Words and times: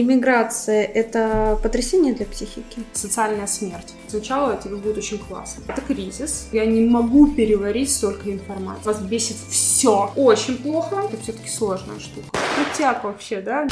иммиграция– 0.00 0.84
это 0.94 1.58
потрясение 1.62 2.14
для 2.14 2.26
психики? 2.26 2.82
Социальная 2.92 3.46
смерть. 3.46 3.94
Сначала 4.08 4.56
тебе 4.56 4.76
будет 4.76 4.98
очень 4.98 5.18
классно. 5.18 5.62
Это 5.68 5.80
кризис. 5.80 6.48
Я 6.52 6.66
не 6.66 6.84
могу 6.88 7.34
переварить 7.34 7.92
столько 7.92 8.32
информации. 8.32 8.84
Вас 8.84 9.00
бесит 9.00 9.36
все. 9.50 10.12
Очень 10.16 10.58
плохо. 10.58 11.02
Это 11.12 11.20
все-таки 11.22 11.48
сложная 11.48 11.98
штука. 11.98 12.28
Крутяк 12.54 13.04
вообще, 13.04 13.40
да? 13.40 13.66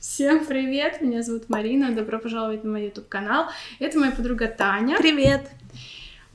Всем 0.00 0.44
привет, 0.44 1.00
меня 1.00 1.22
зовут 1.22 1.48
Марина, 1.48 1.94
добро 1.94 2.18
пожаловать 2.18 2.64
на 2.64 2.72
мой 2.72 2.86
YouTube-канал. 2.86 3.46
Это 3.78 4.00
моя 4.00 4.10
подруга 4.10 4.48
Таня. 4.48 4.96
Привет! 4.98 5.48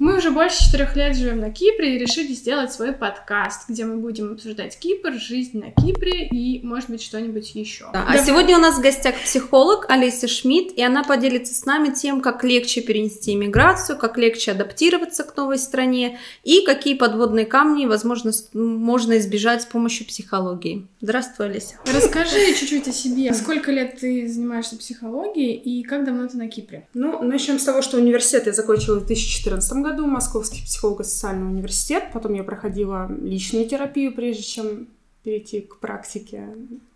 Мы 0.03 0.17
уже 0.17 0.31
больше 0.31 0.65
четырех 0.65 0.97
лет 0.97 1.15
живем 1.15 1.39
на 1.39 1.49
Кипре 1.49 1.95
и 1.95 1.97
решили 1.97 2.33
сделать 2.33 2.73
свой 2.73 2.91
подкаст, 2.91 3.69
где 3.69 3.85
мы 3.85 3.95
будем 3.95 4.33
обсуждать 4.33 4.77
Кипр, 4.77 5.13
жизнь 5.13 5.57
на 5.57 5.71
Кипре 5.71 6.27
и, 6.27 6.59
может 6.61 6.89
быть, 6.89 7.01
что-нибудь 7.01 7.55
еще. 7.55 7.85
Да. 7.93 8.05
А 8.09 8.17
сегодня 8.17 8.57
у 8.57 8.59
нас 8.59 8.77
в 8.77 8.81
гостях 8.81 9.15
психолог 9.23 9.85
Олеся 9.87 10.27
Шмидт, 10.27 10.77
и 10.77 10.83
она 10.83 11.05
поделится 11.05 11.55
с 11.55 11.65
нами 11.65 11.93
тем, 11.93 12.19
как 12.19 12.43
легче 12.43 12.81
перенести 12.81 13.33
иммиграцию, 13.33 13.97
как 13.97 14.17
легче 14.17 14.51
адаптироваться 14.51 15.23
к 15.23 15.37
новой 15.37 15.57
стране 15.57 16.19
и 16.43 16.65
какие 16.65 16.95
подводные 16.95 17.45
камни, 17.45 17.85
возможно, 17.85 18.33
можно 18.51 19.17
избежать 19.19 19.61
с 19.61 19.65
помощью 19.65 20.05
психологии. 20.05 20.85
Здравствуй, 20.99 21.45
Олеся. 21.45 21.75
Расскажи 21.85 22.53
чуть-чуть 22.59 22.89
о 22.89 22.91
себе. 22.91 23.33
Сколько 23.33 23.71
лет 23.71 23.99
ты 24.01 24.27
занимаешься 24.27 24.75
психологией 24.75 25.55
и 25.55 25.81
как 25.83 26.03
давно 26.03 26.27
ты 26.27 26.35
на 26.35 26.49
Кипре? 26.49 26.89
Ну, 26.93 27.23
начнем 27.23 27.57
с 27.57 27.63
того, 27.63 27.81
что 27.81 27.95
университет 27.95 28.47
я 28.47 28.51
закончила 28.51 28.95
в 28.95 29.05
2014 29.05 29.71
году, 29.77 29.92
Московский 30.01 30.63
психолого-социальный 30.63 31.47
университет. 31.47 32.09
Потом 32.11 32.33
я 32.33 32.43
проходила 32.43 33.09
личную 33.21 33.67
терапию, 33.67 34.13
прежде 34.13 34.43
чем 34.43 34.87
перейти 35.23 35.61
к 35.61 35.77
практике. 35.77 36.49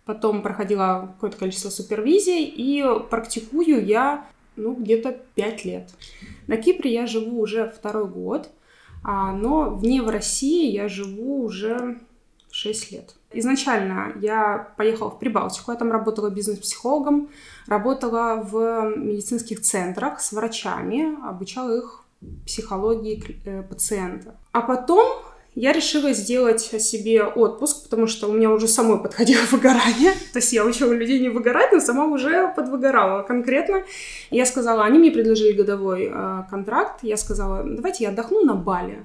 Потом 0.04 0.42
проходила 0.42 1.12
какое-то 1.14 1.38
количество 1.38 1.70
супервизий, 1.70 2.44
и 2.44 2.84
практикую 3.08 3.84
я, 3.84 4.26
ну, 4.56 4.74
где-то 4.74 5.16
пять 5.34 5.64
лет. 5.64 5.90
На 6.46 6.56
Кипре 6.56 6.92
я 6.92 7.06
живу 7.06 7.40
уже 7.40 7.70
второй 7.70 8.06
год, 8.06 8.50
а, 9.02 9.32
но 9.32 9.70
вне 9.70 10.02
в 10.02 10.08
России 10.08 10.70
я 10.70 10.88
живу 10.88 11.44
уже 11.44 11.98
6 12.50 12.92
лет. 12.92 13.14
Изначально 13.32 14.12
я 14.20 14.72
поехала 14.76 15.10
в 15.10 15.18
Прибалтику, 15.18 15.70
я 15.70 15.76
там 15.76 15.92
работала 15.92 16.30
бизнес-психологом, 16.30 17.28
работала 17.66 18.42
в 18.42 18.96
медицинских 18.96 19.60
центрах 19.60 20.20
с 20.20 20.32
врачами, 20.32 21.16
обучала 21.28 21.76
их 21.76 22.04
психологии 22.44 23.40
э, 23.44 23.62
пациента. 23.62 24.36
А 24.52 24.60
потом 24.62 25.06
я 25.54 25.72
решила 25.72 26.12
сделать 26.12 26.60
себе 26.60 27.24
отпуск, 27.24 27.84
потому 27.84 28.06
что 28.06 28.28
у 28.28 28.32
меня 28.32 28.50
уже 28.50 28.68
самой 28.68 29.00
подходило 29.00 29.40
выгорание. 29.50 30.12
То 30.32 30.38
есть 30.38 30.52
я 30.52 30.64
учила 30.64 30.92
людей 30.92 31.18
не 31.20 31.28
выгорать, 31.28 31.72
но 31.72 31.80
сама 31.80 32.06
уже 32.06 32.52
подвыгорала 32.54 33.22
конкретно. 33.22 33.82
я 34.30 34.46
сказала, 34.46 34.84
они 34.84 34.98
мне 34.98 35.10
предложили 35.10 35.52
годовой 35.52 36.10
э, 36.12 36.42
контракт. 36.50 37.00
Я 37.02 37.16
сказала, 37.16 37.64
давайте 37.64 38.04
я 38.04 38.10
отдохну 38.10 38.44
на 38.44 38.54
Бали. 38.54 39.04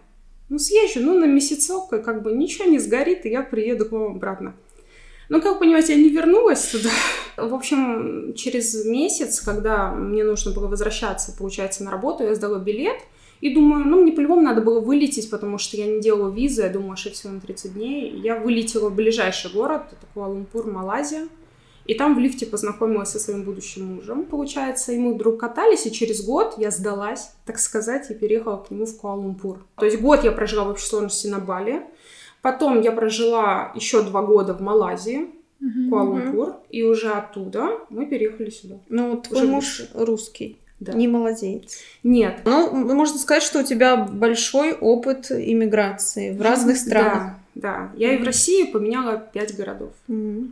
Ну, 0.49 0.59
съезжу, 0.59 0.99
ну, 0.99 1.17
на 1.17 1.25
месяцок, 1.25 1.89
как 1.89 2.21
бы 2.21 2.33
ничего 2.33 2.65
не 2.65 2.77
сгорит, 2.77 3.25
и 3.25 3.29
я 3.29 3.41
приеду 3.41 3.85
к 3.85 3.91
вам 3.91 4.17
обратно. 4.17 4.53
Ну, 5.29 5.41
как 5.41 5.59
понимаете, 5.59 5.93
я 5.95 6.01
не 6.01 6.09
вернулась 6.09 6.67
туда. 6.67 6.89
В 7.37 7.53
общем, 7.53 8.33
через 8.35 8.85
месяц, 8.85 9.39
когда 9.41 9.91
мне 9.91 10.23
нужно 10.23 10.51
было 10.51 10.67
возвращаться, 10.67 11.33
получается, 11.37 11.83
на 11.83 11.91
работу, 11.91 12.23
я 12.23 12.35
сдала 12.35 12.59
билет, 12.59 12.97
и 13.41 13.53
думаю, 13.53 13.85
ну, 13.85 14.01
мне 14.01 14.13
по-любому 14.13 14.41
надо 14.41 14.61
было 14.61 14.79
вылететь, 14.79 15.29
потому 15.29 15.57
что 15.57 15.75
я 15.75 15.85
не 15.85 15.99
делала 15.99 16.31
визы, 16.31 16.61
я 16.61 16.69
думала, 16.69 16.95
что 16.95 17.11
всего 17.11 17.33
на 17.33 17.41
30 17.41 17.73
дней. 17.73 18.09
Я 18.23 18.39
вылетела 18.39 18.87
в 18.89 18.95
ближайший 18.95 19.51
город, 19.51 19.83
это 19.91 20.07
Куала-Лумпур, 20.13 20.71
Малайзия. 20.71 21.27
И 21.85 21.95
там 21.95 22.15
в 22.15 22.19
лифте 22.19 22.45
познакомилась 22.45 23.09
со 23.09 23.19
своим 23.19 23.43
будущим 23.43 23.95
мужем, 23.95 24.23
получается. 24.23 24.93
Мы 24.93 25.13
вдруг 25.13 25.41
катались, 25.41 25.85
и 25.85 25.91
через 25.91 26.23
год 26.23 26.53
я 26.57 26.71
сдалась, 26.71 27.31
так 27.45 27.59
сказать, 27.59 28.09
и 28.09 28.13
переехала 28.13 28.57
к 28.57 28.71
нему 28.71 28.85
в 28.85 28.97
Куала-Лумпур. 28.97 29.57
То 29.75 29.85
есть 29.85 29.99
год 29.99 30.23
я 30.23 30.31
прожила 30.31 30.63
в 30.63 30.69
общей 30.69 30.87
сложности 30.87 31.27
на 31.27 31.39
Бали. 31.39 31.81
Потом 32.43 32.81
я 32.81 32.91
прожила 32.91 33.71
еще 33.73 34.03
два 34.03 34.21
года 34.21 34.53
в 34.53 34.61
Малайзии, 34.61 35.29
uh 35.61 35.89
Куала-Лумпур, 35.89 36.55
и 36.69 36.83
уже 36.83 37.09
оттуда 37.09 37.69
мы 37.89 38.05
переехали 38.05 38.49
сюда. 38.49 38.75
Ну, 38.89 39.15
твой 39.21 39.43
уже 39.43 39.51
муж 39.51 39.79
больше. 39.79 40.05
русский. 40.05 40.57
Да. 40.81 40.91
Не 40.91 41.07
малазиец. 41.07 41.77
Нет. 42.03 42.41
Ну, 42.43 42.69
можно 42.93 43.17
сказать, 43.17 43.43
что 43.43 43.61
у 43.61 43.63
тебя 43.63 43.95
большой 43.95 44.73
опыт 44.73 45.31
иммиграции 45.31 46.31
в 46.31 46.41
разных 46.41 46.75
странах. 46.75 47.35
Да, 47.55 47.91
да. 47.91 47.91
Я 47.95 48.13
mm 48.13 48.15
и 48.15 48.21
в 48.21 48.25
России 48.25 48.63
поменяла 48.65 49.17
пять 49.17 49.55
городов. 49.55 49.91
mm 50.09 50.51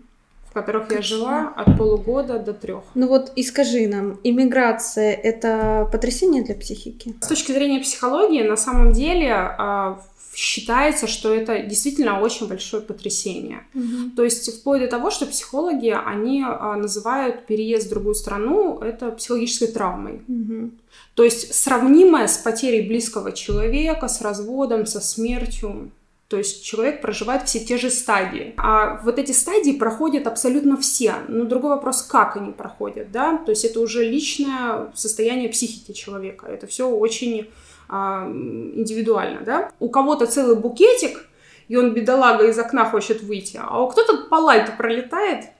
в 0.51 0.53
которых 0.53 0.87
как 0.87 0.97
я 0.97 1.01
жила 1.01 1.53
от 1.55 1.77
полугода 1.77 2.37
до 2.37 2.53
трех. 2.53 2.83
Ну 2.93 3.07
вот 3.07 3.31
и 3.37 3.41
скажи 3.43 3.87
нам, 3.87 4.19
иммиграция 4.21 5.13
это 5.13 5.87
потрясение 5.89 6.43
для 6.43 6.55
психики? 6.55 7.15
С 7.21 7.27
точки 7.27 7.53
зрения 7.53 7.79
психологии, 7.79 8.43
на 8.43 8.57
самом 8.57 8.91
деле 8.91 9.31
а, 9.31 10.01
считается, 10.41 11.05
что 11.05 11.31
это 11.31 11.59
действительно 11.59 12.19
очень 12.19 12.47
большое 12.47 12.81
потрясение. 12.81 13.63
Угу. 13.75 14.15
То 14.15 14.23
есть 14.23 14.59
вплоть 14.59 14.81
до 14.81 14.87
того, 14.87 15.11
что 15.11 15.27
психологи, 15.27 15.95
они 16.05 16.43
а, 16.43 16.75
называют 16.77 17.45
переезд 17.45 17.85
в 17.85 17.89
другую 17.91 18.15
страну 18.15 18.79
это 18.79 19.11
психологической 19.11 19.67
травмой. 19.67 20.23
Угу. 20.27 20.71
То 21.13 21.23
есть 21.23 21.53
сравнимое 21.53 22.27
с 22.27 22.39
потерей 22.39 22.87
близкого 22.87 23.33
человека, 23.33 24.07
с 24.07 24.19
разводом, 24.21 24.87
со 24.87 24.99
смертью. 24.99 25.91
То 26.27 26.37
есть 26.37 26.63
человек 26.63 27.01
проживает 27.01 27.47
все 27.47 27.59
те 27.59 27.77
же 27.77 27.91
стадии. 27.91 28.55
А 28.57 28.99
вот 29.03 29.19
эти 29.19 29.33
стадии 29.33 29.73
проходят 29.73 30.25
абсолютно 30.25 30.75
все. 30.75 31.15
Но 31.27 31.43
другой 31.43 31.71
вопрос, 31.71 32.01
как 32.01 32.35
они 32.35 32.51
проходят, 32.51 33.11
да? 33.11 33.37
То 33.37 33.51
есть 33.51 33.63
это 33.63 33.79
уже 33.79 34.09
личное 34.09 34.91
состояние 34.95 35.49
психики 35.49 35.91
человека. 35.91 36.47
Это 36.47 36.65
все 36.65 36.89
очень 36.89 37.47
индивидуально, 37.91 39.41
да? 39.41 39.71
У 39.79 39.89
кого-то 39.89 40.25
целый 40.25 40.55
букетик, 40.55 41.25
и 41.67 41.77
он, 41.77 41.93
бедолага, 41.93 42.47
из 42.47 42.57
окна 42.59 42.85
хочет 42.85 43.21
выйти, 43.21 43.59
а 43.61 43.81
у 43.81 43.87
кто-то 43.87 44.27
по 44.29 44.35
лайту 44.35 44.71
пролетает, 44.77 45.50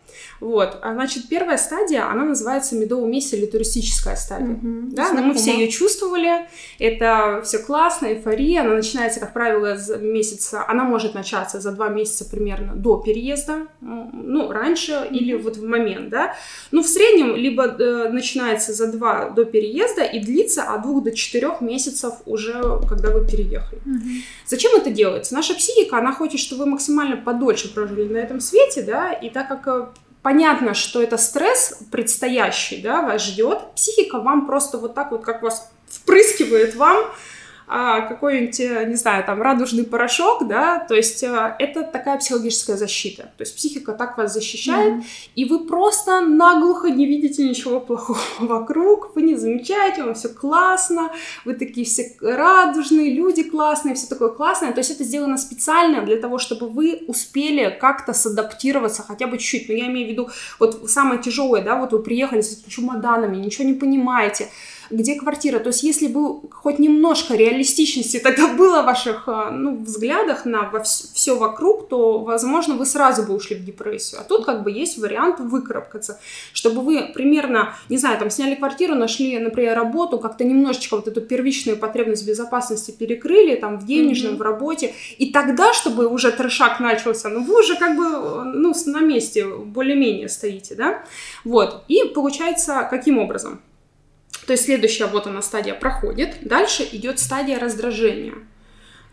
вот. 0.41 0.79
А, 0.81 0.94
значит, 0.94 1.29
первая 1.29 1.57
стадия, 1.57 2.09
она 2.09 2.25
называется 2.25 2.75
медовый 2.75 3.09
месяц 3.09 3.34
или 3.34 3.46
туристическая 3.46 4.16
стадия. 4.16 4.56
Угу. 4.56 4.90
Да, 4.91 5.13
но 5.13 5.22
мы 5.22 5.35
все 5.35 5.53
ее 5.53 5.69
чувствовали. 5.69 6.47
Это 6.79 7.41
все 7.46 7.59
классно, 7.59 8.07
эйфория. 8.07 8.62
Она 8.62 8.74
начинается, 8.74 9.19
как 9.19 9.34
правило, 9.34 9.78
за 9.78 9.97
месяца. 9.97 10.66
Она 10.68 10.84
может 10.84 11.13
начаться 11.13 11.62
за 11.62 11.72
два 11.72 11.90
месяца 11.90 12.25
примерно 12.25 12.75
до 12.75 12.97
переезда. 12.97 13.68
Ну, 13.81 14.51
раньше 14.51 14.94
угу. 14.94 15.16
или 15.16 15.35
вот 15.35 15.57
в 15.57 15.63
момент, 15.63 16.09
да. 16.09 16.35
Ну, 16.72 16.81
в 16.81 16.88
среднем 16.88 17.35
либо 17.35 17.66
э, 17.66 18.09
начинается 18.09 18.74
за 18.74 18.91
два 18.91 19.30
до 19.30 19.46
переезда 19.46 20.03
и 20.03 20.19
длится 20.19 20.63
от 20.63 20.81
двух 20.81 21.03
до 21.03 21.12
четырех 21.12 21.62
месяцев 21.62 22.16
уже, 22.25 22.81
когда 22.90 23.12
вы 23.12 23.28
переехали. 23.28 23.80
Угу. 23.85 24.09
Зачем 24.47 24.75
это 24.75 24.90
делается? 24.90 25.35
Наша 25.35 25.53
психика, 25.53 26.00
она 26.00 26.12
хочет, 26.13 26.40
чтобы 26.40 26.63
вы 26.63 26.72
максимально 26.72 27.16
подольше 27.16 27.72
прожили 27.72 28.12
на 28.12 28.18
этом 28.18 28.40
свете, 28.40 28.81
да, 28.81 29.13
и 29.13 29.30
так 29.30 29.47
как 29.47 29.68
э, 29.68 29.85
понятно, 30.21 30.73
что 30.73 31.01
это 31.01 31.17
стресс 31.17 31.79
предстоящий, 31.91 32.81
да, 32.81 33.01
вас 33.01 33.23
ждет, 33.23 33.59
психика 33.75 34.19
вам 34.19 34.45
просто 34.45 34.77
вот 34.77 34.93
так 34.93 35.11
вот, 35.11 35.23
как 35.23 35.41
вас 35.41 35.71
впрыскивает 35.89 36.75
вам 36.75 36.97
какой-нибудь, 38.01 38.59
э, 38.59 38.85
не 38.85 38.95
знаю, 38.95 39.23
там, 39.23 39.41
радужный 39.41 39.85
порошок, 39.85 40.45
да, 40.45 40.79
то 40.79 40.93
есть 40.93 41.23
а, 41.23 41.55
это 41.57 41.83
такая 41.83 42.17
психологическая 42.17 42.75
защита. 42.75 43.23
То 43.37 43.43
есть 43.43 43.55
психика 43.55 43.93
так 43.93 44.17
вас 44.17 44.33
защищает, 44.33 44.95
mm-hmm. 44.95 45.29
и 45.35 45.45
вы 45.45 45.65
просто 45.65 46.19
наглухо 46.19 46.89
не 46.89 47.05
видите 47.05 47.47
ничего 47.47 47.79
плохого 47.79 48.19
вокруг, 48.39 49.15
вы 49.15 49.21
не 49.21 49.35
замечаете, 49.35 50.03
вам 50.03 50.15
все 50.15 50.27
классно, 50.27 51.11
вы 51.45 51.53
такие 51.53 51.85
все 51.85 52.13
радужные, 52.19 53.13
люди 53.13 53.43
классные, 53.43 53.95
все 53.95 54.07
такое 54.07 54.29
классное. 54.29 54.73
То 54.73 54.79
есть 54.79 54.91
это 54.91 55.05
сделано 55.05 55.38
специально 55.38 56.01
для 56.01 56.17
того, 56.17 56.39
чтобы 56.39 56.67
вы 56.67 57.03
успели 57.07 57.77
как-то 57.79 58.11
садаптироваться 58.11 59.01
хотя 59.01 59.27
бы 59.27 59.38
чуть-чуть. 59.38 59.69
Но 59.69 59.75
я 59.75 59.88
имею 59.88 60.07
в 60.07 60.11
виду, 60.11 60.29
вот 60.59 60.89
самое 60.89 61.21
тяжелое, 61.21 61.61
да, 61.61 61.77
вот 61.77 61.93
вы 61.93 61.99
приехали 61.99 62.41
с 62.41 62.63
чемоданами, 62.67 63.38
ничего 63.38 63.65
не 63.65 63.75
понимаете, 63.75 64.50
где 64.91 65.15
квартира. 65.15 65.59
То 65.59 65.67
есть 65.67 65.83
если 65.83 66.07
бы 66.07 66.41
хоть 66.51 66.79
немножко 66.79 67.35
реалистичности 67.35 68.19
тогда 68.19 68.47
было 68.57 68.81
в 68.81 68.85
ваших 68.85 69.23
а, 69.27 69.51
ну, 69.51 69.77
взглядах 69.77 70.45
на 70.45 70.69
во 70.69 70.83
все 70.83 71.35
вокруг, 71.38 71.89
то, 71.89 72.19
возможно, 72.19 72.75
вы 72.75 72.85
сразу 72.85 73.23
бы 73.23 73.33
ушли 73.33 73.55
в 73.55 73.65
депрессию. 73.65 74.21
А 74.21 74.23
тут 74.23 74.45
как 74.45 74.63
бы 74.63 74.71
есть 74.71 74.97
вариант 74.97 75.39
выкарабкаться, 75.39 76.19
чтобы 76.53 76.81
вы 76.81 77.11
примерно, 77.13 77.73
не 77.89 77.97
знаю, 77.97 78.19
там 78.19 78.29
сняли 78.29 78.55
квартиру, 78.55 78.95
нашли, 78.95 79.38
например, 79.39 79.75
работу, 79.75 80.19
как-то 80.19 80.43
немножечко 80.43 80.95
вот 80.95 81.07
эту 81.07 81.21
первичную 81.21 81.77
потребность 81.77 82.27
безопасности 82.27 82.91
перекрыли, 82.91 83.55
там, 83.55 83.79
в 83.79 83.85
денежном, 83.85 84.33
mm-hmm. 84.33 84.38
в 84.38 84.41
работе, 84.41 84.93
и 85.17 85.31
тогда, 85.31 85.73
чтобы 85.73 86.07
уже 86.07 86.31
трешак 86.31 86.79
начался, 86.79 87.29
ну, 87.29 87.43
вы 87.43 87.59
уже 87.59 87.75
как 87.75 87.95
бы, 87.95 88.43
ну, 88.45 88.73
на 88.85 88.99
месте 89.01 89.45
более-менее 89.45 90.29
стоите, 90.29 90.75
да, 90.75 91.03
вот, 91.43 91.83
и 91.88 92.03
получается, 92.13 92.88
каким 92.89 93.17
образом? 93.17 93.61
То 94.45 94.53
есть 94.53 94.65
следующая 94.65 95.05
вот 95.05 95.27
она 95.27 95.41
стадия 95.41 95.73
проходит. 95.73 96.38
Дальше 96.41 96.88
идет 96.91 97.19
стадия 97.19 97.59
раздражения. 97.59 98.35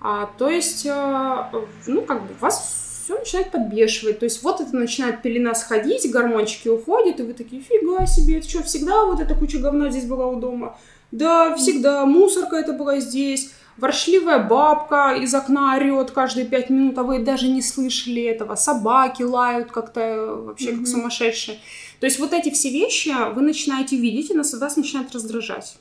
А, 0.01 0.31
то 0.39 0.49
есть, 0.49 0.87
а, 0.87 1.51
ну, 1.87 2.03
как 2.03 2.23
бы 2.27 2.35
вас 2.41 3.03
все 3.05 3.19
начинает 3.19 3.51
подбешивать. 3.51 4.19
То 4.19 4.25
есть 4.25 4.43
вот 4.43 4.61
это 4.61 4.77
начинает 4.77 5.23
пелена 5.23 5.55
сходить, 5.55 6.11
гормончики 6.11 6.69
уходят, 6.69 7.21
и 7.21 7.23
вы 7.23 7.33
такие, 7.33 7.63
фига 7.63 8.07
себе, 8.07 8.39
это 8.39 8.49
что, 8.49 8.63
всегда 8.63 9.07
вот 9.07 9.21
эта 9.21 9.35
куча 9.35 9.59
говна 9.59 9.91
здесь 9.91 10.05
была 10.05 10.27
у 10.27 10.39
дома? 10.39 10.79
Да, 11.11 11.57
всегда, 11.57 12.05
мусорка 12.05 12.57
это 12.57 12.75
была 12.75 13.01
здесь, 13.01 13.51
воршливая 13.79 14.41
бабка 14.41 15.15
из 15.15 15.35
окна 15.35 15.77
орет 15.77 16.11
каждые 16.11 16.47
пять 16.47 16.69
минут, 16.69 16.99
а 16.99 17.03
вы 17.03 17.21
даже 17.21 17.49
не 17.49 17.63
слышали 17.63 18.23
этого, 18.23 18.57
собаки 18.57 19.23
лают 19.23 19.73
как-то 19.73 20.43
вообще 20.47 20.73
mm-hmm. 20.73 20.79
как 20.79 20.87
сумасшедшие. 20.87 21.59
То 22.01 22.07
есть 22.07 22.19
вот 22.19 22.33
эти 22.33 22.51
все 22.51 22.71
вещи 22.71 23.13
вы 23.35 23.43
начинаете 23.43 23.97
видеть, 23.97 24.31
и 24.31 24.35
нас 24.35 24.55
вас 24.55 24.77
начинает 24.77 25.13
раздражать. 25.13 25.79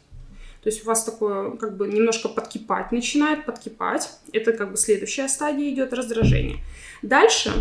То 0.63 0.69
есть 0.69 0.83
у 0.83 0.87
вас 0.87 1.03
такое 1.03 1.51
как 1.51 1.77
бы 1.77 1.87
немножко 1.87 2.27
подкипать 2.27 2.91
начинает, 2.91 3.45
подкипать. 3.45 4.09
Это 4.33 4.51
как 4.53 4.71
бы 4.71 4.77
следующая 4.77 5.29
стадия 5.29 5.69
идет 5.69 5.93
раздражение. 5.93 6.57
Дальше 7.01 7.51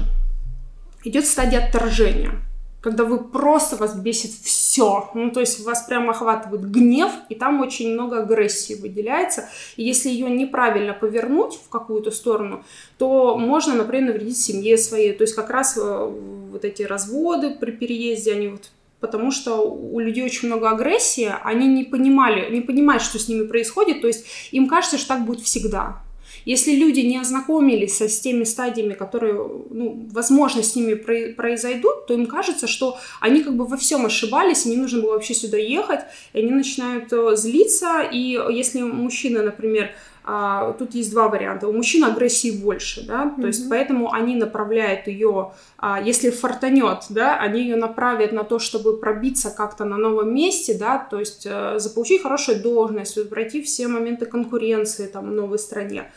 идет 1.04 1.26
стадия 1.26 1.64
отторжения 1.66 2.32
когда 2.80 3.04
вы 3.04 3.22
просто 3.24 3.76
вас 3.76 3.96
бесит 3.96 4.30
все. 4.30 5.10
Ну, 5.14 5.30
то 5.30 5.40
есть 5.40 5.64
вас 5.64 5.82
прямо 5.82 6.10
охватывает 6.10 6.70
гнев, 6.70 7.10
и 7.28 7.34
там 7.34 7.60
очень 7.60 7.92
много 7.92 8.20
агрессии 8.20 8.74
выделяется. 8.74 9.48
И 9.76 9.82
если 9.82 10.08
ее 10.08 10.30
неправильно 10.30 10.92
повернуть 10.92 11.54
в 11.54 11.68
какую-то 11.68 12.10
сторону, 12.10 12.64
то 12.98 13.36
можно, 13.36 13.74
например, 13.74 14.12
навредить 14.12 14.38
семье 14.38 14.78
своей. 14.78 15.12
То 15.12 15.22
есть 15.22 15.34
как 15.34 15.50
раз 15.50 15.76
э, 15.76 16.12
вот 16.52 16.64
эти 16.64 16.82
разводы 16.82 17.56
при 17.58 17.72
переезде, 17.72 18.32
они 18.32 18.48
вот 18.48 18.70
потому 19.00 19.30
что 19.30 19.60
у 19.60 20.00
людей 20.00 20.24
очень 20.24 20.48
много 20.48 20.70
агрессии, 20.70 21.32
они 21.44 21.66
не 21.66 21.84
понимали, 21.84 22.50
не 22.50 22.60
понимают, 22.60 23.02
что 23.02 23.18
с 23.18 23.28
ними 23.28 23.46
происходит, 23.46 24.00
то 24.00 24.06
есть 24.06 24.26
им 24.52 24.68
кажется, 24.68 24.98
что 24.98 25.08
так 25.08 25.26
будет 25.26 25.40
всегда. 25.40 26.00
Если 26.46 26.76
люди 26.76 27.00
не 27.00 27.18
ознакомились 27.18 28.00
с 28.00 28.20
теми 28.20 28.44
стадиями, 28.44 28.94
которые, 28.94 29.34
ну, 29.34 30.08
возможно, 30.12 30.62
с 30.62 30.76
ними 30.76 30.94
произойдут, 30.94 32.06
то 32.06 32.14
им 32.14 32.26
кажется, 32.26 32.68
что 32.68 32.96
они 33.20 33.42
как 33.42 33.56
бы 33.56 33.66
во 33.66 33.76
всем 33.76 34.06
ошибались, 34.06 34.64
и 34.64 34.70
не 34.70 34.76
нужно 34.76 35.02
было 35.02 35.14
вообще 35.14 35.34
сюда 35.34 35.58
ехать, 35.58 36.00
и 36.32 36.38
они 36.38 36.52
начинают 36.52 37.12
э, 37.12 37.36
злиться, 37.36 38.00
и 38.00 38.38
если 38.50 38.80
мужчина, 38.82 39.42
например, 39.42 39.90
а, 40.28 40.72
тут 40.72 40.94
есть 40.94 41.12
два 41.12 41.28
варианта. 41.28 41.68
У 41.68 41.72
мужчин 41.72 42.04
агрессии 42.04 42.50
больше, 42.50 43.06
да, 43.06 43.24
mm-hmm. 43.24 43.40
то 43.40 43.46
есть 43.46 43.68
поэтому 43.70 44.12
они 44.12 44.34
направляют 44.34 45.06
ее, 45.06 45.52
а, 45.78 46.02
если 46.02 46.30
фартанет, 46.30 47.04
да, 47.10 47.38
они 47.38 47.62
ее 47.62 47.76
направят 47.76 48.32
на 48.32 48.42
то, 48.42 48.58
чтобы 48.58 48.98
пробиться 48.98 49.50
как-то 49.50 49.84
на 49.84 49.96
новом 49.96 50.34
месте, 50.34 50.74
да, 50.74 50.98
то 50.98 51.20
есть 51.20 51.46
а, 51.48 51.78
заполучить 51.78 52.22
хорошую 52.22 52.60
должность, 52.60 53.30
пройти 53.30 53.62
все 53.62 53.86
моменты 53.86 54.26
конкуренции 54.26 55.06
там 55.06 55.30
в 55.30 55.32
новой 55.32 55.60
стране. 55.60 56.10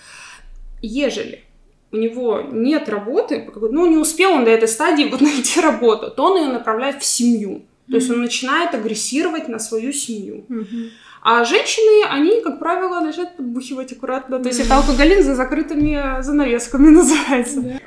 Ежели 0.81 1.44
у 1.92 1.98
него 1.98 2.42
нет 2.52 2.88
работы, 2.88 3.50
ну, 3.56 3.88
не 3.88 3.98
успел 3.98 4.34
он 4.34 4.46
до 4.46 4.52
этой 4.52 4.68
стадии 4.68 5.06
вот 5.06 5.22
найти 5.22 5.60
работу, 5.60 6.12
то 6.12 6.26
он 6.26 6.42
ее 6.42 6.52
направляет 6.52 7.02
в 7.02 7.06
семью. 7.06 7.50
Mm-hmm. 7.50 7.92
То 7.92 7.96
есть 7.96 8.10
он 8.12 8.22
начинает 8.22 8.74
агрессировать 8.76 9.48
на 9.48 9.60
свою 9.60 9.92
семью. 9.92 10.46
Mm-hmm. 10.50 10.90
А 11.22 11.44
женщины, 11.44 12.08
они, 12.10 12.42
как 12.42 12.60
правило, 12.60 13.02
начинают 13.02 13.36
подбухивать 13.36 13.92
аккуратно. 13.92 14.40
То 14.40 14.48
есть 14.48 14.62
это 14.62 14.78
алкоголизм 14.78 15.24
за 15.24 15.36
закрытыми 15.36 16.22
занавесками 16.22 16.90
называется. 16.96 17.81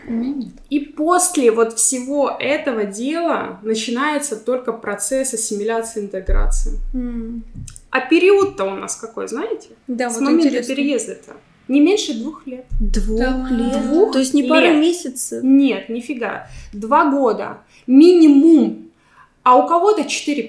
И 0.68 0.80
после 0.80 1.50
вот 1.50 1.78
всего 1.78 2.36
этого 2.38 2.84
дела 2.84 3.58
начинается 3.62 4.36
только 4.36 4.72
процесс 4.72 5.32
ассимиляции, 5.32 6.02
интеграции. 6.02 6.78
А 7.90 8.00
период-то 8.00 8.64
у 8.64 8.74
нас 8.74 8.96
какой, 8.96 9.28
знаете? 9.28 9.68
Да, 9.86 10.10
С 10.10 10.14
вот 10.14 10.22
момента 10.24 10.48
интересно. 10.48 10.74
переезда-то. 10.74 11.32
Не 11.72 11.80
меньше 11.80 12.12
двух 12.12 12.46
лет. 12.46 12.66
Двух 12.80 13.18
да. 13.18 13.48
лет? 13.48 13.82
Двух 13.86 14.12
То 14.12 14.18
есть 14.18 14.34
не 14.34 14.42
пару 14.42 14.74
месяцев? 14.74 15.42
Нет, 15.42 15.88
нифига. 15.88 16.46
Два 16.74 17.10
года. 17.10 17.60
Минимум. 17.86 18.90
А 19.42 19.56
у 19.56 19.66
кого-то 19.66 20.02
4-5. 20.02 20.48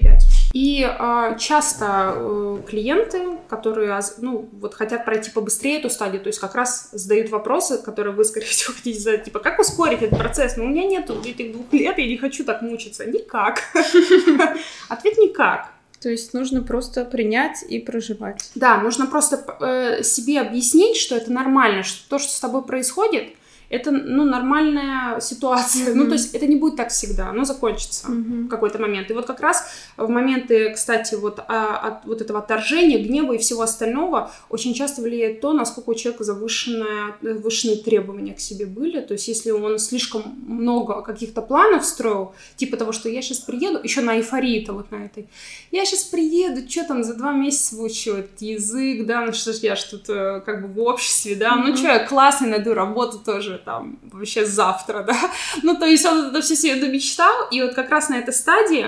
И 0.52 0.86
э, 0.86 1.36
часто 1.38 2.12
э, 2.14 2.58
клиенты, 2.68 3.38
которые 3.48 3.98
ну, 4.18 4.50
вот 4.60 4.74
хотят 4.74 5.06
пройти 5.06 5.30
побыстрее 5.30 5.78
эту 5.78 5.88
стадию, 5.88 6.20
то 6.20 6.26
есть 6.26 6.38
как 6.38 6.54
раз 6.54 6.90
задают 6.92 7.30
вопросы, 7.30 7.78
которые 7.78 8.14
вы, 8.14 8.24
скорее 8.26 8.46
всего, 8.48 8.74
хотите 8.74 9.00
задать, 9.00 9.24
типа, 9.24 9.38
как 9.38 9.58
ускорить 9.58 10.02
этот 10.02 10.18
процесс? 10.18 10.58
Ну, 10.58 10.64
у 10.64 10.68
меня 10.68 10.84
нет 10.84 11.08
этих 11.08 11.52
двух 11.52 11.72
лет, 11.72 11.96
я 11.96 12.06
не 12.06 12.18
хочу 12.18 12.44
так 12.44 12.60
мучиться. 12.60 13.06
Никак. 13.06 13.62
Ответ 14.90 15.16
никак. 15.16 15.73
То 16.04 16.10
есть 16.10 16.34
нужно 16.34 16.60
просто 16.60 17.06
принять 17.06 17.64
и 17.66 17.78
проживать. 17.78 18.50
Да, 18.54 18.76
нужно 18.76 19.06
просто 19.06 19.42
э, 19.58 20.02
себе 20.02 20.42
объяснить, 20.42 20.98
что 20.98 21.16
это 21.16 21.32
нормально, 21.32 21.82
что 21.82 22.06
то, 22.10 22.18
что 22.18 22.30
с 22.30 22.40
тобой 22.40 22.62
происходит, 22.62 23.30
это, 23.70 23.90
ну, 23.90 24.24
нормальная 24.24 25.20
ситуация. 25.20 25.88
Mm-hmm. 25.88 25.94
Ну, 25.94 26.06
то 26.06 26.12
есть 26.12 26.34
это 26.34 26.46
не 26.46 26.56
будет 26.56 26.76
так 26.76 26.90
всегда, 26.90 27.30
оно 27.30 27.44
закончится 27.44 28.08
mm-hmm. 28.08 28.44
в 28.44 28.48
какой-то 28.48 28.78
момент. 28.78 29.10
И 29.10 29.14
вот 29.14 29.26
как 29.26 29.40
раз 29.40 29.66
в 29.96 30.08
моменты, 30.08 30.72
кстати, 30.74 31.14
вот 31.14 31.40
а, 31.48 31.76
от 31.76 32.04
вот 32.04 32.20
этого 32.20 32.40
отторжения, 32.40 32.98
гнева 32.98 33.32
и 33.32 33.38
всего 33.38 33.62
остального 33.62 34.30
очень 34.48 34.74
часто 34.74 35.02
влияет 35.02 35.40
то, 35.40 35.52
насколько 35.52 35.90
у 35.90 35.94
человека 35.94 36.24
завышенное, 36.24 37.16
завышенные 37.20 37.76
требования 37.76 38.34
к 38.34 38.40
себе 38.40 38.66
были. 38.66 39.00
То 39.00 39.14
есть 39.14 39.28
если 39.28 39.50
он 39.50 39.78
слишком 39.78 40.22
много 40.46 41.02
каких-то 41.02 41.42
планов 41.42 41.84
строил, 41.84 42.34
типа 42.56 42.76
того, 42.76 42.92
что 42.92 43.08
я 43.08 43.22
сейчас 43.22 43.38
приеду, 43.38 43.80
еще 43.82 44.00
на 44.00 44.16
эйфории-то 44.16 44.72
вот 44.72 44.90
на 44.90 45.06
этой, 45.06 45.28
я 45.70 45.84
сейчас 45.84 46.04
приеду, 46.04 46.68
что 46.68 46.84
там 46.84 47.04
за 47.04 47.14
два 47.14 47.32
месяца 47.32 47.76
выучу 47.76 48.12
этот 48.12 48.40
язык, 48.40 49.06
да, 49.06 49.24
ну 49.26 49.32
что 49.32 49.52
ж 49.52 49.56
я 49.58 49.76
ж 49.76 49.82
тут 49.84 50.08
э, 50.08 50.42
как 50.44 50.62
бы 50.62 50.68
в 50.68 50.84
обществе, 50.86 51.34
да, 51.34 51.54
mm-hmm. 51.54 51.66
ну 51.66 51.76
что, 51.76 51.86
я 51.88 52.06
классный 52.06 52.48
найду 52.48 52.74
работу 52.74 53.18
тоже, 53.18 53.53
там 53.58 53.98
вообще 54.02 54.44
завтра, 54.44 55.02
да. 55.06 55.30
Ну, 55.62 55.76
то 55.76 55.86
есть 55.86 56.04
он 56.04 56.26
это 56.26 56.40
все 56.40 56.56
себе 56.56 56.76
домечтал, 56.76 57.48
и 57.50 57.62
вот 57.62 57.74
как 57.74 57.90
раз 57.90 58.08
на 58.08 58.18
этой 58.18 58.34
стадии 58.34 58.86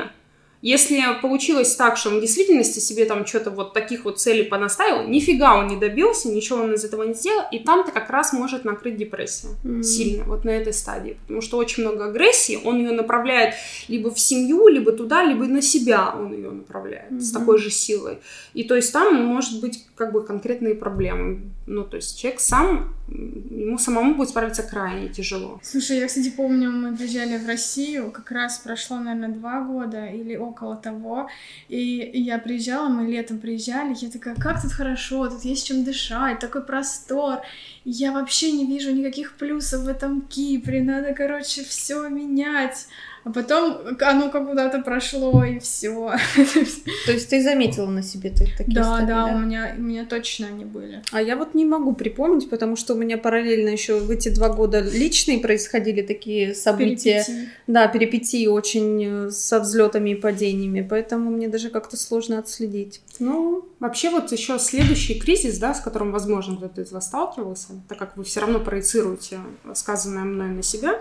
если 0.63 1.01
получилось 1.21 1.77
так, 1.77 1.97
что 1.97 2.11
он 2.11 2.19
в 2.19 2.21
действительности 2.21 2.81
себе 2.81 3.05
там 3.05 3.27
что-то 3.27 3.51
вот 3.51 3.73
таких 3.73 4.05
вот 4.05 4.19
целей 4.19 4.43
понаставил, 4.43 5.07
нифига 5.07 5.57
он 5.57 5.69
не 5.69 5.77
добился, 5.77 6.29
ничего 6.29 6.61
он 6.61 6.75
из 6.75 6.85
этого 6.85 7.03
не 7.05 7.15
сделал, 7.15 7.45
и 7.53 7.59
там-то 7.59 7.93
как 7.93 8.11
раз 8.11 8.33
может 8.33 8.65
накрыть 8.65 8.97
депрессия 8.97 9.49
mm-hmm. 9.63 9.83
сильно, 9.83 10.25
вот 10.25 10.45
на 10.45 10.51
этой 10.51 10.73
стадии, 10.73 11.19
потому 11.23 11.41
что 11.41 11.59
очень 11.59 11.85
много 11.85 12.07
агрессии, 12.07 12.59
он 12.65 12.79
ее 12.79 12.91
направляет 12.91 13.55
либо 13.87 14.11
в 14.11 14.19
семью, 14.19 14.67
либо 14.69 14.93
туда, 14.93 15.23
либо 15.23 15.45
на 15.45 15.63
себя 15.63 16.13
он 16.17 16.33
ее 16.33 16.51
направляет 16.51 17.13
mm-hmm. 17.13 17.21
с 17.21 17.33
такой 17.33 17.59
же 17.59 17.71
силой. 17.71 18.19
И 18.55 18.65
то 18.65 18.75
есть 18.75 18.93
там 18.93 19.15
может 19.25 19.61
быть 19.61 19.85
как 19.95 20.13
бы 20.13 20.25
конкретные 20.25 20.75
проблемы. 20.75 21.43
Ну, 21.67 21.83
то 21.83 21.97
есть 21.97 22.19
человек 22.19 22.41
сам, 22.41 22.95
ему 23.09 23.77
самому 23.79 24.15
будет 24.15 24.29
справиться 24.29 24.63
крайне 24.63 25.09
тяжело. 25.09 25.59
Слушай, 25.65 25.99
я, 25.99 26.07
кстати, 26.07 26.31
помню, 26.31 26.71
мы 26.71 26.97
приезжали 26.97 27.39
в 27.39 27.47
Россию, 27.47 28.13
как 28.13 28.31
раз 28.31 28.59
прошло, 28.59 28.99
наверное, 28.99 29.37
два 29.37 29.63
года 29.63 30.07
или 30.07 30.37
около 30.37 30.77
того, 30.77 31.29
и 31.69 32.11
я 32.15 32.39
приезжала, 32.39 32.89
мы 32.89 33.06
летом 33.06 33.39
приезжали, 33.39 33.96
я 34.01 34.11
такая, 34.11 34.37
как 34.37 34.63
тут 34.63 34.73
хорошо, 34.73 35.29
тут 35.29 35.44
есть 35.44 35.67
чем 35.67 35.82
дышать, 35.82 36.39
такой 36.39 36.63
простор, 36.63 37.41
я 37.85 38.13
вообще 38.13 38.53
не 38.53 38.65
вижу 38.65 38.93
никаких 38.93 39.37
плюсов 39.37 39.82
в 39.82 39.89
этом 39.89 40.20
Кипре, 40.20 40.82
надо, 40.82 41.15
короче, 41.15 41.65
все 41.65 42.08
менять. 42.08 42.87
А 43.27 43.33
потом 43.33 43.79
оно 44.03 44.31
как 44.31 44.49
куда-то 44.49 44.83
прошло, 44.83 45.43
и 45.43 45.59
все. 45.59 46.13
То 47.06 47.13
есть 47.13 47.29
ты 47.29 47.43
заметила 47.43 47.91
на 47.91 48.01
себе 48.01 48.31
такие 48.31 48.77
да, 48.77 48.85
стадии, 48.85 49.06
да, 49.09 49.27
да, 49.27 49.35
у 49.35 49.39
меня, 49.41 49.75
у 49.77 49.81
меня 49.81 50.05
точно 50.05 50.47
они 50.47 50.65
были. 50.65 51.03
А 51.11 51.21
я 51.21 51.35
вот 51.35 51.53
не 51.55 51.65
могу 51.65 51.93
припомнить, 51.93 52.49
потому 52.49 52.77
что 52.77 52.95
у 52.95 52.97
меня 52.97 53.19
параллельно 53.19 53.71
еще 53.71 53.99
в 53.99 54.13
эти 54.13 54.29
два 54.29 54.51
года 54.51 54.79
личные 54.79 55.41
происходили 55.41 56.03
такие 56.03 56.55
события. 56.55 57.25
Перипетии. 57.27 57.49
Да, 57.67 57.89
перипетии 57.89 58.47
очень 58.47 59.05
э, 59.05 59.31
со 59.33 59.59
взлетами 59.59 60.11
и 60.11 60.15
падениями, 60.15 60.87
поэтому 60.89 61.31
мне 61.31 61.49
даже 61.49 61.71
как-то 61.71 61.97
сложно 61.97 62.39
отследить. 62.39 63.01
Ну, 63.19 63.65
вообще 63.81 64.11
вот 64.11 64.31
еще 64.31 64.56
следующий 64.61 65.19
кризис, 65.19 65.59
да, 65.59 65.75
с 65.75 65.81
которым, 65.81 66.13
возможно, 66.13 66.56
кто-то 66.56 66.83
из 66.83 66.93
вас 66.93 67.06
сталкивался, 67.06 67.73
так 67.89 67.99
как 67.99 68.17
вы 68.17 68.23
все 68.23 68.39
равно 68.39 68.61
проецируете 68.61 69.41
сказанное 69.75 70.23
мной 70.23 70.51
на 70.51 70.63
себя, 70.63 71.01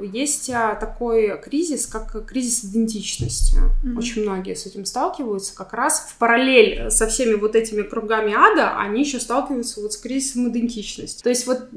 есть 0.00 0.48
а, 0.50 0.74
такой 0.76 1.40
кризис, 1.40 1.86
как 1.86 2.24
кризис 2.26 2.64
идентичности. 2.64 3.56
Mm-hmm. 3.56 3.98
Очень 3.98 4.22
многие 4.22 4.54
с 4.54 4.66
этим 4.66 4.84
сталкиваются. 4.84 5.54
Как 5.56 5.72
раз 5.72 6.06
в 6.08 6.16
параллель 6.18 6.90
со 6.90 7.06
всеми 7.06 7.34
вот 7.34 7.56
этими 7.56 7.82
кругами 7.82 8.32
ада 8.32 8.78
они 8.78 9.00
еще 9.00 9.18
сталкиваются 9.18 9.80
вот 9.80 9.92
с 9.92 9.96
кризисом 9.96 10.48
идентичности. 10.48 11.22
То 11.22 11.30
есть 11.30 11.46
вот 11.46 11.68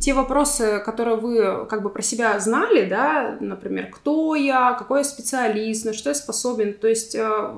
те 0.00 0.14
вопросы, 0.14 0.80
которые 0.84 1.16
вы 1.16 1.66
как 1.66 1.82
бы 1.82 1.90
про 1.90 2.02
себя 2.02 2.38
знали, 2.38 2.88
да, 2.88 3.36
например, 3.40 3.90
кто 3.90 4.34
я, 4.34 4.74
какой 4.74 5.00
я 5.00 5.04
специалист, 5.04 5.84
на 5.84 5.92
что 5.92 6.10
я 6.10 6.14
способен, 6.14 6.74
то 6.74 6.86
есть 6.86 7.14
э, 7.14 7.50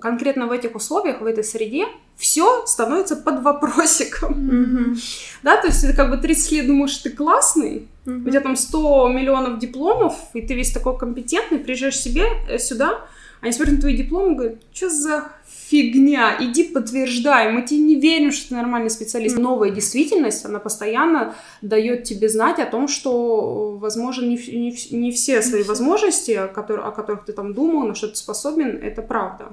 конкретно 0.00 0.46
в 0.46 0.52
этих 0.52 0.74
условиях, 0.74 1.20
в 1.20 1.26
этой 1.26 1.44
среде 1.44 1.86
все 2.16 2.66
становится 2.66 3.16
под 3.16 3.42
вопросиком. 3.42 4.96
Да, 5.42 5.56
то 5.56 5.68
есть 5.68 5.80
ты 5.80 5.92
как 5.92 6.10
бы 6.10 6.16
30 6.16 6.52
лет 6.52 6.66
думаешь, 6.66 6.96
ты 6.98 7.10
классный, 7.10 7.88
у 8.06 8.28
тебя 8.28 8.40
там 8.40 8.56
100 8.56 9.08
миллионов 9.08 9.58
дипломов, 9.58 10.14
и 10.34 10.42
ты 10.42 10.54
весь 10.54 10.72
такой 10.72 10.98
компетентный, 10.98 11.58
приезжаешь 11.58 11.98
себе 11.98 12.24
э, 12.48 12.58
сюда, 12.58 13.06
они 13.40 13.52
смотрят 13.52 13.76
на 13.76 13.80
твои 13.82 13.96
дипломы 13.96 14.32
и 14.32 14.34
говорят, 14.34 14.58
что 14.72 14.90
за 14.90 15.24
фигня, 15.46 16.36
иди 16.40 16.64
подтверждай, 16.64 17.52
мы 17.52 17.62
тебе 17.62 17.80
не 17.80 17.94
верим, 18.00 18.32
что 18.32 18.48
ты 18.48 18.54
нормальный 18.54 18.90
специалист. 18.90 19.36
Новая 19.36 19.70
действительность, 19.70 20.44
она 20.44 20.58
постоянно 20.58 21.34
дает 21.60 22.04
тебе 22.04 22.28
знать 22.28 22.58
о 22.58 22.66
том, 22.66 22.88
что, 22.88 23.76
возможно, 23.78 24.24
не, 24.24 24.36
не, 24.36 24.74
не 24.90 25.12
все 25.12 25.42
свои 25.42 25.62
возможности, 25.62 26.48
которые, 26.54 26.86
о 26.86 26.90
которых 26.90 27.26
ты 27.26 27.32
там 27.32 27.54
думал, 27.54 27.86
на 27.86 27.94
что 27.94 28.08
ты 28.08 28.16
способен, 28.16 28.78
это 28.82 29.02
правда. 29.02 29.52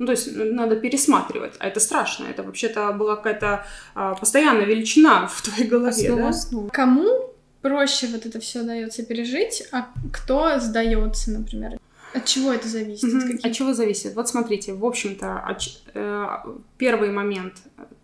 Ну, 0.00 0.06
то 0.06 0.12
есть 0.12 0.34
надо 0.34 0.76
пересматривать, 0.76 1.52
а 1.58 1.68
это 1.68 1.78
страшно. 1.78 2.24
Это 2.24 2.42
вообще-то 2.42 2.90
была 2.92 3.16
какая-то 3.16 3.66
а, 3.94 4.14
постоянная 4.14 4.64
величина 4.64 5.26
в 5.30 5.42
твоей 5.42 5.68
голове. 5.68 5.90
Основа, 5.90 6.22
да? 6.22 6.28
основа. 6.28 6.68
Кому 6.70 7.34
проще 7.60 8.06
вот 8.06 8.24
это 8.24 8.40
все 8.40 8.62
дается 8.62 9.04
пережить, 9.04 9.62
а 9.72 9.88
кто 10.10 10.58
сдается, 10.58 11.32
например? 11.32 11.78
От 12.14 12.24
чего 12.24 12.50
это 12.50 12.66
зависит? 12.66 13.04
Mm-hmm. 13.04 13.38
От, 13.40 13.44
от 13.44 13.52
чего 13.52 13.74
зависит? 13.74 14.14
Вот 14.14 14.26
смотрите, 14.26 14.72
в 14.72 14.86
общем-то, 14.86 15.38
от, 15.38 15.60
э, 15.92 16.26
первый 16.78 17.10
момент. 17.10 17.56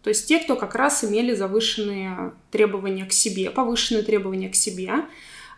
То 0.03 0.11
есть 0.11 0.29
те, 0.29 0.39
кто 0.39 0.55
как 0.55 0.75
раз 0.75 1.03
имели 1.03 1.35
завышенные 1.35 2.35
требования 2.51 3.07
к 3.07 3.13
себе, 3.15 3.51
повышенные 3.51 4.03
требования 4.03 4.51
к 4.51 4.55
себе, 4.55 4.93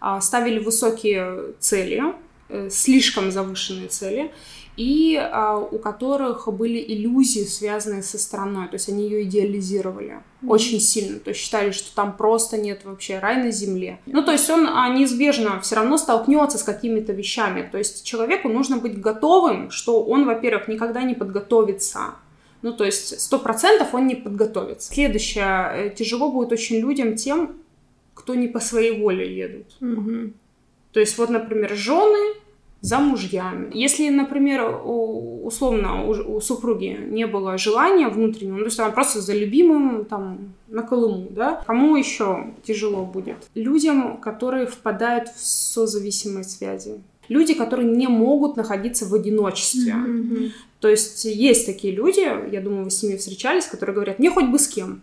э, 0.01 0.21
ставили 0.21 0.61
высокие 0.61 1.55
цели, 1.59 2.01
э, 2.49 2.69
слишком 2.71 3.33
завышенные 3.33 3.89
цели, 3.89 4.31
и 4.79 5.17
а, 5.17 5.59
у 5.59 5.79
которых 5.79 6.47
были 6.47 6.79
иллюзии, 6.87 7.43
связанные 7.43 8.05
со 8.05 8.17
страной, 8.17 8.69
то 8.69 8.75
есть 8.75 8.89
они 8.89 9.03
ее 9.03 9.25
идеализировали 9.25 10.23
mm-hmm. 10.41 10.49
очень 10.49 10.79
сильно, 10.79 11.19
то 11.19 11.31
есть 11.31 11.41
считали, 11.41 11.73
что 11.73 11.93
там 11.97 12.17
просто 12.17 12.57
нет 12.57 12.85
вообще 12.85 13.19
рай 13.19 13.43
на 13.43 13.51
земле. 13.51 13.99
Ну, 14.07 14.23
то 14.23 14.31
есть 14.31 14.49
он 14.49 14.69
а, 14.69 14.89
неизбежно 14.89 15.61
все 15.61 15.75
равно 15.75 15.99
столкнется 15.99 16.59
с 16.59 16.63
какими-то 16.63 17.13
вещами, 17.13 17.69
то 17.71 17.77
есть 17.77 18.05
человеку 18.05 18.49
нужно 18.49 18.77
быть 18.77 19.01
готовым, 19.01 19.73
что 19.73 20.05
он, 20.05 20.25
во-первых, 20.27 20.69
никогда 20.69 21.03
не 21.03 21.15
подготовится, 21.15 22.15
ну, 22.63 22.73
то 22.73 22.85
есть 22.85 23.21
сто 23.21 23.41
процентов 23.41 23.95
он 23.95 24.07
не 24.07 24.15
подготовится. 24.15 24.93
Следующее, 24.93 25.71
э, 25.87 25.91
тяжело 25.91 26.31
будет 26.31 26.53
очень 26.53 26.77
людям 26.77 27.17
тем, 27.17 27.57
кто 28.15 28.37
не 28.37 28.47
по 28.47 28.61
своей 28.61 29.01
воле 29.01 29.37
едут. 29.37 29.77
Mm-hmm. 29.81 30.33
То 30.93 31.01
есть 31.01 31.19
вот, 31.19 31.31
например, 31.31 31.75
жены, 31.75 32.35
за 32.81 32.99
мужьями. 32.99 33.71
Если, 33.75 34.09
например, 34.09 34.83
у, 34.85 35.45
условно 35.45 36.05
у, 36.05 36.37
у 36.37 36.41
супруги 36.41 36.99
не 37.09 37.27
было 37.27 37.59
желания 37.59 38.09
внутреннего, 38.09 38.55
ну, 38.55 38.61
то 38.61 38.67
есть 38.67 38.79
она 38.79 38.91
просто 38.91 39.21
за 39.21 39.35
любимым 39.35 40.05
там 40.05 40.55
на 40.69 40.83
Колыму, 40.83 41.29
да, 41.31 41.63
кому 41.67 41.97
еще 41.97 42.55
тяжело 42.63 43.05
будет? 43.05 43.37
Людям, 43.55 44.19
которые 44.19 44.67
впадают 44.67 45.29
в 45.29 45.41
созависимые 45.45 46.45
связи. 46.45 47.01
Люди, 47.29 47.53
которые 47.53 47.91
не 47.91 48.07
могут 48.07 48.57
находиться 48.57 49.05
в 49.05 49.13
одиночестве. 49.13 49.93
Mm-hmm. 49.93 50.51
То 50.81 50.89
есть 50.89 51.25
есть 51.25 51.67
такие 51.67 51.95
люди, 51.95 52.21
я 52.21 52.61
думаю, 52.61 52.85
вы 52.85 52.91
с 52.91 53.03
ними 53.03 53.17
встречались, 53.17 53.67
которые 53.67 53.95
говорят, 53.95 54.19
мне 54.19 54.31
хоть 54.31 54.47
бы 54.47 54.59
с 54.59 54.69
кем. 54.69 55.03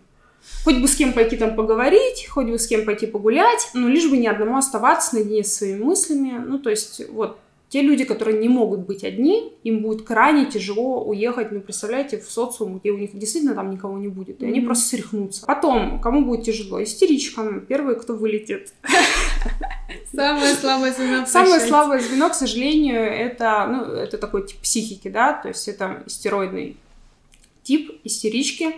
Хоть 0.64 0.78
бы 0.78 0.88
с 0.88 0.94
кем 0.94 1.12
пойти 1.12 1.36
там 1.36 1.54
поговорить, 1.54 2.26
хоть 2.28 2.46
бы 2.46 2.58
с 2.58 2.66
кем 2.66 2.84
пойти 2.84 3.06
погулять, 3.06 3.68
но 3.74 3.88
лишь 3.88 4.08
бы 4.08 4.16
ни 4.16 4.26
одному 4.26 4.56
оставаться 4.56 5.14
наедине 5.14 5.44
с 5.44 5.54
своими 5.54 5.82
мыслями. 5.82 6.42
Ну, 6.44 6.58
то 6.58 6.70
есть, 6.70 7.02
вот, 7.10 7.38
те 7.68 7.82
люди, 7.82 8.04
которые 8.04 8.38
не 8.38 8.48
могут 8.48 8.80
быть 8.80 9.02
одни, 9.02 9.52
им 9.64 9.82
будет 9.82 10.06
крайне 10.06 10.46
тяжело 10.46 11.02
уехать, 11.02 11.50
ну, 11.50 11.60
представляете, 11.60 12.18
в 12.18 12.30
социум, 12.30 12.78
где 12.78 12.92
у 12.92 12.98
них 12.98 13.10
действительно 13.18 13.54
там 13.54 13.70
никого 13.70 13.98
не 13.98 14.08
будет, 14.08 14.40
и 14.40 14.44
mm-hmm. 14.44 14.48
они 14.48 14.60
просто 14.60 14.88
срехнутся. 14.88 15.46
Потом, 15.46 16.00
кому 16.00 16.24
будет 16.24 16.44
тяжело? 16.44 16.82
Истеричкам, 16.82 17.66
первые, 17.66 17.96
кто 17.96 18.14
вылетит. 18.14 18.72
Самое 20.14 20.54
слабое 20.54 20.92
звено. 20.92 21.26
Самое 21.26 21.60
слабое 21.60 22.00
звено, 22.00 22.30
к 22.30 22.34
сожалению, 22.34 23.00
это, 23.00 23.66
ну, 23.66 23.94
это 23.94 24.16
такой 24.16 24.46
тип 24.46 24.58
психики, 24.60 25.08
да, 25.08 25.32
то 25.32 25.48
есть 25.48 25.66
это 25.66 26.04
истероидный 26.06 26.76
тип 27.64 28.00
истерички, 28.04 28.76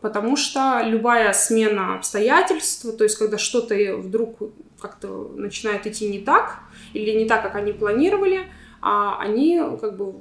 потому 0.00 0.36
что 0.36 0.82
любая 0.84 1.32
смена 1.32 1.96
обстоятельств, 1.96 2.86
то 2.96 3.04
есть 3.04 3.16
когда 3.16 3.38
что-то 3.38 3.74
вдруг 3.96 4.38
как-то 4.80 5.32
начинает 5.34 5.86
идти 5.86 6.08
не 6.08 6.18
так, 6.18 6.58
или 6.92 7.10
не 7.16 7.26
так, 7.26 7.42
как 7.42 7.54
они 7.54 7.72
планировали, 7.72 8.46
а 8.82 9.18
они 9.18 9.58
как 9.80 9.96
бы 9.96 10.14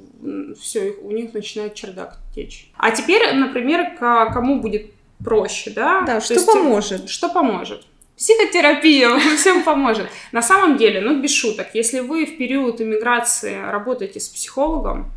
все, 0.57 0.91
у 1.01 1.11
них 1.11 1.33
начинает 1.33 1.73
чердак 1.73 2.17
течь. 2.33 2.71
А 2.77 2.91
теперь, 2.91 3.33
например, 3.33 3.97
к 3.97 4.31
кому 4.31 4.61
будет 4.61 4.91
проще, 5.21 5.71
да? 5.71 6.01
Да, 6.01 6.19
То 6.19 6.25
что 6.25 6.33
есть, 6.35 6.45
поможет? 6.45 7.09
Что 7.09 7.29
поможет? 7.29 7.85
Психотерапия 8.15 9.17
всем 9.37 9.63
поможет. 9.63 10.07
На 10.31 10.41
самом 10.41 10.77
деле, 10.77 11.01
ну 11.01 11.21
без 11.21 11.33
шуток, 11.33 11.67
если 11.73 11.99
вы 11.99 12.25
в 12.25 12.37
период 12.37 12.79
иммиграции 12.79 13.59
работаете 13.69 14.21
с 14.21 14.29
психологом, 14.29 15.11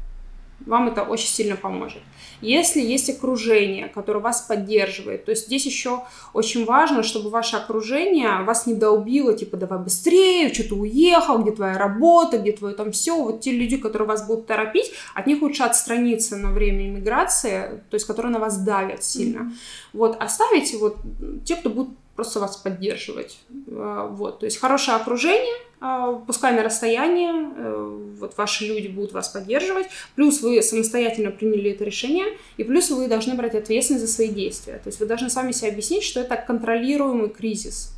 вам 0.65 0.89
это 0.89 1.03
очень 1.03 1.29
сильно 1.29 1.55
поможет. 1.55 2.03
Если 2.41 2.81
есть 2.81 3.11
окружение, 3.11 3.89
которое 3.89 4.21
вас 4.21 4.43
поддерживает, 4.43 5.25
то 5.25 5.31
есть 5.31 5.47
здесь 5.47 5.67
еще 5.67 6.03
очень 6.33 6.65
важно, 6.65 7.03
чтобы 7.03 7.31
ваше 7.31 7.57
окружение 7.57 8.43
вас 8.43 8.67
не 8.67 8.75
долбило, 8.75 9.35
типа, 9.35 9.57
давай 9.57 9.79
быстрее, 9.79 10.53
что 10.53 10.65
ты 10.65 10.75
уехал, 10.75 11.39
где 11.39 11.53
твоя 11.53 11.79
работа, 11.79 12.39
где 12.39 12.53
твое 12.53 12.75
там 12.75 12.93
все. 12.93 13.23
Вот 13.23 13.41
те 13.41 13.53
люди, 13.53 13.77
которые 13.77 14.09
вас 14.09 14.27
будут 14.27 14.47
торопить, 14.47 14.93
от 15.15 15.27
них 15.27 15.43
лучше 15.43 15.63
отстраниться 15.63 16.37
на 16.37 16.53
время 16.53 16.87
иммиграции, 16.87 17.83
то 17.91 17.95
есть 17.95 18.07
которые 18.07 18.33
на 18.33 18.39
вас 18.39 18.59
давят 18.59 19.03
сильно. 19.03 19.39
Mm-hmm. 19.39 19.53
Вот, 19.93 20.17
оставите 20.21 20.77
вот 20.79 20.97
те, 21.45 21.57
кто 21.57 21.71
будут 21.71 21.97
просто 22.17 22.41
вас 22.41 22.57
поддерживать. 22.57 23.39
А, 23.71 24.07
вот, 24.07 24.41
то 24.41 24.47
есть 24.47 24.59
хорошее 24.59 24.97
окружение, 24.97 25.55
а, 25.79 26.15
пускай 26.15 26.55
на 26.55 26.63
расстоянии, 26.63 27.31
э, 27.31 28.15
вот 28.19 28.37
ваши 28.39 28.67
люди 28.67 28.89
будут 28.89 29.13
вас 29.13 29.29
поддерживать, 29.29 29.87
плюс 30.15 30.41
вы 30.41 30.63
самостоятельно 30.63 31.31
приняли 31.31 31.73
это 31.73 31.85
решение, 31.85 32.27
и 32.57 32.65
плюс 32.65 32.91
вы 32.91 33.07
должны 33.09 33.35
брать 33.35 33.55
ответственность 33.55 34.07
за 34.07 34.13
свои 34.13 34.29
действия. 34.29 34.81
То 34.83 34.89
есть 34.89 34.99
вы 34.99 35.07
должны 35.07 35.29
сами 35.29 35.53
себе 35.53 35.71
объяснить, 35.71 36.03
что 36.03 36.21
это 36.21 36.37
контролируемый 36.37 37.29
кризис. 37.29 37.93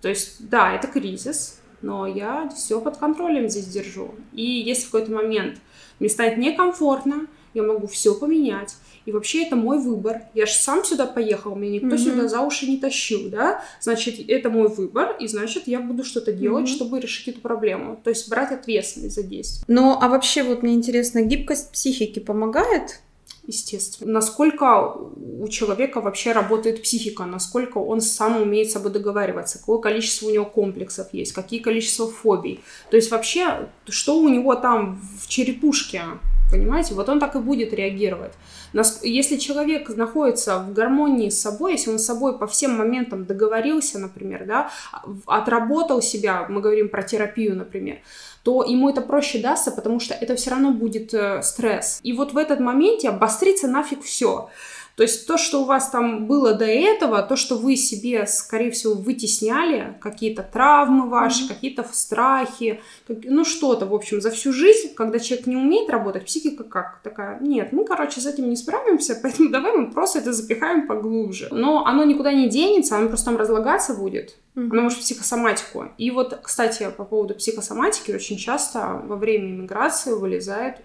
То 0.00 0.08
есть, 0.08 0.48
да, 0.48 0.74
это 0.74 0.86
кризис, 0.86 1.60
но 1.82 2.06
я 2.06 2.48
все 2.56 2.80
под 2.80 2.98
контролем 2.98 3.48
здесь 3.48 3.66
держу. 3.66 4.14
И 4.32 4.44
если 4.44 4.86
в 4.86 4.90
какой-то 4.90 5.12
момент 5.12 5.58
мне 5.98 6.08
станет 6.08 6.38
некомфортно, 6.38 7.26
я 7.54 7.62
могу 7.62 7.86
все 7.86 8.14
поменять, 8.14 8.76
и 9.06 9.12
вообще 9.12 9.44
это 9.44 9.56
мой 9.56 9.78
выбор. 9.78 10.22
Я 10.34 10.44
же 10.44 10.52
сам 10.52 10.84
сюда 10.84 11.06
поехал, 11.06 11.54
меня 11.54 11.72
никто 11.72 11.96
mm-hmm. 11.96 11.98
сюда 11.98 12.28
за 12.28 12.40
уши 12.40 12.66
не 12.66 12.76
тащил, 12.76 13.30
да? 13.30 13.62
Значит, 13.80 14.16
это 14.28 14.50
мой 14.50 14.68
выбор, 14.68 15.16
и 15.18 15.26
значит, 15.26 15.66
я 15.66 15.80
буду 15.80 16.04
что-то 16.04 16.32
делать, 16.32 16.66
mm-hmm. 16.66 16.74
чтобы 16.74 17.00
решить 17.00 17.28
эту 17.28 17.40
проблему. 17.40 17.98
То 18.04 18.10
есть 18.10 18.28
брать 18.28 18.52
ответственность 18.52 19.14
за 19.14 19.22
действие. 19.22 19.64
Ну, 19.66 19.96
а 19.98 20.08
вообще 20.08 20.42
вот 20.42 20.62
мне 20.62 20.74
интересно, 20.74 21.22
гибкость 21.22 21.72
психики 21.72 22.18
помогает? 22.18 23.00
естественно. 23.48 24.12
Насколько 24.12 24.92
у 24.92 25.48
человека 25.48 26.00
вообще 26.00 26.32
работает 26.32 26.82
психика, 26.82 27.24
насколько 27.24 27.78
он 27.78 28.00
сам 28.00 28.40
умеет 28.40 28.68
с 28.68 28.74
собой 28.74 28.92
договариваться, 28.92 29.58
какое 29.58 29.78
количество 29.78 30.26
у 30.26 30.30
него 30.30 30.44
комплексов 30.44 31.08
есть, 31.12 31.32
какие 31.32 31.60
количество 31.60 32.08
фобий. 32.08 32.60
То 32.90 32.96
есть 32.96 33.10
вообще, 33.10 33.68
что 33.88 34.20
у 34.20 34.28
него 34.28 34.54
там 34.54 35.00
в 35.18 35.28
черепушке, 35.28 36.02
понимаете? 36.50 36.94
Вот 36.94 37.08
он 37.08 37.20
так 37.20 37.34
и 37.36 37.38
будет 37.38 37.72
реагировать. 37.72 38.32
Если 39.02 39.36
человек 39.36 39.88
находится 39.96 40.58
в 40.58 40.72
гармонии 40.72 41.30
с 41.30 41.40
собой, 41.40 41.72
если 41.72 41.90
он 41.90 41.98
с 41.98 42.06
собой 42.06 42.38
по 42.38 42.46
всем 42.46 42.76
моментам 42.76 43.24
договорился, 43.24 43.98
например, 43.98 44.44
да, 44.46 44.70
отработал 45.26 46.02
себя, 46.02 46.46
мы 46.48 46.60
говорим 46.60 46.88
про 46.88 47.02
терапию, 47.02 47.56
например, 47.56 47.98
то 48.42 48.62
ему 48.62 48.88
это 48.88 49.00
проще 49.00 49.40
дастся, 49.40 49.70
потому 49.70 50.00
что 50.00 50.14
это 50.14 50.34
все 50.36 50.50
равно 50.50 50.70
будет 50.70 51.12
э, 51.12 51.42
стресс. 51.42 52.00
И 52.02 52.12
вот 52.12 52.32
в 52.32 52.38
этот 52.38 52.60
моменте 52.60 53.08
обострится 53.08 53.68
нафиг 53.68 54.02
все. 54.02 54.48
То 54.98 55.04
есть 55.04 55.28
то, 55.28 55.38
что 55.38 55.62
у 55.62 55.64
вас 55.64 55.90
там 55.90 56.26
было 56.26 56.54
до 56.54 56.64
этого, 56.64 57.22
то, 57.22 57.36
что 57.36 57.54
вы 57.54 57.76
себе, 57.76 58.26
скорее 58.26 58.72
всего, 58.72 58.94
вытесняли, 58.94 59.96
какие-то 60.00 60.42
травмы 60.42 61.08
ваши, 61.08 61.44
mm-hmm. 61.44 61.48
какие-то 61.48 61.86
страхи, 61.92 62.80
как, 63.06 63.18
ну 63.22 63.44
что-то, 63.44 63.86
в 63.86 63.94
общем, 63.94 64.20
за 64.20 64.32
всю 64.32 64.52
жизнь, 64.52 64.92
когда 64.96 65.20
человек 65.20 65.46
не 65.46 65.54
умеет 65.54 65.88
работать, 65.88 66.24
психика 66.24 66.64
как 66.64 66.98
такая, 67.04 67.38
нет, 67.38 67.72
мы, 67.72 67.84
короче, 67.84 68.20
с 68.20 68.26
этим 68.26 68.50
не 68.50 68.56
справимся, 68.56 69.16
поэтому 69.22 69.50
давай 69.50 69.70
мы 69.76 69.92
просто 69.92 70.18
это 70.18 70.32
запихаем 70.32 70.88
поглубже. 70.88 71.46
Но 71.52 71.86
оно 71.86 72.02
никуда 72.02 72.32
не 72.32 72.48
денется, 72.48 72.96
оно 72.96 73.06
просто 73.06 73.26
там 73.26 73.36
разлагаться 73.36 73.94
будет. 73.94 74.36
Mm-hmm. 74.56 74.68
Оно 74.72 74.82
может 74.82 74.98
психосоматику. 74.98 75.90
И 75.96 76.10
вот, 76.10 76.36
кстати, 76.42 76.90
по 76.96 77.04
поводу 77.04 77.36
психосоматики, 77.36 78.10
очень 78.10 78.36
часто 78.36 79.00
во 79.04 79.14
время 79.14 79.48
иммиграции 79.52 80.12
вылезает 80.12 80.78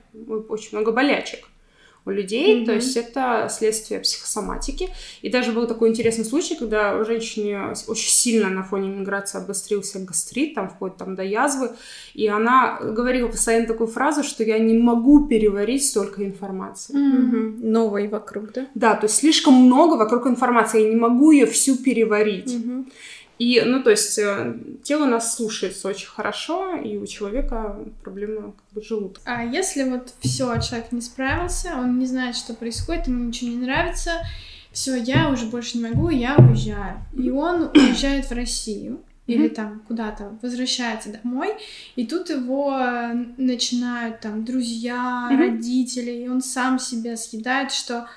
очень 0.49 0.77
много 0.77 0.91
болячек 0.91 1.47
у 2.05 2.11
людей, 2.11 2.61
mm-hmm. 2.61 2.65
то 2.65 2.73
есть 2.73 2.97
это 2.97 3.47
следствие 3.49 3.99
психосоматики. 3.99 4.89
И 5.21 5.29
даже 5.29 5.51
был 5.51 5.67
такой 5.67 5.89
интересный 5.89 6.25
случай, 6.25 6.55
когда 6.55 6.97
у 6.97 7.05
женщины 7.05 7.73
очень 7.87 8.09
сильно 8.09 8.49
на 8.49 8.63
фоне 8.63 8.89
миграции 8.89 9.37
обострился 9.37 9.99
гастрит, 9.99 10.53
там 10.53 10.69
вплоть 10.69 10.97
там 10.97 11.15
до 11.15 11.23
язвы, 11.23 11.71
и 12.13 12.27
она 12.27 12.79
говорила 12.81 13.27
постоянно 13.27 13.67
такую 13.67 13.87
фразу, 13.87 14.23
что 14.23 14.43
я 14.43 14.59
не 14.59 14.77
могу 14.77 15.27
переварить 15.27 15.85
столько 15.85 16.25
информации. 16.25 16.93
Mm-hmm. 16.93 17.65
Новой 17.65 18.07
вокруг, 18.07 18.51
да? 18.53 18.67
Да, 18.75 18.95
то 18.95 19.05
есть 19.05 19.15
слишком 19.15 19.53
много 19.53 19.95
вокруг 19.95 20.27
информации, 20.27 20.83
я 20.83 20.89
не 20.89 20.95
могу 20.95 21.31
ее 21.31 21.45
всю 21.45 21.77
переварить. 21.77 22.53
Mm-hmm. 22.53 22.91
И, 23.39 23.61
ну, 23.65 23.81
то 23.81 23.89
есть, 23.89 24.17
э, 24.19 24.55
тело 24.83 25.05
нас 25.05 25.35
слушается 25.35 25.87
очень 25.87 26.07
хорошо, 26.07 26.75
и 26.75 26.97
у 26.97 27.05
человека 27.05 27.79
проблема 28.03 28.53
как 28.53 28.73
бы 28.73 28.83
желудка. 28.83 29.21
А 29.25 29.43
если 29.43 29.83
вот 29.83 30.13
все, 30.19 30.59
человек 30.61 30.91
не 30.91 31.01
справился, 31.01 31.75
он 31.75 31.97
не 31.97 32.05
знает, 32.05 32.35
что 32.35 32.53
происходит, 32.53 33.07
ему 33.07 33.25
ничего 33.25 33.49
не 33.49 33.57
нравится, 33.57 34.11
все, 34.71 34.95
я 34.95 35.29
уже 35.29 35.45
больше 35.47 35.77
не 35.77 35.89
могу, 35.89 36.09
я 36.09 36.35
уезжаю. 36.37 37.03
И 37.15 37.29
он 37.29 37.71
уезжает 37.73 38.25
в 38.25 38.31
Россию 38.31 39.01
или 39.25 39.47
там 39.47 39.81
куда-то 39.87 40.37
возвращается 40.41 41.13
домой, 41.13 41.53
и 41.95 42.05
тут 42.05 42.29
его 42.29 42.77
начинают 43.37 44.19
там 44.19 44.43
друзья, 44.43 45.29
mm-hmm. 45.31 45.37
родители, 45.37 46.11
и 46.11 46.27
он 46.27 46.41
сам 46.41 46.77
себя 46.77 47.15
съедает, 47.15 47.71
что 47.71 48.07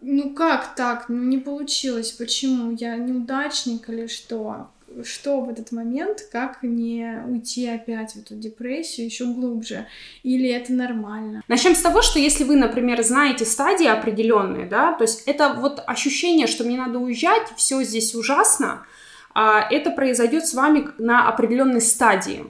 ну 0.00 0.34
как 0.34 0.74
так? 0.74 1.06
Ну 1.08 1.22
не 1.24 1.38
получилось. 1.38 2.12
Почему? 2.12 2.72
Я 2.72 2.96
неудачник 2.96 3.88
или 3.88 4.06
что? 4.06 4.68
Что 5.02 5.40
в 5.40 5.48
этот 5.48 5.72
момент? 5.72 6.20
Как 6.30 6.62
не 6.62 7.20
уйти 7.26 7.66
опять 7.66 8.12
в 8.12 8.18
эту 8.18 8.36
депрессию 8.36 9.06
еще 9.06 9.24
глубже? 9.26 9.86
Или 10.22 10.48
это 10.48 10.72
нормально? 10.72 11.42
Начнем 11.48 11.74
с 11.74 11.80
того, 11.80 12.00
что 12.00 12.20
если 12.20 12.44
вы, 12.44 12.54
например, 12.56 13.02
знаете 13.02 13.44
стадии 13.44 13.86
определенные, 13.86 14.66
да, 14.66 14.92
то 14.92 15.02
есть 15.02 15.24
это 15.26 15.54
вот 15.54 15.82
ощущение, 15.84 16.46
что 16.46 16.62
мне 16.62 16.76
надо 16.78 17.00
уезжать, 17.00 17.48
все 17.56 17.82
здесь 17.82 18.14
ужасно, 18.14 18.86
а, 19.34 19.66
это 19.68 19.90
произойдет 19.90 20.46
с 20.46 20.54
вами 20.54 20.88
на 20.98 21.28
определенной 21.28 21.80
стадии 21.80 22.46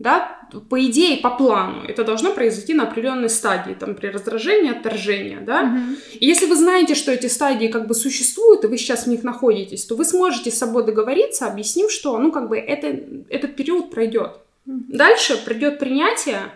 да, 0.00 0.38
по 0.70 0.82
идее, 0.86 1.18
по 1.18 1.28
плану, 1.28 1.84
это 1.86 2.04
должно 2.04 2.32
произойти 2.32 2.72
на 2.72 2.84
определенной 2.84 3.28
стадии, 3.28 3.74
там, 3.74 3.94
при 3.94 4.06
раздражении, 4.06 4.70
отторжении, 4.70 5.38
да. 5.40 5.64
Uh-huh. 5.64 6.18
И 6.18 6.26
если 6.26 6.46
вы 6.46 6.56
знаете, 6.56 6.94
что 6.94 7.12
эти 7.12 7.26
стадии 7.26 7.66
как 7.66 7.86
бы 7.86 7.94
существуют, 7.94 8.64
и 8.64 8.66
вы 8.66 8.78
сейчас 8.78 9.04
в 9.04 9.08
них 9.08 9.24
находитесь, 9.24 9.84
то 9.84 9.96
вы 9.96 10.06
сможете 10.06 10.50
с 10.50 10.58
собой 10.58 10.86
договориться, 10.86 11.46
объяснив, 11.46 11.90
что, 11.92 12.16
ну, 12.16 12.32
как 12.32 12.48
бы, 12.48 12.56
это, 12.56 12.98
этот 13.28 13.56
период 13.56 13.90
пройдет. 13.90 14.38
Uh-huh. 14.66 14.80
Дальше 14.88 15.36
придет 15.44 15.78
принятие, 15.78 16.50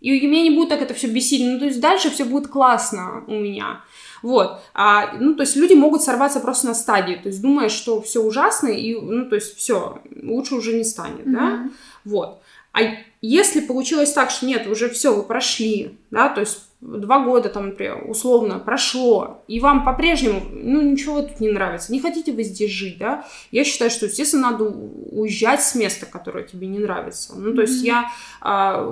и 0.00 0.26
меня 0.26 0.42
не 0.44 0.50
будет 0.50 0.70
так 0.70 0.80
это 0.80 0.94
все 0.94 1.08
бесить, 1.08 1.44
ну, 1.44 1.58
то 1.58 1.66
есть 1.66 1.80
дальше 1.80 2.08
все 2.08 2.24
будет 2.24 2.48
классно 2.48 3.22
у 3.26 3.34
меня. 3.34 3.82
Вот. 4.22 4.60
А, 4.72 5.12
ну, 5.20 5.34
то 5.34 5.42
есть 5.42 5.56
люди 5.56 5.74
могут 5.74 6.02
сорваться 6.02 6.40
просто 6.40 6.68
на 6.68 6.74
стадии, 6.74 7.20
то 7.22 7.28
есть 7.28 7.42
думая, 7.42 7.68
что 7.68 8.00
все 8.00 8.22
ужасно, 8.22 8.68
и, 8.68 8.98
ну, 8.98 9.28
то 9.28 9.34
есть 9.34 9.56
все, 9.58 10.00
лучше 10.22 10.54
уже 10.54 10.72
не 10.72 10.84
станет, 10.84 11.26
mm-hmm. 11.26 11.32
да. 11.32 11.68
Вот. 12.06 12.40
А 12.72 12.80
если 13.20 13.60
получилось 13.60 14.12
так, 14.12 14.30
что 14.30 14.46
нет, 14.46 14.66
уже 14.66 14.88
все, 14.88 15.14
вы 15.14 15.22
прошли, 15.22 15.98
да, 16.10 16.28
то 16.28 16.40
есть 16.40 16.62
два 16.80 17.24
года 17.24 17.48
там, 17.48 17.70
например, 17.70 18.04
условно 18.08 18.60
прошло, 18.60 19.42
и 19.48 19.58
вам 19.58 19.84
по-прежнему, 19.84 20.42
ну, 20.52 20.80
ничего 20.80 21.22
тут 21.22 21.40
не 21.40 21.50
нравится, 21.50 21.92
не 21.92 22.00
хотите 22.00 22.32
вы 22.32 22.44
здесь 22.44 22.70
жить, 22.70 22.98
да, 22.98 23.26
я 23.50 23.64
считаю, 23.64 23.90
что, 23.90 24.06
естественно, 24.06 24.52
надо 24.52 24.64
уезжать 24.64 25.62
с 25.62 25.74
места, 25.74 26.06
которое 26.06 26.44
тебе 26.44 26.68
не 26.68 26.78
нравится. 26.78 27.34
Ну, 27.36 27.54
то 27.54 27.62
есть 27.62 27.82
mm-hmm. 27.82 27.86
я, 27.86 28.10
а, 28.40 28.88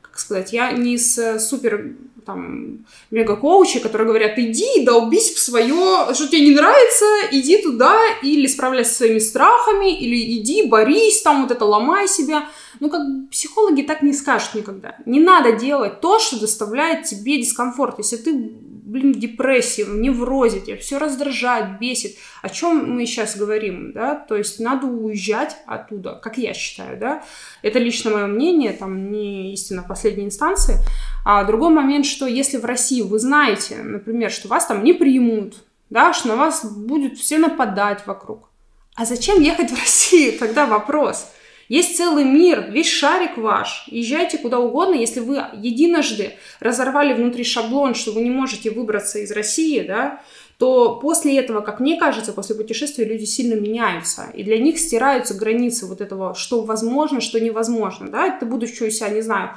как 0.00 0.18
сказать, 0.18 0.52
я 0.52 0.72
не 0.72 0.96
с 0.96 1.38
супер 1.40 1.94
там 2.32 2.84
мега-коучи, 3.10 3.80
которые 3.80 4.06
говорят, 4.06 4.38
иди, 4.38 4.84
долбись 4.84 5.34
в 5.34 5.38
свое, 5.40 6.14
что 6.14 6.28
тебе 6.28 6.44
не 6.44 6.54
нравится, 6.54 7.04
иди 7.32 7.62
туда, 7.62 7.96
или 8.22 8.46
справляйся 8.46 8.90
со 8.90 8.96
своими 8.98 9.18
страхами, 9.18 9.98
или 9.98 10.38
иди, 10.38 10.62
борись, 10.66 11.22
там 11.22 11.42
вот 11.42 11.50
это 11.50 11.64
ломай 11.64 12.08
себя. 12.08 12.48
Ну, 12.80 12.88
как 12.88 13.02
психологи 13.30 13.82
так 13.82 14.02
не 14.02 14.12
скажут 14.12 14.54
никогда. 14.54 14.96
Не 15.06 15.20
надо 15.20 15.52
делать 15.52 16.00
то, 16.00 16.18
что 16.18 16.40
доставляет 16.40 17.04
тебе 17.04 17.38
дискомфорт. 17.38 17.98
Если 17.98 18.16
ты, 18.16 18.52
блин, 18.90 19.12
депрессии, 19.12 19.82
в 19.82 19.96
неврозе, 19.96 20.60
тебя 20.60 20.76
все 20.76 20.98
раздражает, 20.98 21.78
бесит. 21.78 22.16
О 22.42 22.48
чем 22.48 22.96
мы 22.96 23.06
сейчас 23.06 23.36
говорим, 23.36 23.92
да? 23.92 24.14
То 24.16 24.36
есть 24.36 24.58
надо 24.58 24.86
уезжать 24.86 25.56
оттуда, 25.66 26.18
как 26.22 26.38
я 26.38 26.52
считаю, 26.52 26.98
да? 26.98 27.22
Это 27.62 27.78
лично 27.78 28.10
мое 28.10 28.26
мнение, 28.26 28.72
там, 28.72 29.12
не 29.12 29.52
истина 29.54 29.84
последней 29.88 30.24
инстанции. 30.24 30.76
А 31.24 31.44
другой 31.44 31.70
момент, 31.70 32.04
что 32.04 32.26
если 32.26 32.58
в 32.58 32.64
России 32.64 33.02
вы 33.02 33.18
знаете, 33.18 33.76
например, 33.76 34.30
что 34.30 34.48
вас 34.48 34.66
там 34.66 34.82
не 34.82 34.92
примут, 34.92 35.54
да, 35.88 36.12
что 36.12 36.28
на 36.28 36.36
вас 36.36 36.64
будут 36.64 37.18
все 37.18 37.38
нападать 37.38 38.06
вокруг, 38.06 38.48
а 38.96 39.04
зачем 39.04 39.40
ехать 39.40 39.70
в 39.70 39.78
Россию? 39.78 40.38
Тогда 40.38 40.66
вопрос. 40.66 41.30
Есть 41.70 41.96
целый 41.96 42.24
мир, 42.24 42.68
весь 42.72 42.88
шарик 42.88 43.38
ваш. 43.38 43.84
Езжайте 43.86 44.38
куда 44.38 44.58
угодно, 44.58 44.96
если 44.96 45.20
вы 45.20 45.36
единожды 45.54 46.32
разорвали 46.58 47.14
внутри 47.14 47.44
шаблон, 47.44 47.94
что 47.94 48.10
вы 48.10 48.22
не 48.22 48.30
можете 48.30 48.72
выбраться 48.72 49.20
из 49.20 49.30
России, 49.30 49.78
да, 49.86 50.20
то 50.58 50.96
после 50.96 51.38
этого, 51.38 51.60
как 51.60 51.78
мне 51.78 51.96
кажется, 51.96 52.32
после 52.32 52.56
путешествия 52.56 53.04
люди 53.04 53.24
сильно 53.24 53.54
меняются, 53.54 54.30
и 54.34 54.42
для 54.42 54.58
них 54.58 54.80
стираются 54.80 55.34
границы 55.34 55.86
вот 55.86 56.00
этого, 56.00 56.34
что 56.34 56.62
возможно, 56.62 57.20
что 57.20 57.38
невозможно, 57.38 58.08
да, 58.08 58.36
ты 58.36 58.46
будучи 58.46 58.82
у 58.82 58.90
себя, 58.90 59.10
не 59.10 59.20
знаю, 59.20 59.50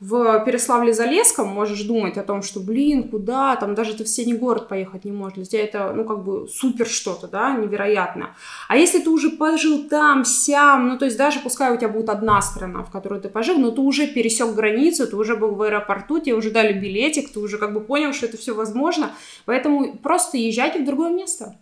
в 0.00 0.42
Переславле-Залесском 0.46 1.44
можешь 1.44 1.82
думать 1.82 2.16
о 2.16 2.22
том, 2.22 2.42
что, 2.42 2.58
блин, 2.58 3.10
куда, 3.10 3.54
там 3.56 3.74
даже 3.74 3.94
ты 3.94 4.04
в 4.04 4.08
соседний 4.08 4.34
город 4.34 4.66
поехать 4.66 5.04
не 5.04 5.12
можешь, 5.12 5.34
для 5.34 5.44
тебя 5.44 5.62
это, 5.62 5.92
ну, 5.92 6.04
как 6.04 6.24
бы 6.24 6.48
супер 6.48 6.86
что-то, 6.86 7.28
да, 7.28 7.54
невероятно. 7.54 8.34
А 8.68 8.78
если 8.78 9.00
ты 9.00 9.10
уже 9.10 9.28
пожил 9.28 9.88
там, 9.88 10.24
сям, 10.24 10.88
ну, 10.88 10.98
то 10.98 11.04
есть 11.04 11.18
даже 11.18 11.40
пускай 11.40 11.70
у 11.70 11.76
тебя 11.76 11.90
будет 11.90 12.08
одна 12.08 12.40
страна, 12.40 12.82
в 12.82 12.90
которой 12.90 13.20
ты 13.20 13.28
пожил, 13.28 13.58
но 13.58 13.70
ты 13.70 13.82
уже 13.82 14.06
пересек 14.06 14.54
границу, 14.54 15.06
ты 15.06 15.16
уже 15.16 15.36
был 15.36 15.54
в 15.54 15.60
аэропорту, 15.60 16.18
тебе 16.18 16.34
уже 16.34 16.50
дали 16.50 16.72
билетик, 16.72 17.30
ты 17.30 17.38
уже 17.38 17.58
как 17.58 17.74
бы 17.74 17.80
понял, 17.80 18.14
что 18.14 18.24
это 18.24 18.38
все 18.38 18.54
возможно, 18.54 19.12
поэтому 19.44 19.98
просто 19.98 20.38
езжайте 20.38 20.80
в 20.80 20.86
другое 20.86 21.10
место. 21.10 21.58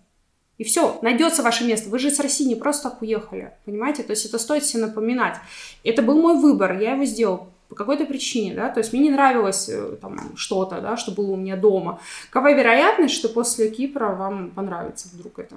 И 0.58 0.64
все, 0.64 0.98
найдется 1.02 1.44
ваше 1.44 1.64
место. 1.64 1.88
Вы 1.88 2.00
же 2.00 2.10
с 2.10 2.18
России 2.18 2.44
не 2.44 2.56
просто 2.56 2.90
так 2.90 3.00
уехали, 3.00 3.52
понимаете? 3.64 4.02
То 4.02 4.10
есть 4.10 4.26
это 4.26 4.38
стоит 4.38 4.64
себе 4.64 4.86
напоминать. 4.86 5.36
Это 5.84 6.02
был 6.02 6.20
мой 6.20 6.36
выбор, 6.36 6.80
я 6.80 6.94
его 6.94 7.04
сделал 7.04 7.48
по 7.68 7.74
какой-то 7.74 8.06
причине, 8.06 8.54
да, 8.54 8.70
то 8.70 8.78
есть 8.78 8.92
мне 8.92 9.02
не 9.02 9.10
нравилось 9.10 9.68
э, 9.68 9.96
там 10.00 10.36
что-то, 10.36 10.80
да, 10.80 10.96
что 10.96 11.12
было 11.12 11.32
у 11.32 11.36
меня 11.36 11.56
дома. 11.56 12.00
Какая 12.30 12.54
вероятность, 12.54 13.14
что 13.14 13.28
после 13.28 13.68
Кипра 13.70 14.14
вам 14.14 14.50
понравится 14.50 15.08
вдруг 15.12 15.38
это? 15.38 15.56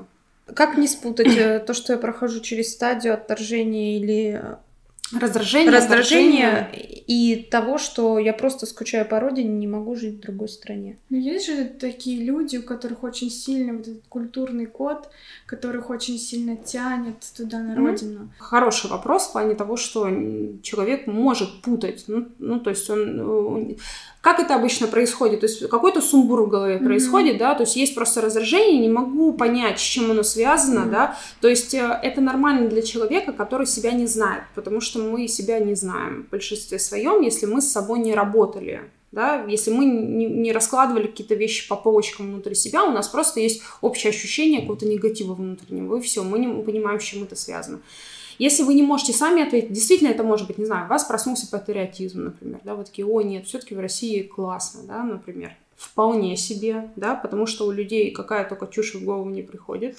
Как 0.54 0.78
не 0.78 0.88
спутать 0.88 1.38
э, 1.38 1.60
то, 1.60 1.74
что 1.74 1.94
я 1.94 2.00
прохожу 2.00 2.42
через 2.42 2.74
стадию 2.74 3.14
отторжения 3.14 3.98
или 3.98 4.44
Раздражение, 5.20 5.72
раздражение 5.72 6.70
и 7.08 7.36
того, 7.52 7.78
что 7.78 8.18
я 8.20 8.34
просто 8.34 8.66
скучаю 8.66 9.06
по 9.06 9.20
родине, 9.20 9.50
не 9.50 9.68
могу 9.68 9.96
жить 9.96 10.16
в 10.16 10.20
другой 10.22 10.48
стране. 10.48 10.98
Но 11.10 11.18
ну, 11.18 11.24
есть 11.24 11.48
же 11.48 11.66
такие 11.66 12.24
люди, 12.24 12.58
у 12.58 12.64
которых 12.64 13.04
очень 13.04 13.30
сильный 13.30 13.74
вот 13.74 13.88
этот 13.88 14.04
культурный 14.08 14.68
код, 14.68 15.10
которых 15.46 15.90
очень 15.90 16.18
сильно 16.18 16.56
тянет 16.56 17.18
туда 17.36 17.60
на 17.60 17.74
mm-hmm. 17.74 17.86
родину. 17.86 18.30
Хороший 18.38 18.90
вопрос 18.90 19.28
в 19.28 19.32
плане 19.34 19.56
того, 19.56 19.76
что 19.76 20.10
человек 20.62 21.08
может 21.08 21.62
путать. 21.62 22.06
Ну, 22.08 22.28
ну 22.40 22.60
то 22.60 22.70
есть 22.70 22.90
он, 22.90 23.20
он 23.20 23.78
как 24.22 24.40
это 24.40 24.56
обычно 24.56 24.88
происходит? 24.88 25.40
То 25.40 25.48
есть 25.48 25.68
какой-то 25.68 26.00
сумбур 26.00 26.44
в 26.44 26.48
голове 26.48 26.76
mm-hmm. 26.76 26.86
происходит, 26.86 27.38
да, 27.40 27.56
то 27.56 27.64
есть 27.64 27.76
есть 27.76 27.96
просто 27.96 28.22
раздражение, 28.22 28.80
не 28.80 28.90
могу 28.90 29.34
понять, 29.34 29.80
с 29.80 29.82
чем 29.82 30.12
оно 30.12 30.22
связано, 30.22 30.86
mm-hmm. 30.86 30.92
да, 30.92 31.18
то 31.42 31.48
есть 31.48 31.74
э, 31.74 32.00
это 32.04 32.22
нормально 32.22 32.70
для 32.70 32.84
человека, 32.84 33.34
который 33.34 33.66
себя 33.66 33.92
не 33.92 34.06
знает, 34.06 34.44
потому 34.54 34.80
что 34.80 35.00
мы 35.00 35.28
себя 35.28 35.60
не 35.60 35.74
знаем 35.74 36.26
в 36.28 36.30
большинстве 36.30 36.78
своем, 36.78 37.22
если 37.22 37.48
мы 37.48 37.62
с 37.62 37.72
собой 37.72 38.00
не 38.00 38.14
работали, 38.14 38.82
да, 39.12 39.44
если 39.48 39.72
мы 39.72 39.86
не, 39.86 40.28
не 40.28 40.52
раскладывали 40.52 41.08
какие-то 41.08 41.34
вещи 41.34 41.68
по 41.68 41.76
полочкам 41.76 42.28
внутри 42.28 42.54
себя, 42.54 42.84
у 42.84 42.92
нас 42.92 43.08
просто 43.08 43.40
есть 43.40 43.64
общее 43.82 44.12
ощущение 44.12 44.62
какого-то 44.62 44.86
негатива 44.86 45.34
внутреннего, 45.34 45.98
и 45.98 46.02
все, 46.02 46.24
мы 46.24 46.38
не 46.38 46.64
понимаем, 46.64 47.00
с 47.00 47.04
чем 47.04 47.24
это 47.24 47.36
связано. 47.36 47.82
Если 48.42 48.64
вы 48.64 48.74
не 48.74 48.82
можете 48.82 49.14
сами 49.14 49.44
ответить, 49.44 49.72
действительно 49.72 50.10
это 50.10 50.24
может 50.24 50.48
быть, 50.48 50.58
не 50.58 50.66
знаю, 50.66 50.88
у 50.88 50.90
вас 50.90 51.04
проснулся 51.04 51.48
патриотизм, 51.48 52.24
например, 52.24 52.60
да, 52.64 52.74
вы 52.74 52.86
такие, 52.86 53.06
о, 53.06 53.22
нет, 53.22 53.46
все-таки 53.46 53.76
в 53.76 53.80
России 53.80 54.24
классно, 54.24 54.82
да, 54.82 55.04
например, 55.04 55.56
вполне 55.78 56.36
себе, 56.36 56.90
да, 56.96 57.14
потому 57.14 57.46
что 57.46 57.68
у 57.68 57.72
людей 57.72 58.10
какая 58.10 58.44
только 58.50 58.66
чушь 58.66 58.96
в 58.96 59.06
голову 59.06 59.30
не 59.30 59.44
приходит. 59.44 59.96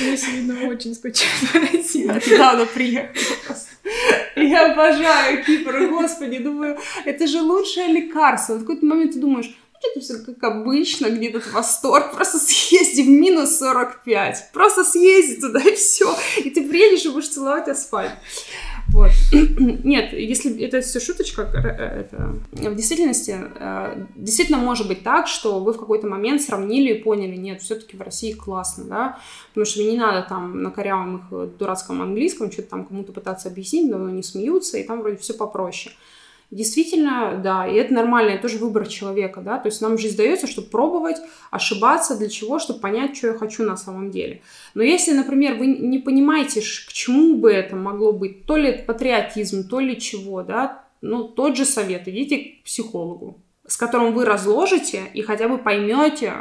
Я 0.00 0.16
сегодня 0.16 0.68
очень 0.68 0.92
скучаю 0.92 1.30
по 1.52 1.60
России. 1.60 2.04
Я 2.04 2.14
недавно 2.14 2.66
приехала 2.66 3.56
Я 4.34 4.72
обожаю 4.72 5.44
Кипр, 5.44 5.86
господи, 5.88 6.38
думаю, 6.38 6.78
это 7.04 7.28
же 7.28 7.42
лучшее 7.42 7.86
лекарство. 7.92 8.54
В 8.54 8.60
какой-то 8.62 8.86
момент 8.86 9.12
ты 9.12 9.20
думаешь, 9.20 9.56
это 9.82 10.00
все 10.00 10.18
как 10.18 10.42
обычно, 10.44 11.08
где 11.10 11.28
этот 11.28 11.50
восторг, 11.52 12.12
просто 12.14 12.38
съезди 12.38 13.02
в 13.02 13.08
минус 13.08 13.58
45, 13.58 14.50
просто 14.52 14.84
съезди 14.84 15.40
туда 15.40 15.60
и 15.60 15.74
все, 15.74 16.14
и 16.38 16.50
ты 16.50 16.68
приедешь 16.68 17.04
и 17.06 17.10
будешь 17.10 17.28
целовать 17.28 17.68
асфальт. 17.68 18.12
Вот. 18.88 19.10
Нет, 19.32 20.12
если 20.12 20.62
это 20.62 20.80
все 20.80 21.00
шуточка, 21.00 21.42
э, 21.42 22.00
это, 22.00 22.34
в 22.52 22.74
действительности, 22.74 23.38
э, 23.40 24.06
действительно 24.16 24.58
может 24.58 24.88
быть 24.88 25.02
так, 25.02 25.28
что 25.28 25.60
вы 25.60 25.72
в 25.72 25.78
какой-то 25.78 26.06
момент 26.06 26.42
сравнили 26.42 26.94
и 26.94 27.02
поняли, 27.02 27.36
нет, 27.36 27.62
все-таки 27.62 27.96
в 27.96 28.02
России 28.02 28.32
классно, 28.32 28.84
да, 28.84 29.18
потому 29.50 29.64
что 29.64 29.80
мне 29.80 29.92
не 29.92 29.98
надо 29.98 30.26
там 30.28 30.62
на 30.62 30.70
корявом 30.70 31.18
их 31.18 31.56
дурацком 31.56 32.02
английском 32.02 32.50
что-то 32.50 32.70
там 32.70 32.84
кому-то 32.84 33.12
пытаться 33.12 33.48
объяснить, 33.48 33.90
но 33.90 34.04
они 34.06 34.22
смеются, 34.22 34.78
и 34.78 34.82
там 34.82 35.00
вроде 35.00 35.16
все 35.16 35.34
попроще. 35.34 35.94
Действительно, 36.50 37.40
да, 37.42 37.64
и 37.64 37.76
это 37.76 37.94
нормально, 37.94 38.30
это 38.30 38.42
тоже 38.42 38.58
выбор 38.58 38.88
человека, 38.88 39.40
да, 39.40 39.58
то 39.58 39.68
есть 39.68 39.80
нам 39.80 39.96
жизнь 39.98 40.16
дается, 40.16 40.48
чтобы 40.48 40.66
пробовать, 40.66 41.16
ошибаться, 41.52 42.18
для 42.18 42.28
чего, 42.28 42.58
чтобы 42.58 42.80
понять, 42.80 43.16
что 43.16 43.28
я 43.28 43.34
хочу 43.34 43.62
на 43.62 43.76
самом 43.76 44.10
деле. 44.10 44.42
Но 44.74 44.82
если, 44.82 45.12
например, 45.12 45.54
вы 45.54 45.68
не 45.68 46.00
понимаете, 46.00 46.60
к 46.60 46.92
чему 46.92 47.36
бы 47.36 47.52
это 47.52 47.76
могло 47.76 48.12
быть, 48.12 48.46
то 48.46 48.56
ли 48.56 48.82
патриотизм, 48.84 49.68
то 49.68 49.78
ли 49.78 49.96
чего, 50.00 50.42
да, 50.42 50.84
ну, 51.00 51.22
тот 51.22 51.56
же 51.56 51.64
совет, 51.64 52.08
идите 52.08 52.38
к 52.38 52.64
психологу, 52.64 53.40
с 53.68 53.76
которым 53.76 54.12
вы 54.12 54.24
разложите 54.24 55.02
и 55.14 55.22
хотя 55.22 55.48
бы 55.48 55.56
поймете, 55.56 56.32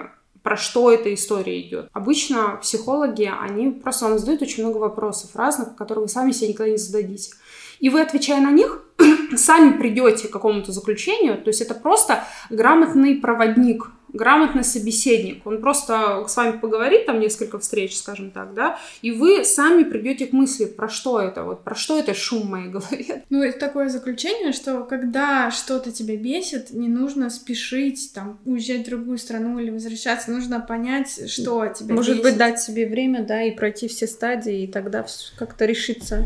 про 0.42 0.58
что 0.58 0.92
эта 0.92 1.14
история 1.14 1.60
идет. 1.62 1.90
Обычно 1.94 2.58
психологи, 2.62 3.30
они 3.42 3.72
просто 3.72 4.06
вам 4.06 4.18
задают 4.18 4.42
очень 4.42 4.64
много 4.64 4.78
вопросов 4.78 5.36
разных, 5.36 5.76
которые 5.76 6.04
вы 6.04 6.10
сами 6.10 6.32
себе 6.32 6.50
никогда 6.50 6.72
не 6.72 6.78
зададите. 6.78 7.34
И 7.80 7.90
вы, 7.90 8.02
отвечая 8.02 8.42
на 8.42 8.52
них, 8.52 8.84
сами 9.36 9.78
придете 9.78 10.28
к 10.28 10.32
какому-то 10.32 10.72
заключению, 10.72 11.38
то 11.38 11.50
есть 11.50 11.62
это 11.62 11.74
просто 11.74 12.24
грамотный 12.50 13.16
проводник, 13.16 13.92
грамотный 14.12 14.64
собеседник. 14.64 15.46
Он 15.46 15.62
просто 15.62 16.26
с 16.28 16.36
вами 16.36 16.58
поговорит, 16.58 17.06
там 17.06 17.20
несколько 17.20 17.60
встреч, 17.60 17.96
скажем 17.96 18.32
так, 18.32 18.54
да, 18.54 18.80
и 19.02 19.12
вы 19.12 19.46
сами 19.46 19.84
придете 19.84 20.26
к 20.26 20.34
мысли, 20.34 20.66
про 20.66 20.90
что 20.90 21.20
это, 21.22 21.44
вот, 21.44 21.64
про 21.64 21.76
что 21.76 21.98
это 21.98 22.14
шум 22.14 22.42
в 22.42 22.50
моей 22.50 22.70
голове. 22.70 23.24
Ну, 23.30 23.44
это 23.44 23.60
такое 23.60 23.90
заключение, 23.90 24.52
что 24.52 24.84
когда 24.84 25.52
что-то 25.52 25.92
тебя 25.92 26.18
бесит, 26.18 26.72
не 26.72 26.88
нужно 26.88 27.30
спешить, 27.30 28.12
там, 28.14 28.40
уезжать 28.46 28.82
в 28.82 28.90
другую 28.90 29.18
страну 29.18 29.60
или 29.60 29.70
возвращаться, 29.70 30.32
нужно 30.32 30.60
понять, 30.60 31.30
что 31.32 31.68
тебя 31.68 31.94
Может 31.94 32.16
бесит. 32.18 32.24
быть, 32.24 32.38
дать 32.38 32.60
себе 32.60 32.88
время, 32.88 33.24
да, 33.24 33.44
и 33.44 33.52
пройти 33.52 33.88
все 33.88 34.08
стадии, 34.08 34.64
и 34.64 34.68
тогда 34.68 35.06
как-то 35.38 35.66
решиться. 35.66 36.26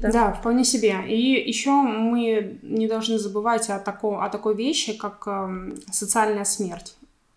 Да. 0.00 0.10
да, 0.10 0.32
вполне 0.32 0.64
себе. 0.64 0.96
И 1.08 1.48
еще 1.48 1.70
мы 1.70 2.58
не 2.62 2.86
должны 2.86 3.18
забывать 3.18 3.68
о, 3.68 3.78
тако, 3.78 4.20
о 4.20 4.28
такой 4.28 4.54
вещи, 4.54 4.96
как 4.96 5.24
э, 5.26 5.72
социальная 5.90 6.44
смерть 6.44 6.94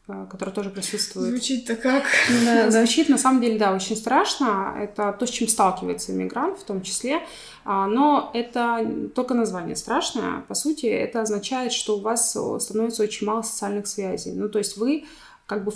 э, 0.08 0.28
которая 0.30 0.54
тоже 0.54 0.70
присутствует. 0.70 1.30
Звучит-то 1.30 1.76
как? 1.76 2.04
Да, 2.46 2.70
звучит 2.70 3.10
на 3.10 3.18
самом 3.18 3.42
деле, 3.42 3.58
да, 3.58 3.74
очень 3.74 3.96
страшно. 3.96 4.76
Это 4.80 5.12
то, 5.14 5.26
с 5.26 5.30
чем 5.30 5.48
сталкивается 5.48 6.12
иммигрант 6.12 6.60
в 6.60 6.64
том 6.64 6.84
числе. 6.84 7.22
А, 7.66 7.88
но 7.88 8.30
это 8.34 9.10
только 9.16 9.34
название 9.34 9.76
страшное. 9.76 10.42
По 10.48 10.54
сути, 10.54 10.86
это 10.86 11.22
означает, 11.22 11.74
что 11.74 11.98
у 11.98 12.02
вас 12.02 12.38
становится 12.60 13.02
очень 13.04 13.26
мало 13.26 13.42
социальных 13.42 13.88
связей. 13.88 14.34
Ну, 14.34 14.50
то 14.50 14.60
есть 14.60 14.78
вы 14.78 15.06
как 15.48 15.66
бы 15.66 15.74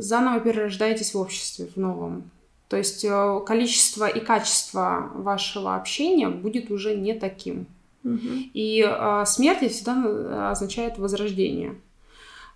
заново 0.00 0.40
перерождаетесь 0.40 1.14
в 1.14 1.18
обществе, 1.18 1.66
в 1.66 1.76
новом. 1.76 2.30
То 2.72 2.78
есть 2.78 3.04
э, 3.04 3.40
количество 3.44 4.06
и 4.06 4.18
качество 4.18 5.10
вашего 5.12 5.76
общения 5.76 6.30
будет 6.30 6.70
уже 6.70 6.96
не 6.96 7.12
таким. 7.12 7.66
Угу. 8.02 8.48
И 8.54 8.82
э, 8.82 9.24
смерть 9.26 9.70
всегда 9.70 10.02
э, 10.02 10.48
означает 10.52 10.96
возрождение. 10.96 11.74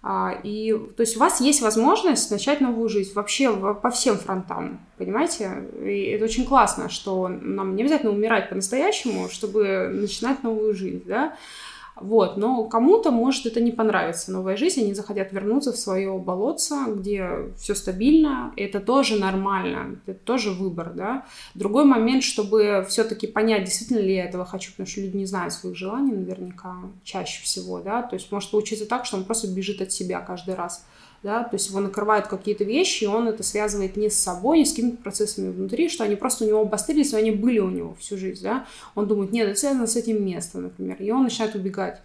А, 0.03 0.33
и, 0.43 0.73
то 0.97 1.03
есть 1.03 1.19
у 1.19 1.21
вас 1.21 1.43
есть 1.43 1.61
возможность 1.61 2.31
начать 2.31 2.63
новую 2.63 2.89
жизнь 2.89 3.13
вообще 3.13 3.55
по 3.55 3.91
всем 3.91 4.17
фронтам, 4.17 4.81
понимаете? 4.97 5.65
И 5.83 6.05
это 6.05 6.25
очень 6.25 6.47
классно, 6.47 6.89
что 6.89 7.29
нам 7.29 7.77
не 7.77 7.83
обязательно 7.83 8.13
умирать 8.13 8.49
по-настоящему, 8.49 9.29
чтобы 9.29 9.91
начинать 9.93 10.43
новую 10.43 10.75
жизнь, 10.75 11.03
да? 11.05 11.37
Вот, 11.99 12.37
но 12.37 12.65
кому-то 12.65 13.11
может 13.11 13.47
это 13.47 13.59
не 13.61 13.73
понравиться, 13.73 14.31
новая 14.31 14.59
жизнь, 14.59 14.83
они 14.83 14.93
захотят 14.93 15.33
вернуться 15.33 15.73
в 15.73 15.79
свое 15.79 16.19
болотце, 16.19 16.75
где 16.95 17.55
все 17.57 17.75
стабильно, 17.75 18.53
это 18.57 18.81
тоже 18.81 19.19
нормально, 19.19 19.99
это 20.05 20.19
тоже 20.19 20.51
выбор, 20.51 20.93
да. 20.95 21.25
Другой 21.55 21.87
момент, 21.87 22.23
чтобы 22.23 22.85
все-таки 22.87 23.27
понять, 23.27 23.65
действительно 23.65 24.01
ли 24.01 24.15
я 24.15 24.27
этого 24.27 24.45
хочу, 24.45 24.73
потому 24.73 24.87
что 24.87 25.01
люди 25.01 25.17
не 25.17 25.25
знают 25.25 25.55
своих 25.55 25.75
желаний 25.75 26.13
наверняка 26.13 26.77
чаще 27.03 27.43
всего, 27.43 27.81
да, 27.81 28.03
то 28.03 28.15
есть 28.15 28.31
может 28.31 28.51
получиться 28.51 28.85
так, 28.85 29.07
что 29.07 29.17
он 29.17 29.25
просто 29.25 29.49
бежит 29.49 29.81
от 29.81 29.91
себя 29.91 30.21
каждый 30.21 30.55
раз 30.55 30.85
да, 31.27 31.43
то 31.43 31.57
есть 31.57 31.69
его 31.71 31.81
накрывают 31.81 32.29
какие-то 32.29 32.63
вещи, 32.63 33.03
и 33.03 33.09
он 33.09 33.27
это 33.27 33.43
связывает 33.43 33.97
не 33.97 34.11
с 34.11 34.19
собой, 34.19 34.59
не 34.59 34.65
с 34.65 34.71
какими-то 34.71 35.03
процессами 35.03 35.51
внутри, 35.51 35.89
что 35.89 36.05
они 36.05 36.15
просто 36.15 36.45
у 36.45 36.49
него 36.49 36.61
обострились, 36.61 37.11
но 37.11 37.19
они 37.19 37.33
были 37.33 37.59
у 37.59 37.69
него 37.69 37.97
всю 37.99 38.17
жизнь, 38.17 38.45
да, 38.45 38.65
он 38.95 39.09
думает, 39.09 39.33
нет, 39.33 39.49
это 39.49 39.59
связано 39.59 39.89
с 39.89 39.97
этим 39.97 40.25
местом, 40.25 40.63
например, 40.63 40.97
и 41.01 41.11
он 41.11 41.25
начинает 41.25 41.57
убегать 41.57 42.01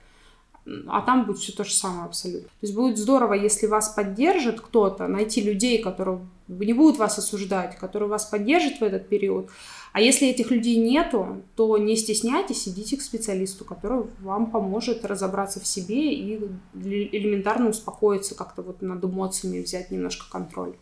а 0.88 1.02
там 1.02 1.26
будет 1.26 1.40
все 1.40 1.54
то 1.54 1.64
же 1.64 1.74
самое 1.74 2.06
абсолютно. 2.06 2.48
То 2.48 2.62
есть 2.62 2.76
будет 2.76 3.00
здорово, 3.00 3.34
если 3.34 3.66
вас 3.66 3.90
поддержит 3.90 4.62
кто-то, 4.62 5.08
найти 5.08 5.42
людей, 5.42 5.82
которые 5.82 6.20
не 6.48 6.74
будут 6.74 7.00
вас 7.00 7.18
осуждать, 7.18 7.78
которые 7.78 8.10
вас 8.10 8.26
поддержат 8.26 8.80
в 8.80 8.84
этот 8.84 9.10
период. 9.10 9.50
А 9.94 10.00
если 10.00 10.28
этих 10.28 10.52
людей 10.52 10.78
нету, 10.78 11.42
то 11.56 11.78
не 11.78 11.98
стесняйтесь, 11.98 12.68
идите 12.68 12.96
к 12.98 13.02
специалисту, 13.02 13.66
который 13.66 14.06
вам 14.22 14.50
поможет 14.50 15.04
разобраться 15.06 15.60
в 15.60 15.68
себе 15.68 16.14
и 16.14 16.40
элементарно 16.74 17.70
успокоиться, 17.70 18.36
как-то 18.36 18.62
вот 18.62 18.82
над 18.82 19.04
эмоциями 19.04 19.62
взять 19.62 19.92
немножко 19.92 20.32
контроль. 20.32 20.76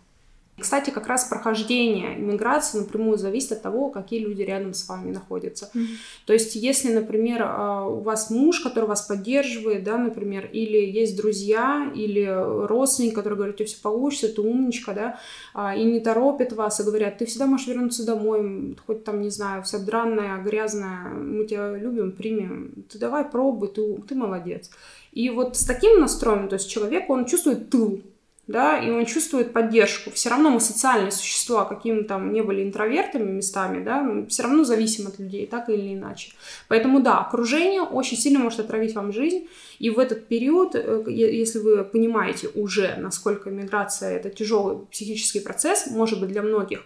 Кстати, 0.59 0.89
как 0.89 1.07
раз 1.07 1.25
прохождение 1.25 2.19
иммиграции 2.19 2.79
напрямую 2.79 3.17
зависит 3.17 3.53
от 3.53 3.61
того, 3.61 3.89
какие 3.89 4.19
люди 4.19 4.41
рядом 4.41 4.73
с 4.73 4.87
вами 4.87 5.11
находятся. 5.11 5.69
Mm-hmm. 5.73 5.87
То 6.25 6.33
есть, 6.33 6.55
если, 6.55 6.93
например, 6.93 7.41
а, 7.43 7.87
у 7.87 7.99
вас 8.01 8.29
муж, 8.29 8.59
который 8.61 8.85
вас 8.85 9.01
поддерживает, 9.03 9.83
да, 9.83 9.97
например, 9.97 10.49
или 10.51 10.77
есть 10.77 11.17
друзья, 11.17 11.91
или 11.95 12.25
родственники, 12.67 13.15
которые 13.15 13.37
говорят, 13.37 13.55
у 13.55 13.57
тебя 13.57 13.67
все 13.67 13.81
получится, 13.81 14.29
ты 14.29 14.41
умничка, 14.41 14.93
да, 14.93 15.19
а, 15.53 15.75
и 15.75 15.83
не 15.83 15.99
торопят 15.99 16.53
вас, 16.53 16.79
и 16.79 16.83
говорят, 16.83 17.17
ты 17.17 17.25
всегда 17.25 17.45
можешь 17.45 17.67
вернуться 17.67 18.05
домой, 18.05 18.77
хоть 18.85 19.03
там, 19.03 19.21
не 19.21 19.29
знаю, 19.29 19.63
вся 19.63 19.79
дранная, 19.79 20.41
грязная, 20.43 21.09
мы 21.09 21.45
тебя 21.45 21.75
любим, 21.75 22.11
примем, 22.11 22.71
ты 22.89 22.97
давай 22.99 23.25
пробуй, 23.25 23.69
ты, 23.69 23.95
ты 24.07 24.15
молодец. 24.15 24.69
И 25.11 25.29
вот 25.29 25.57
с 25.57 25.65
таким 25.65 25.99
настроем, 25.99 26.47
то 26.49 26.55
есть 26.55 26.69
человек, 26.69 27.09
он 27.09 27.25
чувствует 27.25 27.69
тыл, 27.69 28.01
да, 28.49 28.79
и 28.79 28.89
он 28.89 29.05
чувствует 29.05 29.53
поддержку. 29.53 30.09
Все 30.09 30.29
равно 30.29 30.49
мы 30.49 30.59
социальные 30.59 31.11
существа, 31.11 31.65
какими 31.65 32.01
там 32.01 32.33
не 32.33 32.41
были 32.41 32.63
интровертами 32.63 33.31
местами, 33.31 33.83
да, 33.83 34.25
все 34.27 34.41
равно 34.41 34.63
зависим 34.63 35.05
от 35.05 35.19
людей, 35.19 35.45
так 35.45 35.69
или 35.69 35.93
иначе. 35.93 36.31
Поэтому, 36.67 36.99
да, 36.99 37.19
окружение 37.19 37.83
очень 37.83 38.17
сильно 38.17 38.39
может 38.39 38.59
отравить 38.59 38.95
вам 38.95 39.13
жизнь, 39.13 39.47
и 39.77 39.91
в 39.91 39.99
этот 39.99 40.27
период, 40.27 40.73
э, 40.73 41.03
если 41.07 41.59
вы 41.59 41.83
понимаете 41.83 42.49
уже, 42.55 42.95
насколько 42.97 43.51
миграция— 43.51 44.15
это 44.17 44.31
тяжелый 44.31 44.87
психический 44.87 45.41
процесс, 45.41 45.85
может 45.85 46.19
быть, 46.19 46.31
для 46.31 46.41
многих, 46.41 46.83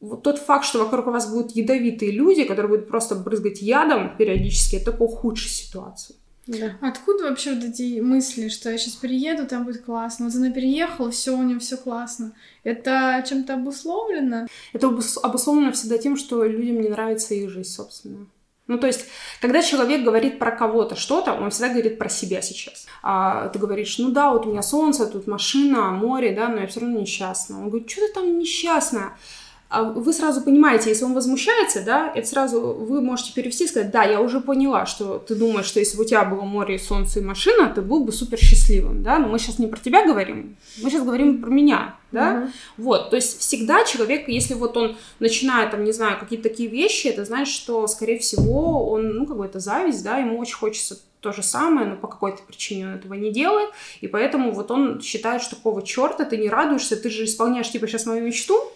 вот 0.00 0.24
тот 0.24 0.38
факт, 0.38 0.64
что 0.64 0.80
вокруг 0.80 1.06
вас 1.06 1.30
будут 1.30 1.52
ядовитые 1.52 2.10
люди, 2.10 2.42
которые 2.42 2.68
будут 2.68 2.88
просто 2.88 3.14
брызгать 3.14 3.62
ядом 3.62 4.16
периодически, 4.16 4.74
это 4.74 4.86
только 4.86 5.02
ухудшит 5.04 5.52
ситуацию. 5.52 6.16
Да. 6.46 6.76
Откуда 6.80 7.24
вообще 7.24 7.54
вот 7.54 7.62
эти 7.62 8.00
мысли, 8.00 8.48
что 8.48 8.70
я 8.70 8.76
сейчас 8.76 8.94
перееду, 8.94 9.46
там 9.46 9.64
будет 9.64 9.84
классно? 9.84 10.26
Вот 10.26 10.34
она 10.34 10.50
переехала, 10.50 11.10
все 11.10 11.36
у 11.36 11.42
нее 11.42 11.60
все 11.60 11.76
классно. 11.76 12.32
Это 12.64 13.24
чем-то 13.28 13.54
обусловлено? 13.54 14.46
Это 14.72 14.88
обусловлено 14.88 15.72
всегда 15.72 15.98
тем, 15.98 16.16
что 16.16 16.44
людям 16.44 16.80
не 16.80 16.88
нравится 16.88 17.34
их 17.34 17.48
жизнь, 17.48 17.70
собственно. 17.70 18.26
Ну, 18.68 18.78
то 18.78 18.86
есть, 18.86 19.06
когда 19.40 19.60
человек 19.60 20.02
говорит 20.02 20.38
про 20.38 20.50
кого-то 20.50 20.96
что-то, 20.96 21.34
он 21.34 21.50
всегда 21.50 21.70
говорит 21.70 21.98
про 21.98 22.08
себя 22.08 22.42
сейчас. 22.42 22.86
А 23.02 23.48
ты 23.48 23.58
говоришь, 23.58 23.98
ну 23.98 24.10
да, 24.10 24.30
вот 24.30 24.46
у 24.46 24.50
меня 24.50 24.62
солнце, 24.62 25.06
тут 25.06 25.26
машина, 25.26 25.90
море, 25.90 26.32
да, 26.32 26.48
но 26.48 26.60
я 26.60 26.66
все 26.66 26.80
равно 26.80 27.00
несчастна. 27.00 27.58
Он 27.58 27.68
говорит, 27.68 27.90
что 27.90 28.06
ты 28.06 28.12
там 28.14 28.38
несчастная? 28.38 29.16
А 29.72 29.84
вы 29.84 30.12
сразу 30.12 30.42
понимаете, 30.42 30.90
если 30.90 31.04
он 31.04 31.14
возмущается, 31.14 31.80
да, 31.80 32.12
это 32.14 32.28
сразу 32.28 32.60
вы 32.60 33.00
можете 33.00 33.32
перевести 33.32 33.64
и 33.64 33.66
сказать, 33.66 33.90
да, 33.90 34.02
я 34.02 34.20
уже 34.20 34.40
поняла, 34.40 34.84
что 34.84 35.16
ты 35.18 35.34
думаешь, 35.34 35.64
что 35.64 35.80
если 35.80 35.96
бы 35.96 36.02
у 36.02 36.06
тебя 36.06 36.26
было 36.26 36.42
море, 36.42 36.78
солнце 36.78 37.20
и 37.20 37.22
машина, 37.22 37.72
ты 37.74 37.80
был 37.80 38.04
бы 38.04 38.12
супер 38.12 38.36
счастливым, 38.36 39.02
да, 39.02 39.18
но 39.18 39.28
мы 39.28 39.38
сейчас 39.38 39.58
не 39.58 39.66
про 39.66 39.80
тебя 39.80 40.04
говорим, 40.04 40.56
мы 40.82 40.90
сейчас 40.90 41.04
говорим 41.04 41.40
про 41.40 41.48
меня, 41.48 41.96
да, 42.10 42.34
mm-hmm. 42.34 42.50
вот, 42.76 43.08
то 43.08 43.16
есть 43.16 43.40
всегда 43.40 43.82
человек, 43.86 44.28
если 44.28 44.52
вот 44.52 44.76
он 44.76 44.98
начинает, 45.20 45.70
там, 45.70 45.84
не 45.84 45.92
знаю, 45.92 46.20
какие-то 46.20 46.50
такие 46.50 46.68
вещи, 46.68 47.06
это 47.06 47.24
значит, 47.24 47.54
что, 47.54 47.86
скорее 47.86 48.18
всего, 48.18 48.90
он, 48.90 49.14
ну, 49.14 49.24
как 49.24 49.38
бы 49.38 49.46
это 49.46 49.58
зависть, 49.58 50.04
да, 50.04 50.18
ему 50.18 50.38
очень 50.38 50.56
хочется 50.56 51.00
то 51.20 51.32
же 51.32 51.42
самое, 51.42 51.86
но 51.86 51.96
по 51.96 52.08
какой-то 52.08 52.42
причине 52.42 52.88
он 52.88 52.94
этого 52.96 53.14
не 53.14 53.32
делает, 53.32 53.70
и 54.02 54.06
поэтому 54.06 54.52
вот 54.52 54.70
он 54.70 55.00
считает, 55.00 55.40
что 55.40 55.56
какого 55.56 55.80
черта 55.80 56.26
ты 56.26 56.36
не 56.36 56.50
радуешься, 56.50 56.94
ты 56.94 57.08
же 57.08 57.24
исполняешь, 57.24 57.70
типа, 57.70 57.86
сейчас 57.86 58.04
мою 58.04 58.22
мечту, 58.22 58.70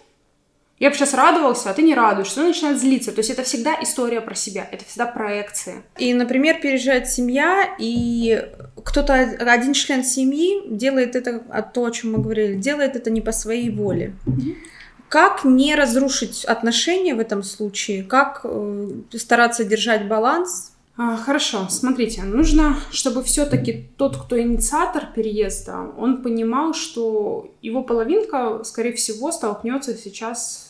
я 0.79 0.91
бы 0.91 0.95
сейчас 0.95 1.15
радовался, 1.15 1.71
а 1.71 1.73
ты 1.73 1.81
не 1.81 1.95
радуешься, 1.95 2.41
он 2.41 2.47
начинает 2.47 2.79
злиться. 2.79 3.11
То 3.11 3.19
есть 3.19 3.31
это 3.31 3.41
всегда 3.41 3.75
история 3.81 4.21
про 4.21 4.35
себя, 4.35 4.67
это 4.71 4.85
всегда 4.85 5.07
проекция. 5.07 5.83
И, 5.97 6.13
например, 6.13 6.61
переезжает 6.61 7.09
семья, 7.09 7.75
и 7.79 8.47
кто-то, 8.83 9.13
один 9.13 9.73
член 9.73 10.03
семьи 10.03 10.61
делает 10.69 11.15
это, 11.15 11.43
от 11.49 11.73
то, 11.73 11.85
о 11.85 11.91
чем 11.91 12.11
мы 12.11 12.19
говорили, 12.19 12.55
делает 12.55 12.95
это 12.95 13.09
не 13.09 13.21
по 13.21 13.31
своей 13.31 13.71
воле. 13.71 14.13
как 15.09 15.45
не 15.45 15.73
разрушить 15.73 16.45
отношения 16.45 17.15
в 17.15 17.19
этом 17.19 17.41
случае? 17.41 18.03
Как 18.03 18.41
э, 18.43 18.89
стараться 19.15 19.63
держать 19.63 20.07
баланс? 20.07 20.73
А, 20.99 21.15
хорошо, 21.15 21.67
смотрите, 21.69 22.23
нужно, 22.23 22.75
чтобы 22.91 23.23
все-таки 23.23 23.89
тот, 23.97 24.17
кто 24.17 24.39
инициатор 24.39 25.07
переезда, 25.15 25.91
он 25.97 26.23
понимал, 26.23 26.73
что 26.73 27.51
его 27.61 27.83
половинка, 27.83 28.63
скорее 28.63 28.93
всего, 28.93 29.31
столкнется 29.31 29.95
сейчас 29.95 30.66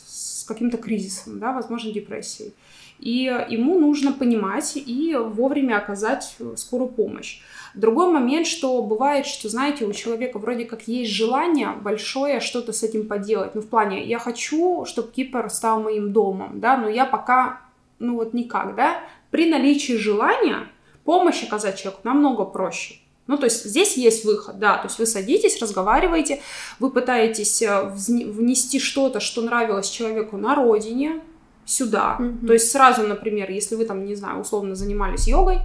каким-то 0.48 0.78
кризисом, 0.78 1.38
да, 1.38 1.52
возможно, 1.52 1.92
депрессией. 1.92 2.54
И 2.98 3.22
ему 3.48 3.78
нужно 3.78 4.12
понимать 4.12 4.72
и 4.74 5.14
вовремя 5.14 5.76
оказать 5.76 6.36
скорую 6.56 6.88
помощь. 6.90 7.40
Другой 7.74 8.10
момент, 8.10 8.46
что 8.46 8.82
бывает, 8.82 9.26
что, 9.26 9.48
знаете, 9.48 9.84
у 9.84 9.92
человека 9.92 10.38
вроде 10.38 10.64
как 10.64 10.88
есть 10.88 11.12
желание 11.12 11.72
большое 11.80 12.40
что-то 12.40 12.72
с 12.72 12.82
этим 12.82 13.06
поделать. 13.06 13.54
Ну, 13.54 13.60
в 13.60 13.68
плане, 13.68 14.04
я 14.04 14.18
хочу, 14.18 14.84
чтобы 14.84 15.12
Кипр 15.12 15.48
стал 15.48 15.80
моим 15.80 16.12
домом, 16.12 16.58
да, 16.60 16.76
но 16.76 16.88
я 16.88 17.04
пока, 17.04 17.60
ну, 18.00 18.16
вот 18.16 18.34
никак, 18.34 18.74
да. 18.74 19.00
При 19.30 19.48
наличии 19.48 19.92
желания 19.92 20.66
помощь 21.04 21.44
оказать 21.44 21.78
человеку 21.78 22.00
намного 22.02 22.44
проще. 22.44 22.96
Ну, 23.28 23.36
то 23.38 23.44
есть 23.44 23.64
здесь 23.64 23.96
есть 23.96 24.24
выход, 24.24 24.58
да, 24.58 24.78
то 24.78 24.88
есть 24.88 24.98
вы 24.98 25.06
садитесь, 25.06 25.60
разговариваете, 25.60 26.40
вы 26.80 26.90
пытаетесь 26.90 27.62
э, 27.62 27.84
внести 27.84 28.80
что-то, 28.80 29.20
что 29.20 29.42
нравилось 29.42 29.88
человеку 29.88 30.36
на 30.36 30.54
родине, 30.54 31.20
сюда. 31.68 32.16
Mm-hmm. 32.18 32.46
То 32.46 32.52
есть 32.54 32.70
сразу, 32.70 33.02
например, 33.06 33.50
если 33.50 33.76
вы 33.76 33.84
там, 33.84 34.04
не 34.06 34.14
знаю, 34.14 34.40
условно 34.40 34.74
занимались 34.74 35.28
йогой, 35.28 35.58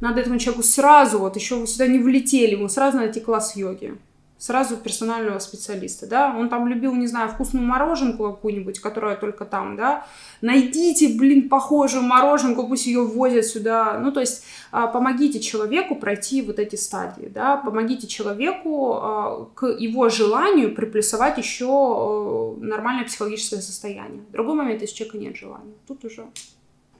надо 0.00 0.20
этому 0.20 0.38
человеку 0.38 0.62
сразу, 0.62 1.18
вот 1.18 1.36
еще 1.36 1.56
вы 1.56 1.66
сюда 1.66 1.88
не 1.88 1.98
влетели, 1.98 2.52
ему 2.52 2.68
сразу 2.68 2.96
найти 2.96 3.20
класс 3.20 3.56
йоги. 3.56 3.98
Сразу 4.40 4.78
персонального 4.78 5.38
специалиста, 5.38 6.06
да. 6.06 6.34
Он 6.34 6.48
там 6.48 6.66
любил, 6.66 6.94
не 6.94 7.06
знаю, 7.06 7.28
вкусную 7.28 7.66
мороженку 7.66 8.30
какую-нибудь, 8.32 8.80
которая 8.80 9.14
только 9.16 9.44
там, 9.44 9.76
да. 9.76 10.06
Найдите, 10.40 11.08
блин, 11.08 11.50
похожую 11.50 12.04
мороженку, 12.04 12.66
пусть 12.66 12.86
ее 12.86 13.04
возят 13.04 13.44
сюда. 13.44 13.98
Ну, 13.98 14.12
то 14.12 14.20
есть 14.20 14.44
а, 14.72 14.86
помогите 14.86 15.40
человеку 15.40 15.94
пройти 15.94 16.40
вот 16.40 16.58
эти 16.58 16.76
стадии, 16.76 17.26
да. 17.26 17.58
Помогите 17.58 18.06
человеку 18.06 18.94
а, 18.94 19.46
к 19.54 19.66
его 19.66 20.08
желанию 20.08 20.74
приплюсовать 20.74 21.36
еще 21.36 21.66
э, 21.66 22.64
нормальное 22.64 23.04
психологическое 23.04 23.60
состояние. 23.60 24.22
Другой 24.32 24.54
момент, 24.54 24.80
если 24.80 24.94
у 24.94 24.96
человека 24.96 25.18
нет 25.18 25.36
желания. 25.36 25.74
Тут 25.86 26.02
уже 26.06 26.24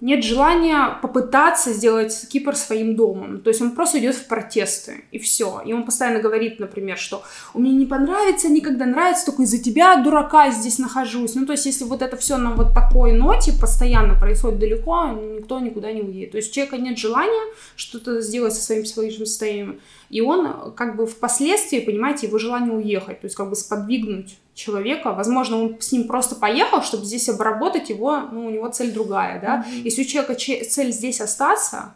нет 0.00 0.24
желания 0.24 0.98
попытаться 1.02 1.72
сделать 1.72 2.26
Кипр 2.28 2.56
своим 2.56 2.96
домом. 2.96 3.40
То 3.40 3.50
есть 3.50 3.60
он 3.60 3.72
просто 3.72 3.98
идет 3.98 4.14
в 4.14 4.26
протесты, 4.26 5.04
и 5.10 5.18
все. 5.18 5.62
И 5.64 5.72
он 5.72 5.84
постоянно 5.84 6.20
говорит, 6.20 6.58
например, 6.58 6.96
что 6.96 7.22
у 7.54 7.60
меня 7.60 7.74
не 7.74 7.86
понравится, 7.86 8.48
никогда 8.48 8.86
нравится, 8.86 9.26
только 9.26 9.42
из-за 9.42 9.58
тебя, 9.58 9.96
дурака, 10.02 10.50
здесь 10.50 10.78
нахожусь. 10.78 11.34
Ну, 11.34 11.46
то 11.46 11.52
есть 11.52 11.66
если 11.66 11.84
вот 11.84 12.02
это 12.02 12.16
все 12.16 12.36
на 12.38 12.54
вот 12.54 12.74
такой 12.74 13.12
ноте 13.12 13.52
постоянно 13.52 14.18
происходит 14.18 14.58
далеко, 14.58 15.08
никто 15.08 15.60
никуда 15.60 15.92
не 15.92 16.02
уедет. 16.02 16.32
То 16.32 16.36
есть 16.38 16.50
у 16.50 16.54
человека 16.54 16.78
нет 16.78 16.98
желания 16.98 17.52
что-то 17.76 18.20
сделать 18.20 18.54
со 18.54 18.62
своим 18.62 18.84
психологическим 18.84 19.26
состоянием, 19.26 19.80
и 20.08 20.20
он 20.20 20.72
как 20.72 20.96
бы 20.96 21.06
впоследствии, 21.06 21.80
понимаете, 21.80 22.26
его 22.26 22.38
желание 22.38 22.72
уехать, 22.72 23.20
то 23.20 23.26
есть 23.26 23.36
как 23.36 23.48
бы 23.50 23.56
сподвигнуть 23.56 24.38
человека. 24.60 25.12
Возможно, 25.12 25.56
он 25.58 25.76
с 25.80 25.92
ним 25.92 26.06
просто 26.06 26.36
поехал, 26.36 26.82
чтобы 26.82 27.04
здесь 27.04 27.28
обработать 27.28 27.90
его, 27.90 28.20
ну, 28.32 28.46
у 28.46 28.50
него 28.50 28.68
цель 28.68 28.92
другая, 28.92 29.40
да. 29.40 29.64
Mm-hmm. 29.66 29.82
Если 29.84 30.02
у 30.02 30.04
человека 30.04 30.34
цель 30.34 30.92
здесь 30.92 31.20
остаться, 31.20 31.94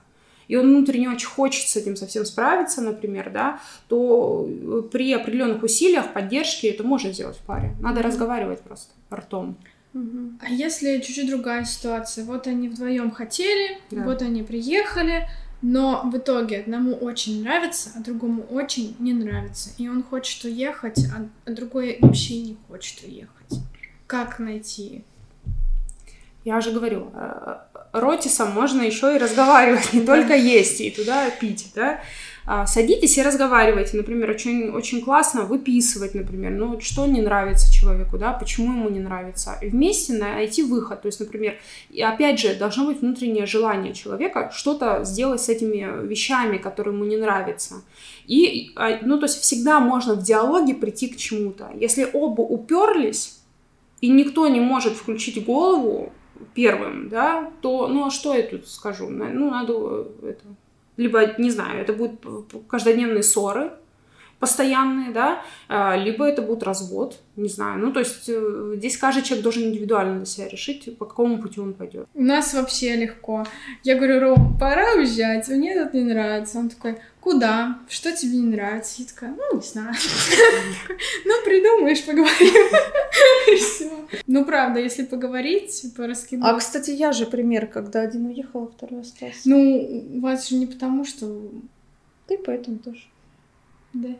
и 0.48 0.56
он 0.56 0.68
внутренне 0.68 1.10
очень 1.10 1.28
хочет 1.28 1.68
с 1.68 1.76
этим 1.76 1.96
совсем 1.96 2.24
справиться, 2.24 2.82
например, 2.82 3.30
да, 3.30 3.60
то 3.88 4.46
э, 4.46 4.82
при 4.90 5.12
определенных 5.12 5.62
усилиях, 5.62 6.12
поддержке 6.12 6.68
это 6.68 6.84
можно 6.84 7.12
сделать 7.12 7.36
в 7.36 7.42
паре. 7.42 7.74
Надо 7.80 8.02
разговаривать 8.02 8.60
просто 8.60 8.92
ртом. 9.12 9.56
А 10.40 10.50
если 10.50 10.98
чуть-чуть 10.98 11.28
другая 11.28 11.64
ситуация? 11.64 12.24
Вот 12.24 12.48
они 12.48 12.68
вдвоем 12.68 13.12
хотели, 13.12 13.78
да. 13.92 14.02
вот 14.02 14.22
они 14.22 14.42
приехали, 14.42 15.28
но 15.66 16.02
в 16.04 16.14
итоге 16.18 16.60
одному 16.60 16.92
очень 16.92 17.42
нравится, 17.42 17.88
а 17.96 18.00
другому 18.00 18.42
очень 18.50 18.94
не 18.98 19.14
нравится. 19.14 19.70
И 19.78 19.88
он 19.88 20.02
хочет 20.02 20.44
уехать, 20.44 21.06
а, 21.06 21.26
а 21.46 21.50
другой 21.52 21.96
вообще 22.02 22.42
не 22.42 22.58
хочет 22.68 23.02
уехать. 23.02 23.64
Как 24.06 24.38
найти? 24.38 25.04
Я 26.44 26.58
уже 26.58 26.70
говорю, 26.70 27.10
э, 27.14 27.56
ротисом 27.92 28.50
можно 28.50 28.82
еще 28.82 29.16
и 29.16 29.18
разговаривать, 29.18 29.94
не 29.94 30.02
только 30.02 30.34
есть 30.34 30.82
и 30.82 30.90
туда 30.90 31.30
пить, 31.30 31.72
да. 31.74 32.00
А, 32.46 32.66
садитесь 32.66 33.16
и 33.16 33.22
разговаривайте, 33.22 33.96
например, 33.96 34.30
очень, 34.30 34.68
очень 34.68 35.00
классно 35.00 35.44
выписывать, 35.44 36.14
например, 36.14 36.50
ну, 36.50 36.78
что 36.80 37.06
не 37.06 37.22
нравится 37.22 37.72
человеку, 37.72 38.18
да, 38.18 38.32
почему 38.32 38.72
ему 38.72 38.90
не 38.90 39.00
нравится, 39.00 39.58
и 39.62 39.68
вместе 39.70 40.12
найти 40.12 40.62
выход, 40.62 41.02
то 41.02 41.06
есть, 41.06 41.20
например, 41.20 41.56
и 41.88 42.02
опять 42.02 42.38
же, 42.38 42.54
должно 42.54 42.84
быть 42.84 43.00
внутреннее 43.00 43.46
желание 43.46 43.94
человека 43.94 44.50
что-то 44.54 45.04
сделать 45.04 45.40
с 45.40 45.48
этими 45.48 46.06
вещами, 46.06 46.58
которые 46.58 46.94
ему 46.94 47.06
не 47.06 47.16
нравятся, 47.16 47.76
и, 48.26 48.72
а, 48.76 48.98
ну, 49.00 49.18
то 49.18 49.24
есть, 49.24 49.40
всегда 49.40 49.80
можно 49.80 50.14
в 50.14 50.22
диалоге 50.22 50.74
прийти 50.74 51.08
к 51.08 51.16
чему-то, 51.16 51.70
если 51.74 52.06
оба 52.12 52.42
уперлись, 52.42 53.40
и 54.02 54.08
никто 54.08 54.46
не 54.48 54.60
может 54.60 54.92
включить 54.92 55.42
голову 55.46 56.12
первым, 56.52 57.08
да, 57.08 57.50
то, 57.62 57.88
ну, 57.88 58.06
а 58.06 58.10
что 58.10 58.34
я 58.34 58.42
тут 58.42 58.68
скажу, 58.68 59.08
ну, 59.08 59.50
надо 59.50 60.08
это 60.22 60.44
либо, 60.96 61.34
не 61.38 61.50
знаю, 61.50 61.80
это 61.80 61.92
будут 61.92 62.24
каждодневные 62.68 63.22
ссоры, 63.22 63.72
постоянные, 64.44 65.10
да, 65.10 65.42
а, 65.68 65.96
либо 65.96 66.26
это 66.26 66.42
будет 66.42 66.64
развод, 66.64 67.18
не 67.36 67.48
знаю. 67.48 67.78
Ну, 67.78 67.92
то 67.92 68.00
есть 68.00 68.28
э, 68.28 68.74
здесь 68.76 68.98
каждый 68.98 69.22
человек 69.22 69.42
должен 69.42 69.62
индивидуально 69.62 70.16
для 70.16 70.26
себя 70.26 70.48
решить, 70.48 70.98
по 70.98 71.06
какому 71.06 71.40
пути 71.40 71.60
он 71.60 71.72
пойдет. 71.72 72.06
У 72.12 72.22
нас 72.22 72.52
вообще 72.52 72.94
легко. 72.94 73.46
Я 73.84 73.94
говорю, 73.94 74.20
Ром, 74.20 74.58
пора 74.60 74.96
уезжать, 74.96 75.48
мне 75.48 75.82
тут 75.82 75.94
не 75.94 76.02
нравится. 76.02 76.58
Он 76.58 76.68
такой, 76.68 76.98
куда? 77.20 77.78
Что 77.88 78.12
тебе 78.12 78.36
не 78.36 78.48
нравится? 78.48 78.96
Я 78.98 79.08
такая, 79.08 79.30
ну, 79.30 79.56
не 79.56 79.62
знаю. 79.62 79.94
Ну, 81.24 81.32
придумаешь, 81.42 82.04
поговорим. 82.04 82.70
все. 83.56 83.90
Ну, 84.26 84.44
правда, 84.44 84.78
если 84.78 85.04
поговорить, 85.04 85.86
пораскинуть. 85.96 86.44
А, 86.46 86.58
кстати, 86.58 86.90
я 86.90 87.12
же 87.12 87.24
пример, 87.24 87.66
когда 87.66 88.02
один 88.02 88.26
уехал, 88.26 88.64
а 88.64 88.66
второй 88.66 89.00
остался. 89.00 89.40
Ну, 89.46 90.12
у 90.16 90.20
вас 90.20 90.50
же 90.50 90.56
не 90.56 90.66
потому, 90.66 91.06
что... 91.06 91.50
Ты 92.26 92.36
поэтому 92.44 92.78
тоже. 92.78 93.04
Да. 93.94 94.16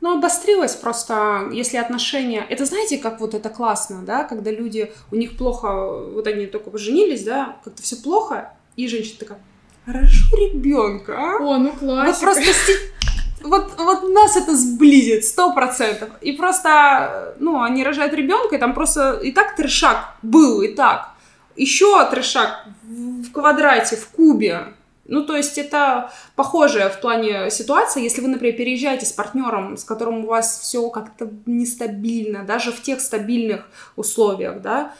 Ну, 0.00 0.18
обострилось 0.18 0.74
просто, 0.74 1.48
если 1.52 1.76
отношения... 1.76 2.44
Это 2.48 2.64
знаете, 2.64 2.98
как 2.98 3.20
вот 3.20 3.34
это 3.34 3.48
классно, 3.50 4.02
да, 4.02 4.24
когда 4.24 4.50
люди, 4.50 4.92
у 5.12 5.16
них 5.16 5.36
плохо, 5.36 6.08
вот 6.12 6.26
они 6.26 6.46
только 6.46 6.70
поженились, 6.70 7.24
да, 7.24 7.56
как-то 7.64 7.82
все 7.82 7.96
плохо, 7.96 8.52
и 8.76 8.88
женщина 8.88 9.18
такая, 9.20 9.38
хорошо 9.84 10.36
ребенка, 10.36 11.16
а? 11.16 11.36
О, 11.36 11.58
ну 11.58 11.72
классно. 11.72 12.04
Вот 12.04 12.20
просто 12.20 12.50
вот, 13.42 13.72
вот 13.78 14.08
нас 14.10 14.36
это 14.36 14.56
сблизит 14.56 15.24
сто 15.24 15.52
процентов. 15.52 16.10
И 16.20 16.32
просто, 16.32 17.34
ну, 17.38 17.62
они 17.62 17.84
рожают 17.84 18.12
ребенка, 18.12 18.56
и 18.56 18.58
там 18.58 18.74
просто 18.74 19.14
и 19.14 19.32
так 19.32 19.56
трешак 19.56 20.16
был, 20.22 20.62
и 20.62 20.68
так. 20.68 21.10
Еще 21.56 22.04
трешак 22.10 22.66
в 22.82 23.30
квадрате, 23.32 23.96
в 23.96 24.08
кубе. 24.08 24.74
Ну, 25.10 25.26
то 25.26 25.36
есть 25.36 25.58
это 25.58 26.12
похожая 26.36 26.88
в 26.88 27.00
плане 27.00 27.50
ситуация, 27.50 28.02
если 28.02 28.20
вы, 28.20 28.28
например, 28.28 28.56
переезжаете 28.56 29.06
с 29.06 29.12
партнером, 29.12 29.76
с 29.76 29.82
которым 29.82 30.24
у 30.24 30.28
вас 30.28 30.60
все 30.60 30.88
как-то 30.88 31.28
нестабильно, 31.46 32.44
даже 32.44 32.70
в 32.70 32.80
тех 32.80 33.00
стабильных 33.00 33.66
условиях, 33.96 34.62
да, 34.62 34.94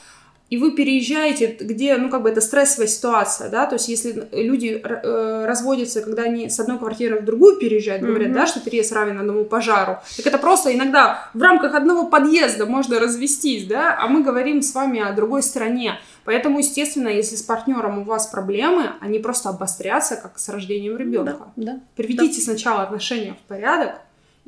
и 0.51 0.59
вы 0.59 0.73
переезжаете, 0.73 1.57
где, 1.61 1.97
ну, 1.97 2.11
как 2.11 2.23
бы 2.23 2.29
это 2.29 2.41
стрессовая 2.41 2.89
ситуация, 2.89 3.49
да, 3.49 3.67
то 3.67 3.77
есть 3.77 3.89
если 3.89 4.29
люди 4.33 4.83
э, 4.83 5.45
разводятся, 5.47 6.03
когда 6.03 6.25
они 6.25 6.51
с 6.51 6.59
одной 6.59 6.79
квартиры 6.79 7.21
в 7.21 7.25
другую 7.25 7.57
переезжают, 7.57 8.03
говорят, 8.03 8.31
mm-hmm. 8.31 8.35
да, 8.35 8.47
что 8.47 8.61
переезд 8.61 8.93
равен 8.93 9.19
одному 9.21 9.45
пожару, 9.45 9.99
так 10.17 10.27
это 10.27 10.39
просто 10.39 10.75
иногда 10.75 11.31
в 11.35 11.41
рамках 11.41 11.75
одного 11.75 12.09
подъезда 12.09 12.67
можно 12.67 12.99
развестись, 12.99 13.67
да, 13.67 13.97
а 13.97 14.09
мы 14.09 14.25
говорим 14.25 14.61
с 14.61 14.75
вами 14.75 15.01
о 15.01 15.13
другой 15.13 15.45
стране, 15.45 16.01
поэтому, 16.25 16.59
естественно, 16.59 17.09
если 17.09 17.37
с 17.37 17.43
партнером 17.43 18.01
у 18.01 18.05
вас 18.05 18.27
проблемы, 18.27 18.91
они 19.01 19.21
просто 19.21 19.51
обострятся, 19.51 20.17
как 20.17 20.41
с 20.41 20.49
рождением 20.49 20.97
ребенка. 20.97 21.53
Да, 21.55 21.75
да. 21.75 21.81
Приведите 21.95 22.39
да. 22.39 22.43
сначала 22.43 22.83
отношения 22.83 23.35
в 23.35 23.49
порядок, 23.49 24.01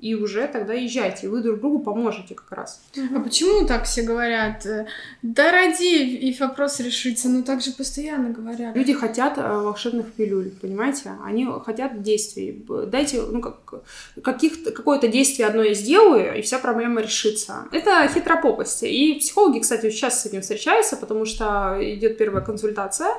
и 0.02 0.16
уже 0.16 0.48
тогда 0.48 0.72
езжайте, 0.72 1.26
и 1.26 1.30
вы 1.30 1.42
друг 1.42 1.60
другу 1.60 1.78
поможете 1.78 2.34
как 2.34 2.50
раз. 2.50 2.82
А 3.14 3.20
почему 3.20 3.64
так 3.66 3.84
все 3.84 4.02
говорят? 4.02 4.66
Да 5.22 5.52
ради, 5.52 5.84
и 5.84 6.36
вопрос 6.40 6.80
решится, 6.80 7.28
ну 7.28 7.44
так 7.44 7.62
же 7.62 7.70
постоянно 7.70 8.30
говорят. 8.30 8.74
Люди 8.74 8.94
хотят 8.94 9.38
э, 9.38 9.42
волшебных 9.42 10.12
пилюль, 10.12 10.50
понимаете? 10.60 11.12
Они 11.24 11.46
хотят 11.64 12.02
действий. 12.02 12.66
Дайте, 12.88 13.22
ну, 13.22 13.40
как, 13.40 13.84
каких 14.24 14.64
какое-то 14.64 15.06
действие 15.06 15.46
одно 15.46 15.62
я 15.62 15.74
сделаю, 15.74 16.36
и 16.36 16.42
вся 16.42 16.58
проблема 16.58 17.00
решится. 17.00 17.68
Это 17.70 18.08
хитропопость. 18.12 18.82
И 18.82 19.14
психологи, 19.20 19.60
кстати, 19.60 19.88
сейчас 19.90 20.20
с 20.20 20.26
этим 20.26 20.40
встречаются, 20.40 20.96
потому 20.96 21.26
что 21.26 21.78
идет 21.80 22.18
первая 22.18 22.44
консультация, 22.44 23.14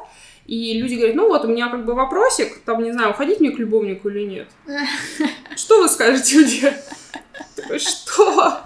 и 0.46 0.78
люди 0.78 0.96
говорят, 0.96 1.16
ну 1.16 1.28
вот, 1.28 1.46
у 1.46 1.48
меня 1.48 1.70
как 1.70 1.86
бы 1.86 1.94
вопросик, 1.94 2.60
там, 2.66 2.84
не 2.84 2.92
знаю, 2.92 3.12
уходить 3.12 3.40
мне 3.40 3.52
к 3.52 3.60
любовнику 3.60 4.10
или 4.10 4.26
нет. 4.26 4.48
Что 5.56 5.82
вы 5.82 5.88
скажете 5.88 6.40
мне? 6.40 6.74
что? 7.80 8.62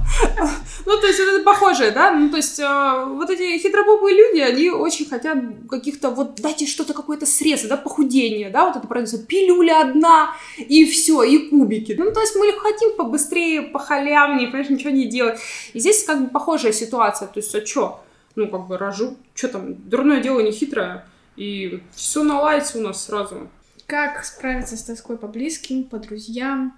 Ну, 0.86 0.98
то 1.00 1.08
есть, 1.08 1.20
вот 1.20 1.28
это 1.28 1.44
похожее, 1.44 1.92
да? 1.92 2.12
Ну, 2.12 2.30
то 2.30 2.38
есть, 2.38 2.60
э, 2.60 3.06
вот 3.06 3.30
эти 3.30 3.58
хитропопые 3.58 4.16
люди, 4.16 4.40
они 4.40 4.70
очень 4.70 5.06
хотят 5.08 5.38
каких-то, 5.70 6.10
вот, 6.10 6.36
дайте 6.36 6.66
что-то, 6.66 6.94
какое-то 6.94 7.26
средство, 7.26 7.70
да, 7.70 7.78
похудение, 7.78 8.50
да, 8.50 8.66
вот 8.66 8.76
это 8.76 8.88
продается, 8.88 9.20
пилюля 9.20 9.82
одна, 9.82 10.36
и 10.58 10.86
все, 10.86 11.24
и 11.24 11.50
кубики. 11.50 11.96
Ну, 11.98 12.12
то 12.12 12.22
есть, 12.22 12.36
мы 12.36 12.52
хотим 12.54 12.96
побыстрее, 12.96 13.62
похалявнее, 13.64 14.48
понимаешь, 14.48 14.70
ничего 14.70 14.92
не 14.92 15.06
делать. 15.06 15.40
И 15.74 15.80
здесь 15.80 16.04
как 16.04 16.22
бы 16.22 16.30
похожая 16.30 16.72
ситуация, 16.72 17.28
то 17.28 17.40
есть, 17.40 17.54
а 17.56 17.66
что? 17.66 18.02
Ну, 18.36 18.48
как 18.48 18.68
бы 18.68 18.78
рожу, 18.78 19.18
что 19.36 19.50
там, 19.50 19.76
дурное 19.76 20.22
дело 20.22 20.40
не 20.40 20.52
хитрое, 20.52 21.06
и 21.38 21.82
все 21.94 22.24
наладится 22.24 22.80
у 22.80 22.82
нас 22.82 23.06
сразу. 23.06 23.48
Как 23.86 24.26
справиться 24.26 24.76
с 24.76 24.84
тоской 24.84 25.18
по 25.18 25.28
близким, 25.28 25.86
по 25.86 25.98
друзьям? 25.98 26.76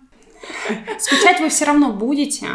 Скучать 0.99 1.39
вы 1.39 1.49
все 1.49 1.65
равно 1.65 1.91
будете, 1.91 2.47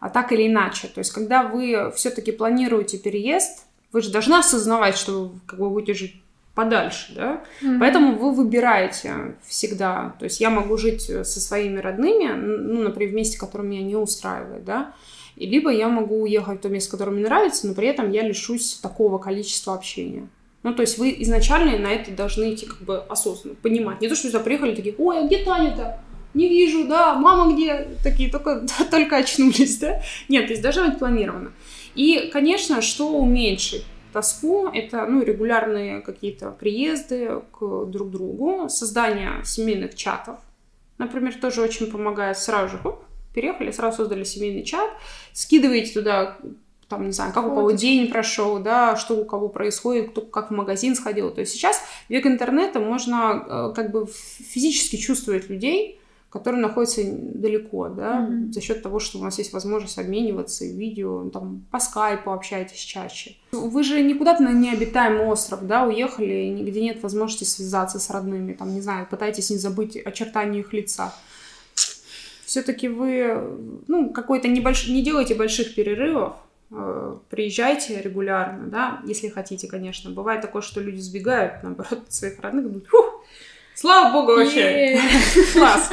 а 0.00 0.10
так 0.10 0.32
или 0.32 0.48
иначе. 0.48 0.88
То 0.88 0.98
есть, 0.98 1.12
когда 1.12 1.44
вы 1.44 1.92
все-таки 1.94 2.32
планируете 2.32 2.98
переезд, 2.98 3.66
вы 3.92 4.02
же 4.02 4.10
должны 4.10 4.34
осознавать, 4.34 4.96
что 4.96 5.28
вы 5.28 5.40
как 5.46 5.58
бы 5.58 5.70
будете 5.70 5.94
жить 5.94 6.22
подальше, 6.54 7.12
да? 7.14 7.44
Mm-hmm. 7.62 7.78
Поэтому 7.78 8.16
вы 8.16 8.32
выбираете 8.32 9.36
всегда. 9.46 10.16
То 10.18 10.24
есть 10.24 10.40
я 10.40 10.50
могу 10.50 10.76
жить 10.78 11.02
со 11.02 11.40
своими 11.40 11.78
родными, 11.78 12.32
ну, 12.32 12.82
например, 12.82 13.12
в 13.12 13.14
месте, 13.14 13.38
которое 13.38 13.64
меня 13.64 13.82
не 13.82 13.94
устраивает, 13.94 14.64
да? 14.64 14.94
И 15.36 15.46
либо 15.46 15.70
я 15.70 15.88
могу 15.88 16.22
уехать 16.22 16.58
в 16.58 16.62
то 16.62 16.70
место, 16.70 16.92
которое 16.92 17.10
мне 17.12 17.24
нравится, 17.24 17.66
но 17.66 17.74
при 17.74 17.88
этом 17.88 18.10
я 18.10 18.22
лишусь 18.22 18.78
такого 18.82 19.18
количества 19.18 19.74
общения. 19.74 20.28
Ну, 20.66 20.74
то 20.74 20.80
есть 20.80 20.98
вы 20.98 21.14
изначально 21.20 21.78
на 21.78 21.92
это 21.92 22.10
должны 22.10 22.52
идти 22.52 22.66
как 22.66 22.78
бы 22.78 22.98
осознанно, 22.98 23.54
понимать. 23.54 24.00
Не 24.00 24.08
то, 24.08 24.16
что 24.16 24.26
сюда 24.26 24.40
приехали 24.40 24.74
такие, 24.74 24.96
ой, 24.98 25.20
а 25.20 25.22
где 25.24 25.44
Таня-то? 25.44 26.00
Не 26.34 26.48
вижу, 26.48 26.88
да, 26.88 27.14
мама 27.14 27.54
где? 27.54 27.86
Такие 28.02 28.28
только, 28.28 28.66
только 28.90 29.18
очнулись, 29.18 29.78
да? 29.78 30.02
Нет, 30.28 30.48
то 30.48 30.54
есть 30.54 30.62
должно 30.62 30.88
быть 30.88 30.98
планировано. 30.98 31.52
И, 31.94 32.30
конечно, 32.32 32.82
что 32.82 33.10
уменьшить 33.16 33.84
тоску, 34.12 34.66
это 34.66 35.06
ну, 35.06 35.22
регулярные 35.22 36.00
какие-то 36.00 36.50
приезды 36.50 37.42
к 37.52 37.84
друг 37.84 38.10
другу, 38.10 38.68
создание 38.68 39.44
семейных 39.44 39.94
чатов, 39.94 40.40
например, 40.98 41.34
тоже 41.34 41.62
очень 41.62 41.86
помогает 41.92 42.38
сразу 42.38 42.70
же, 42.70 42.82
переехали, 43.32 43.70
сразу 43.70 43.98
создали 43.98 44.24
семейный 44.24 44.64
чат, 44.64 44.90
скидываете 45.32 45.92
туда 45.92 46.38
там, 46.88 47.06
не 47.06 47.12
знаю, 47.12 47.32
как 47.32 47.46
у 47.46 47.54
кого 47.54 47.72
день 47.72 48.10
прошел, 48.10 48.58
да, 48.58 48.96
что 48.96 49.14
у 49.16 49.24
кого 49.24 49.48
происходит, 49.48 50.10
кто 50.10 50.20
как 50.20 50.50
в 50.50 50.54
магазин 50.54 50.94
сходил. 50.94 51.30
То 51.30 51.40
есть 51.40 51.52
сейчас 51.52 51.80
век 52.08 52.26
интернета 52.26 52.78
можно 52.78 53.44
э, 53.46 53.72
как 53.74 53.90
бы 53.90 54.06
физически 54.06 54.96
чувствовать 54.96 55.50
людей, 55.50 56.00
которые 56.30 56.60
находятся 56.60 57.02
далеко, 57.04 57.88
да, 57.88 58.20
mm-hmm. 58.20 58.52
за 58.52 58.60
счет 58.60 58.82
того, 58.82 58.98
что 58.98 59.18
у 59.18 59.22
нас 59.22 59.38
есть 59.38 59.52
возможность 59.52 59.98
обмениваться 59.98 60.64
видео, 60.64 61.28
там, 61.30 61.64
по 61.70 61.80
скайпу 61.80 62.30
общаетесь 62.30 62.78
чаще. 62.78 63.36
Вы 63.52 63.82
же 63.82 64.02
никуда 64.02 64.38
на 64.38 64.52
необитаемый 64.52 65.26
остров, 65.26 65.66
да, 65.66 65.84
уехали, 65.84 66.46
нигде 66.48 66.82
нет 66.82 67.02
возможности 67.02 67.44
связаться 67.44 67.98
с 67.98 68.10
родными, 68.10 68.52
там, 68.52 68.74
не 68.74 68.80
знаю, 68.80 69.06
пытаетесь 69.10 69.50
не 69.50 69.56
забыть 69.56 69.96
очертания 69.96 70.60
их 70.60 70.72
лица. 70.72 71.14
Все-таки 72.44 72.88
вы, 72.88 73.40
ну, 73.88 74.10
какой-то 74.10 74.46
небольшой, 74.46 74.94
не 74.94 75.02
делайте 75.02 75.34
больших 75.34 75.74
перерывов, 75.74 76.34
приезжайте 76.68 78.00
регулярно, 78.00 78.66
да, 78.66 79.00
если 79.04 79.28
хотите, 79.28 79.68
конечно. 79.68 80.10
Бывает 80.10 80.40
такое, 80.40 80.62
что 80.62 80.80
люди 80.80 81.00
сбегают, 81.00 81.62
наоборот, 81.62 82.04
от 82.06 82.12
своих 82.12 82.40
родных, 82.40 82.64
думают, 82.64 82.88
фух, 82.88 83.24
слава 83.74 84.12
богу 84.12 84.36
вообще, 84.36 85.00
класс, 85.52 85.90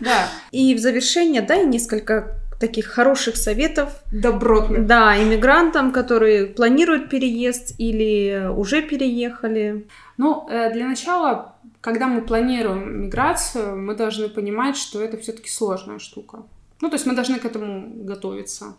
да. 0.00 0.28
И 0.50 0.74
в 0.74 0.78
завершение 0.78 1.42
дай 1.42 1.64
несколько 1.64 2.38
таких 2.62 2.86
хороших 2.86 3.36
советов. 3.36 3.88
Добротных. 4.12 4.86
Да, 4.86 5.20
иммигрантам, 5.20 5.90
которые 5.90 6.46
планируют 6.46 7.10
переезд 7.10 7.74
или 7.78 8.48
уже 8.56 8.82
переехали. 8.82 9.84
Ну, 10.16 10.46
э, 10.48 10.72
для 10.72 10.86
начала, 10.86 11.56
когда 11.80 12.06
мы 12.06 12.22
планируем 12.22 13.02
миграцию, 13.02 13.76
мы 13.76 13.96
должны 13.96 14.28
понимать, 14.28 14.76
что 14.76 15.02
это 15.02 15.16
все-таки 15.16 15.50
сложная 15.50 15.98
штука. 15.98 16.44
Ну, 16.80 16.88
то 16.88 16.94
есть 16.94 17.06
мы 17.06 17.14
должны 17.14 17.40
к 17.40 17.44
этому 17.44 18.04
готовиться 18.04 18.76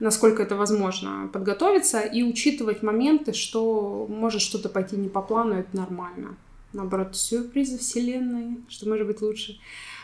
насколько 0.00 0.42
это 0.42 0.56
возможно, 0.56 1.30
подготовиться 1.32 2.00
и 2.00 2.22
учитывать 2.22 2.82
моменты, 2.82 3.32
что 3.32 4.06
может 4.08 4.40
что-то 4.40 4.68
пойти 4.68 4.96
не 4.96 5.08
по 5.08 5.22
плану, 5.22 5.54
это 5.54 5.76
нормально. 5.76 6.36
Наоборот, 6.72 7.16
сюрпризы 7.16 7.78
вселенной, 7.78 8.58
что 8.68 8.88
может 8.88 9.06
быть 9.06 9.20
лучше. 9.22 9.58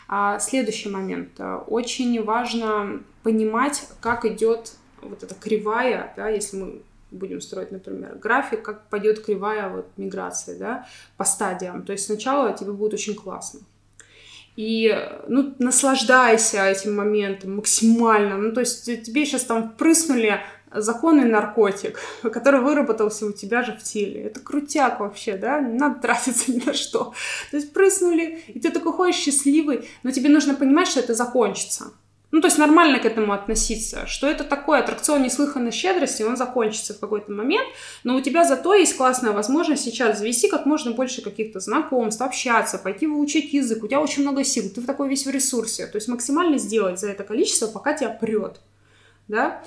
А 0.09 0.39
следующий 0.39 0.89
момент. 0.89 1.41
Очень 1.67 2.23
важно 2.23 3.03
понимать, 3.23 3.89
как 4.01 4.25
идет 4.25 4.73
вот 5.01 5.23
эта 5.23 5.35
кривая, 5.35 6.13
да, 6.17 6.29
если 6.29 6.57
мы 6.57 6.83
будем 7.11 7.41
строить, 7.41 7.71
например, 7.71 8.17
график, 8.17 8.63
как 8.63 8.89
пойдет 8.89 9.25
кривая 9.25 9.69
вот 9.69 9.87
миграции, 9.97 10.59
да, 10.59 10.87
по 11.17 11.25
стадиям. 11.25 11.85
То 11.85 11.93
есть 11.93 12.07
сначала 12.07 12.53
тебе 12.53 12.73
будет 12.73 12.95
очень 12.95 13.15
классно. 13.15 13.61
И, 14.57 14.95
ну, 15.29 15.55
наслаждайся 15.59 16.67
этим 16.67 16.97
моментом 16.97 17.57
максимально. 17.57 18.39
Ну, 18.39 18.53
то 18.53 18.61
есть 18.61 18.85
тебе 18.85 19.27
сейчас 19.27 19.45
там 19.45 19.71
впрыснули 19.71 20.41
законный 20.73 21.25
наркотик, 21.25 22.01
который 22.23 22.61
выработался 22.61 23.27
у 23.27 23.33
тебя 23.33 23.63
же 23.63 23.73
в 23.73 23.83
теле. 23.83 24.23
Это 24.25 24.41
крутяк 24.41 25.01
вообще, 25.01 25.37
да? 25.37 25.61
Не 25.61 25.79
надо 25.79 26.01
тратиться 26.01 26.51
ни 26.53 26.65
на 26.65 26.73
что. 26.73 27.15
То 27.51 27.57
есть 27.57 27.73
прыснули, 27.73 28.43
и 28.49 28.59
ты 28.61 28.71
такой 28.71 28.93
ходишь 28.93 29.17
счастливый, 29.17 29.89
но 30.03 30.11
тебе 30.11 30.29
нужно 30.29 30.55
понимать, 30.55 30.89
что 30.89 31.01
это 31.01 31.15
закончится. 31.15 31.93
Ну, 32.33 32.41
то 32.41 32.49
есть 32.49 32.59
нормально 32.59 32.99
к 32.99 33.05
этому 33.05 33.33
относиться, 33.33 34.07
что 34.09 34.27
это 34.27 34.43
такой 34.43 34.81
аттракцион 34.81 35.23
неслыханной 35.23 35.71
щедрости, 35.71 36.25
он 36.25 36.37
закончится 36.37 36.93
в 36.93 36.99
какой-то 36.99 37.31
момент, 37.31 37.69
но 38.03 38.17
у 38.17 38.21
тебя 38.21 38.45
зато 38.45 38.75
есть 38.75 38.97
классная 38.97 39.31
возможность 39.31 39.85
сейчас 39.85 40.19
завести 40.19 40.49
как 40.49 40.67
можно 40.67 40.91
больше 40.91 41.23
каких-то 41.23 41.61
знакомств, 41.61 42.21
общаться, 42.21 42.79
пойти 42.79 43.07
выучить 43.07 43.53
язык, 43.53 43.85
у 43.85 43.87
тебя 43.87 44.01
очень 44.01 44.23
много 44.23 44.43
сил, 44.43 44.69
ты 44.75 44.81
в 44.81 44.87
такой 44.87 45.09
весь 45.09 45.25
в 45.25 45.31
ресурсе, 45.31 45.87
то 45.87 45.97
есть 45.97 46.09
максимально 46.09 46.59
сделать 46.59 46.99
за 46.99 47.11
это 47.11 47.23
количество, 47.23 47.69
пока 47.69 47.95
тебя 47.95 48.11
прет, 48.11 48.61
да. 49.29 49.63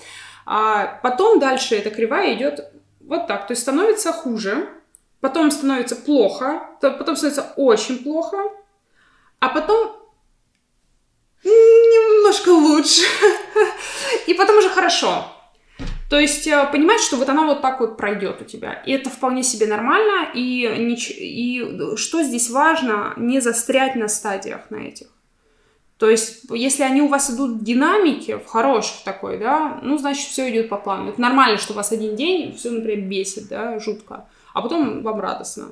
А 0.46 1.00
потом 1.02 1.40
дальше 1.40 1.76
эта 1.76 1.90
кривая 1.90 2.36
идет 2.36 2.74
вот 3.00 3.28
так, 3.28 3.48
то 3.48 3.54
есть 3.54 3.62
становится 3.62 4.12
хуже, 4.12 4.68
потом 5.22 5.50
становится 5.50 5.96
плохо, 5.96 6.68
потом 6.82 7.16
становится 7.16 7.54
очень 7.56 8.04
плохо, 8.04 8.38
а 9.40 9.48
потом 9.48 9.99
немножко 11.44 12.50
лучше. 12.50 13.04
И 14.28 14.34
потом 14.34 14.58
уже 14.58 14.70
хорошо. 14.70 15.26
То 16.10 16.20
есть 16.20 16.48
э, 16.48 16.68
понимать, 16.72 17.00
что 17.00 17.18
вот 17.18 17.30
она 17.30 17.46
вот 17.46 17.62
так 17.62 17.80
вот 17.80 17.96
пройдет 17.96 18.42
у 18.42 18.46
тебя. 18.46 18.74
И 18.86 18.92
это 18.92 19.10
вполне 19.10 19.44
себе 19.44 19.68
нормально. 19.68 20.30
И, 20.34 20.68
нич... 20.80 21.12
и 21.12 21.64
что 21.96 22.24
здесь 22.24 22.50
важно, 22.50 23.14
не 23.18 23.40
застрять 23.40 23.96
на 23.96 24.08
стадиях 24.08 24.72
на 24.72 24.78
этих. 24.78 25.08
То 26.00 26.10
есть, 26.10 26.46
если 26.50 26.84
они 26.84 27.02
у 27.02 27.10
вас 27.10 27.30
идут 27.30 27.60
в 27.60 27.64
динамике, 27.64 28.38
в 28.38 28.46
хороших 28.46 29.04
такой, 29.04 29.38
да, 29.38 29.80
ну, 29.84 29.98
значит, 29.98 30.30
все 30.30 30.50
идет 30.50 30.70
по 30.70 30.78
плану. 30.78 31.10
Это 31.10 31.22
нормально, 31.22 31.58
что 31.58 31.74
у 31.74 31.76
вас 31.76 31.92
один 31.92 32.16
день 32.16 32.56
все, 32.56 32.72
например, 32.72 33.06
бесит, 33.06 33.50
да, 33.50 33.78
жутко, 33.80 34.26
а 34.54 34.62
потом 34.62 35.04
вам 35.04 35.20
радостно 35.20 35.68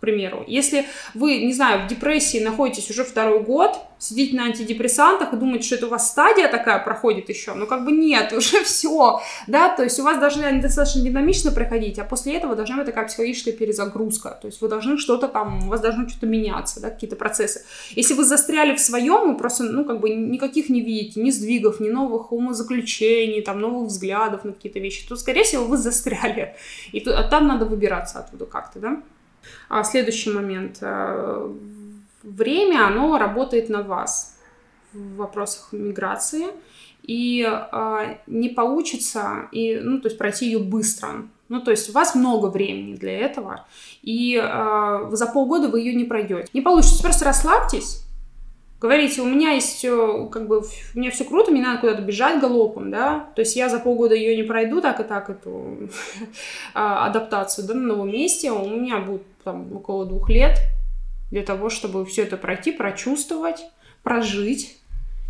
примеру. 0.00 0.44
Если 0.46 0.86
вы, 1.14 1.38
не 1.38 1.52
знаю, 1.52 1.84
в 1.84 1.88
депрессии 1.88 2.42
находитесь 2.42 2.90
уже 2.90 3.04
второй 3.04 3.42
год, 3.42 3.78
сидите 3.98 4.34
на 4.34 4.46
антидепрессантах 4.46 5.32
и 5.32 5.36
думаете, 5.36 5.66
что 5.66 5.74
это 5.76 5.86
у 5.86 5.90
вас 5.90 6.10
стадия 6.10 6.48
такая 6.48 6.78
проходит 6.78 7.28
еще, 7.28 7.52
но 7.52 7.66
как 7.66 7.84
бы 7.84 7.92
нет, 7.92 8.32
уже 8.36 8.64
все, 8.64 9.20
да, 9.46 9.68
то 9.68 9.84
есть 9.84 10.00
у 10.00 10.02
вас 10.02 10.18
должны 10.18 10.44
они 10.44 10.60
достаточно 10.60 11.02
динамично 11.02 11.52
проходить, 11.52 11.98
а 11.98 12.04
после 12.04 12.36
этого 12.36 12.56
должна 12.56 12.78
быть 12.78 12.86
такая 12.86 13.06
психологическая 13.06 13.52
перезагрузка, 13.52 14.38
то 14.40 14.46
есть 14.46 14.60
вы 14.60 14.68
должны 14.68 14.96
что-то 14.96 15.28
там, 15.28 15.66
у 15.66 15.68
вас 15.68 15.80
должно 15.80 16.08
что-то 16.08 16.26
меняться, 16.26 16.80
да, 16.80 16.90
какие-то 16.90 17.16
процессы. 17.16 17.64
Если 17.90 18.14
вы 18.14 18.24
застряли 18.24 18.74
в 18.74 18.80
своем, 18.80 19.32
вы 19.32 19.36
просто, 19.36 19.64
ну, 19.64 19.84
как 19.84 20.00
бы 20.00 20.08
никаких 20.08 20.70
не 20.70 20.80
видите, 20.80 21.20
ни 21.20 21.30
сдвигов, 21.30 21.80
ни 21.80 21.90
новых 21.90 22.32
умозаключений, 22.32 23.42
там, 23.42 23.60
новых 23.60 23.88
взглядов 23.88 24.44
на 24.44 24.52
какие-то 24.52 24.78
вещи, 24.78 25.06
то, 25.06 25.16
скорее 25.16 25.44
всего, 25.44 25.64
вы 25.64 25.76
застряли, 25.76 26.56
и 26.92 27.00
то, 27.00 27.18
а 27.18 27.22
там 27.22 27.46
надо 27.46 27.66
выбираться 27.66 28.20
оттуда 28.20 28.46
как-то, 28.46 28.78
да. 28.78 29.02
А 29.68 29.84
следующий 29.84 30.30
момент. 30.30 30.78
Э, 30.80 31.52
время, 32.22 32.86
оно 32.86 33.18
работает 33.18 33.68
на 33.68 33.82
вас 33.82 34.36
в 34.92 35.16
вопросах 35.16 35.68
миграции. 35.72 36.46
И 37.02 37.42
э, 37.42 38.16
не 38.26 38.50
получится, 38.50 39.48
и, 39.52 39.80
ну, 39.82 40.00
то 40.00 40.08
есть 40.08 40.18
пройти 40.18 40.46
ее 40.46 40.58
быстро. 40.58 41.26
Ну, 41.48 41.60
то 41.60 41.70
есть 41.70 41.90
у 41.90 41.92
вас 41.92 42.14
много 42.14 42.46
времени 42.46 42.94
для 42.94 43.18
этого, 43.18 43.66
и 44.02 44.40
э, 44.40 45.08
за 45.10 45.26
полгода 45.26 45.68
вы 45.68 45.80
ее 45.80 45.94
не 45.94 46.04
пройдете. 46.04 46.48
Не 46.52 46.60
получится, 46.60 47.02
просто 47.02 47.24
расслабьтесь, 47.24 48.04
говорите, 48.80 49.20
у 49.20 49.26
меня 49.26 49.52
есть, 49.52 49.82
как 49.82 50.48
бы, 50.48 50.60
у 50.60 50.98
меня 50.98 51.10
все 51.10 51.24
круто, 51.24 51.50
мне 51.50 51.62
надо 51.62 51.80
куда-то 51.80 52.02
бежать 52.02 52.40
галопом, 52.40 52.90
да, 52.90 53.28
то 53.34 53.42
есть 53.42 53.54
я 53.54 53.68
за 53.68 53.78
полгода 53.78 54.14
ее 54.14 54.36
не 54.36 54.42
пройду 54.42 54.80
так 54.80 55.00
и 55.00 55.04
так, 55.04 55.28
эту 55.30 55.90
а, 56.74 57.06
адаптацию, 57.06 57.66
да, 57.66 57.74
на 57.74 57.94
новом 57.94 58.10
месте, 58.10 58.50
у 58.50 58.68
меня 58.68 58.98
будет 58.98 59.22
там 59.44 59.74
около 59.76 60.06
двух 60.06 60.30
лет 60.30 60.56
для 61.30 61.42
того, 61.42 61.68
чтобы 61.68 62.04
все 62.06 62.22
это 62.22 62.36
пройти, 62.36 62.72
прочувствовать, 62.72 63.66
прожить 64.02 64.79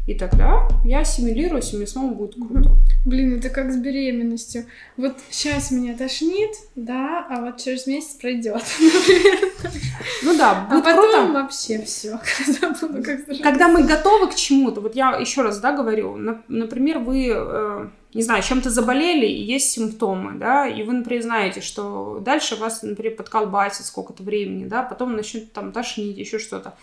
И 0.06 0.14
тогда 0.14 0.66
я 0.84 1.00
ассимилируюсь, 1.00 1.72
и 1.72 1.76
мне 1.76 1.86
снова 1.86 2.12
будет 2.12 2.34
круто. 2.34 2.70
Блин, 3.04 3.38
это 3.38 3.48
как 3.50 3.70
с 3.70 3.76
беременностью. 3.76 4.64
Вот 4.96 5.16
сейчас 5.30 5.70
меня 5.70 5.96
тошнит, 5.96 6.50
да, 6.74 7.26
а 7.30 7.40
вот 7.42 7.58
через 7.58 7.86
месяц 7.86 8.14
пройдет. 8.14 8.62
Ну 10.22 10.36
да, 10.36 10.66
А 10.68 10.74
будет 10.74 10.84
потом 10.84 11.26
круто. 11.26 11.32
вообще 11.42 11.82
все. 11.82 12.18
Когда 12.46 12.70
буду 12.70 13.02
как 13.02 13.20
здоровая. 13.20 13.42
Когда 13.42 13.68
мы 13.68 13.82
готовы 13.84 14.28
к 14.30 14.34
чему-то, 14.34 14.80
вот 14.80 14.94
я 14.94 15.16
еще 15.16 15.42
раз, 15.42 15.60
да, 15.60 15.72
говорю, 15.72 16.16
на- 16.16 16.42
например, 16.48 16.98
вы, 16.98 17.28
э, 17.34 17.86
не 18.14 18.22
знаю, 18.22 18.42
чем-то 18.42 18.70
заболели, 18.70 19.26
и 19.26 19.42
есть 19.42 19.70
симптомы, 19.70 20.38
да, 20.38 20.66
и 20.66 20.82
вы, 20.82 20.92
например, 20.94 21.22
знаете, 21.22 21.60
что 21.60 22.18
дальше 22.24 22.56
вас, 22.56 22.82
например, 22.82 23.16
подколбасит 23.16 23.86
сколько-то 23.86 24.22
времени, 24.22 24.64
да, 24.66 24.82
потом 24.82 25.14
начнет 25.16 25.52
там 25.52 25.72
тошнить, 25.72 26.16
еще 26.18 26.38
что-то. 26.38 26.74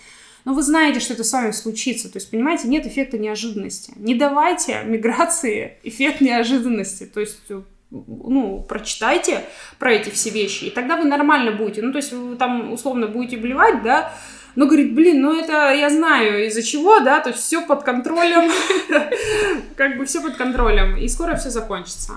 Но 0.48 0.54
вы 0.54 0.62
знаете, 0.62 1.02
что 1.02 1.12
это 1.12 1.26
с 1.26 1.34
вами 1.34 1.52
случится. 1.52 2.10
То 2.10 2.20
есть, 2.20 2.32
понимаете, 2.32 2.70
нет 2.70 2.86
эффекта 2.86 3.18
неожиданности. 3.18 3.92
Не 3.98 4.16
давайте 4.16 4.82
миграции 4.86 5.74
эффект 5.84 6.22
неожиданности. 6.22 7.04
То 7.04 7.20
есть, 7.20 7.42
э, 7.50 7.62
ну, 7.92 8.66
прочитайте 8.66 9.44
про 9.78 9.92
эти 9.92 10.10
все 10.10 10.30
вещи, 10.30 10.64
и 10.64 10.70
тогда 10.70 10.96
вы 10.96 11.04
нормально 11.04 11.52
будете. 11.52 11.82
Ну, 11.82 11.92
то 11.92 11.98
есть, 11.98 12.14
вы 12.14 12.38
там 12.38 12.72
условно 12.72 13.08
будете 13.08 13.36
блевать, 13.36 13.84
да, 13.84 14.14
но 14.56 14.68
говорит, 14.68 14.96
блин, 14.96 15.22
ну 15.22 15.38
это 15.38 15.74
я 15.74 15.90
знаю 15.90 16.48
из-за 16.48 16.64
чего, 16.64 17.02
да, 17.02 17.20
то 17.20 17.32
есть 17.32 17.42
все 17.42 17.68
под 17.68 17.84
контролем, 17.84 18.50
как 19.76 19.98
бы 19.98 20.06
все 20.06 20.22
под 20.22 20.38
контролем, 20.38 20.96
и 20.96 21.10
скоро 21.10 21.36
все 21.36 21.50
закончится. 21.50 22.14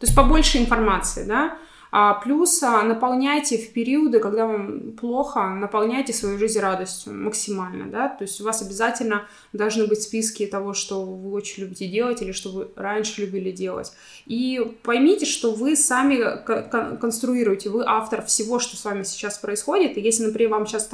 То 0.00 0.06
есть 0.06 0.16
побольше 0.16 0.58
информации, 0.58 1.22
да. 1.22 1.56
А 1.92 2.14
плюс 2.14 2.62
а, 2.62 2.82
наполняйте 2.82 3.58
в 3.58 3.72
периоды, 3.72 4.20
когда 4.20 4.46
вам 4.46 4.92
плохо, 4.92 5.40
наполняйте 5.48 6.12
свою 6.12 6.38
жизнь 6.38 6.60
радостью 6.60 7.14
максимально, 7.14 7.86
да. 7.86 8.08
То 8.08 8.22
есть 8.22 8.40
у 8.40 8.44
вас 8.44 8.62
обязательно 8.62 9.26
должны 9.52 9.86
быть 9.86 10.02
списки 10.02 10.46
того, 10.46 10.72
что 10.72 11.04
вы 11.04 11.32
очень 11.32 11.64
любите 11.64 11.88
делать 11.88 12.22
или 12.22 12.32
что 12.32 12.50
вы 12.50 12.68
раньше 12.76 13.22
любили 13.22 13.50
делать. 13.50 13.92
И 14.26 14.60
поймите, 14.82 15.26
что 15.26 15.52
вы 15.52 15.74
сами 15.74 16.16
ко- 16.44 16.62
кон- 16.62 16.96
конструируете, 16.98 17.70
вы 17.70 17.82
автор 17.84 18.24
всего, 18.24 18.58
что 18.58 18.76
с 18.76 18.84
вами 18.84 19.02
сейчас 19.02 19.38
происходит. 19.38 19.98
И 19.98 20.00
если, 20.00 20.24
например, 20.24 20.50
вам 20.50 20.66
сейчас 20.66 20.88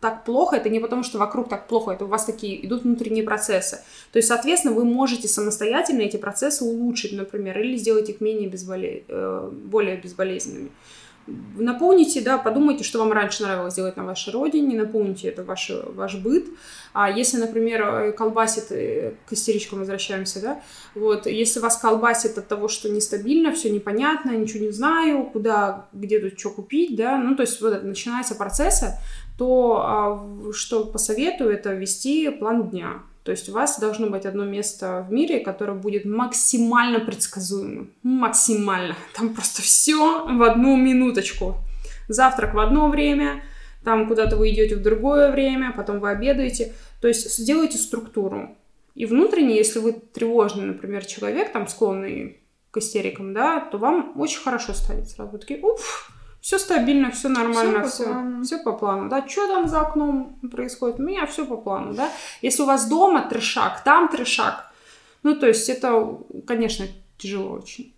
так, 0.00 0.24
плохо, 0.24 0.56
это 0.56 0.68
не 0.68 0.80
потому, 0.80 1.02
что 1.02 1.18
вокруг 1.18 1.48
так 1.48 1.68
плохо, 1.68 1.92
это 1.92 2.06
у 2.06 2.08
вас 2.08 2.24
такие 2.24 2.66
идут 2.66 2.82
внутренние 2.82 3.22
процессы. 3.22 3.80
То 4.12 4.16
есть, 4.18 4.28
соответственно, 4.28 4.74
вы 4.74 4.84
можете 4.84 5.28
самостоятельно 5.28 6.00
эти 6.02 6.16
процессы 6.16 6.64
улучшить, 6.64 7.12
например, 7.12 7.58
или 7.60 7.76
сделать 7.76 8.08
их 8.08 8.20
менее 8.20 8.48
безболе... 8.48 9.04
э, 9.06 9.50
более 9.52 9.96
безболезненными. 10.40 10.70
Наполните, 11.56 12.22
да, 12.22 12.38
подумайте, 12.38 12.82
что 12.82 12.98
вам 12.98 13.12
раньше 13.12 13.44
нравилось 13.44 13.74
делать 13.74 13.96
на 13.96 14.04
вашей 14.04 14.32
родине, 14.32 14.76
наполните 14.76 15.28
это 15.28 15.44
ваш, 15.44 15.70
ваш 15.94 16.16
быт. 16.16 16.46
А 16.92 17.08
если, 17.08 17.36
например, 17.36 17.82
э, 17.82 18.12
колбасит, 18.12 18.72
э, 18.72 19.14
к 19.26 19.32
истеричкам 19.32 19.78
возвращаемся, 19.78 20.40
да, 20.40 20.62
вот, 20.94 21.26
если 21.26 21.60
вас 21.60 21.76
колбасит 21.76 22.36
от 22.38 22.48
того, 22.48 22.66
что 22.66 22.88
нестабильно, 22.88 23.52
все 23.52 23.70
непонятно, 23.70 24.30
ничего 24.32 24.64
не 24.64 24.72
знаю, 24.72 25.24
куда, 25.24 25.86
где 25.92 26.18
тут 26.18 26.40
что 26.40 26.50
купить, 26.50 26.96
да, 26.96 27.16
ну, 27.18 27.36
то 27.36 27.42
есть 27.42 27.60
вот 27.60 27.74
это 27.74 27.86
начинаются 27.86 28.34
процессы, 28.34 28.94
то 29.38 29.82
а, 29.84 30.52
что 30.52 30.84
посоветую, 30.86 31.50
это 31.50 31.74
вести 31.74 32.30
план 32.30 32.70
дня. 32.70 33.02
То 33.22 33.32
есть 33.32 33.48
у 33.48 33.52
вас 33.52 33.78
должно 33.78 34.08
быть 34.08 34.24
одно 34.24 34.44
место 34.44 35.04
в 35.08 35.12
мире, 35.12 35.40
которое 35.40 35.74
будет 35.74 36.04
максимально 36.04 37.00
предсказуемым. 37.00 37.92
Максимально. 38.02 38.96
Там 39.14 39.34
просто 39.34 39.62
все 39.62 40.26
в 40.26 40.42
одну 40.42 40.76
минуточку. 40.76 41.56
Завтрак 42.08 42.54
в 42.54 42.58
одно 42.58 42.88
время, 42.88 43.42
там 43.84 44.08
куда-то 44.08 44.36
вы 44.36 44.50
идете 44.50 44.76
в 44.76 44.82
другое 44.82 45.30
время, 45.30 45.72
потом 45.76 46.00
вы 46.00 46.10
обедаете. 46.10 46.72
То 47.00 47.08
есть 47.08 47.30
сделайте 47.38 47.78
структуру. 47.78 48.56
И 48.94 49.06
внутренне, 49.06 49.56
если 49.56 49.78
вы 49.78 49.92
тревожный, 49.92 50.64
например, 50.64 51.04
человек, 51.04 51.52
там 51.52 51.68
склонный 51.68 52.40
к 52.70 52.78
истерикам, 52.78 53.32
да, 53.32 53.60
то 53.60 53.78
вам 53.78 54.12
очень 54.16 54.40
хорошо 54.40 54.72
станет 54.72 55.08
сразу. 55.08 55.32
Вы 55.32 55.38
такие, 55.38 55.60
уф, 55.60 56.10
все 56.40 56.58
стабильно, 56.58 57.10
все 57.10 57.28
нормально, 57.28 57.86
Всё 57.88 58.04
по 58.04 58.12
плану. 58.12 58.44
все 58.44 58.58
по 58.58 58.72
плану, 58.72 59.08
да, 59.08 59.26
что 59.28 59.46
там 59.46 59.68
за 59.68 59.80
окном 59.80 60.38
происходит, 60.50 60.98
у 60.98 61.02
меня 61.02 61.26
все 61.26 61.44
по 61.44 61.56
плану, 61.56 61.94
да. 61.94 62.10
Если 62.42 62.62
у 62.62 62.66
вас 62.66 62.88
дома 62.88 63.22
трешак, 63.28 63.84
там 63.84 64.08
трешак, 64.08 64.72
ну, 65.22 65.36
то 65.36 65.46
есть 65.46 65.68
это, 65.68 66.18
конечно, 66.46 66.86
тяжело 67.18 67.52
очень. 67.58 67.94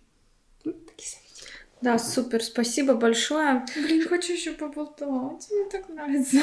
Ну, 0.65 0.73
такие 0.73 1.09
советы. 1.09 1.53
Да, 1.81 1.97
супер, 1.97 2.43
спасибо 2.43 2.93
большое. 2.95 3.65
Блин, 3.75 4.07
хочу 4.07 4.33
еще 4.33 4.51
поболтать. 4.51 5.47
Мне 5.51 5.65
так 5.71 5.87
нравится. 5.89 6.37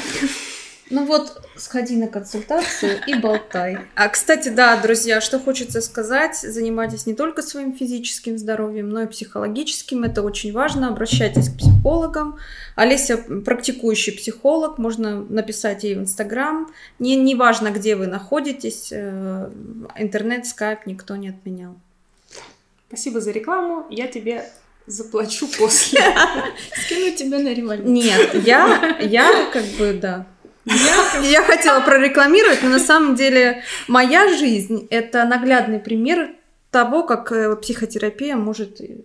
Ну 0.90 1.04
вот, 1.04 1.48
сходи 1.54 1.96
на 1.96 2.08
консультацию 2.08 2.98
и 3.06 3.14
болтай. 3.14 3.78
А, 3.94 4.08
кстати, 4.08 4.48
да, 4.48 4.76
друзья, 4.76 5.20
что 5.20 5.38
хочется 5.38 5.80
сказать, 5.80 6.36
занимайтесь 6.36 7.06
не 7.06 7.14
только 7.14 7.42
своим 7.42 7.76
физическим 7.76 8.36
здоровьем, 8.36 8.90
но 8.90 9.02
и 9.02 9.06
психологическим. 9.06 10.02
Это 10.02 10.22
очень 10.22 10.52
важно. 10.52 10.88
Обращайтесь 10.88 11.48
к 11.48 11.58
психологам. 11.58 12.38
Олеся 12.74 13.18
практикующий 13.18 14.12
психолог, 14.12 14.78
можно 14.78 15.22
написать 15.22 15.84
ей 15.84 15.94
в 15.94 16.00
Инстаграм. 16.00 16.68
Не, 16.98 17.14
не 17.14 17.36
важно, 17.36 17.70
где 17.70 17.94
вы 17.94 18.08
находитесь, 18.08 18.88
э, 18.90 19.50
интернет, 19.96 20.46
скайп 20.46 20.86
никто 20.86 21.14
не 21.14 21.28
отменял. 21.28 21.76
Спасибо 22.88 23.20
за 23.20 23.30
рекламу, 23.30 23.86
я 23.90 24.08
тебе 24.08 24.44
заплачу 24.86 25.46
после. 25.56 26.00
Скину 26.84 27.14
тебя 27.14 27.38
на 27.38 27.54
револьвер. 27.54 27.86
Нет, 27.86 28.34
я, 28.44 28.98
я 29.00 29.48
как 29.52 29.64
бы, 29.78 29.92
да. 29.92 30.26
Я, 30.64 31.20
я 31.22 31.42
хотела 31.42 31.80
прорекламировать, 31.80 32.62
но 32.62 32.68
на 32.68 32.78
самом 32.78 33.14
деле 33.14 33.62
моя 33.88 34.36
жизнь— 34.36 34.86
это 34.90 35.24
наглядный 35.24 35.78
пример 35.78 36.30
того, 36.70 37.02
как 37.02 37.32
э, 37.32 37.56
психотерапия 37.56 38.36
может 38.36 38.80
э, 38.80 38.98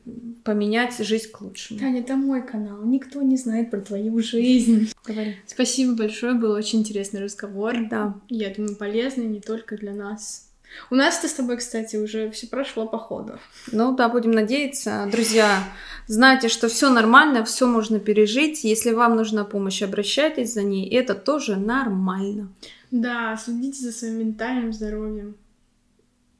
поменять 0.44 0.98
жизнь 1.00 1.32
к 1.32 1.42
лучшему. 1.42 1.80
Таня, 1.80 2.02
это 2.02 2.16
мой 2.16 2.46
канал. 2.46 2.84
Никто 2.84 3.22
не 3.22 3.38
знает 3.38 3.72
про 3.72 3.82
твою 3.82 4.22
жизнь. 4.22 4.92
Говори. 5.06 5.38
Спасибо 5.48 5.96
большое, 5.96 6.36
был 6.36 6.52
очень 6.52 6.80
интересный 6.80 7.24
разговор. 7.24 7.76
Да. 7.90 8.16
Я 8.30 8.54
думаю, 8.54 8.76
полезный 8.76 9.26
не 9.26 9.42
только 9.42 9.78
для 9.78 9.94
нас. 9.94 10.50
У 10.90 10.96
нас-то 10.96 11.28
с 11.28 11.34
тобой, 11.34 11.58
кстати, 11.58 11.96
уже 11.96 12.30
все 12.32 12.48
прошло 12.48 12.86
по 12.88 12.98
ходу. 12.98 13.40
Ну 13.72 13.96
да, 13.96 14.10
будем 14.10 14.32
надеяться. 14.32 15.08
Друзья, 15.12 15.64
знайте, 16.08 16.50
что 16.50 16.68
все 16.68 16.90
нормально, 16.90 17.44
все 17.44 17.68
можно 17.68 18.00
пережить. 18.00 18.64
Если 18.64 18.92
вам 18.92 19.16
нужна 19.16 19.44
помощь, 19.46 19.82
обращайтесь 19.82 20.54
за 20.54 20.64
ней. 20.64 20.90
Это 20.90 21.16
тоже 21.16 21.56
нормально. 21.56 22.50
Да, 22.92 23.36
следите 23.38 23.82
за 23.82 23.92
своим 23.92 24.20
ментальным 24.20 24.72
здоровьем. 24.74 25.36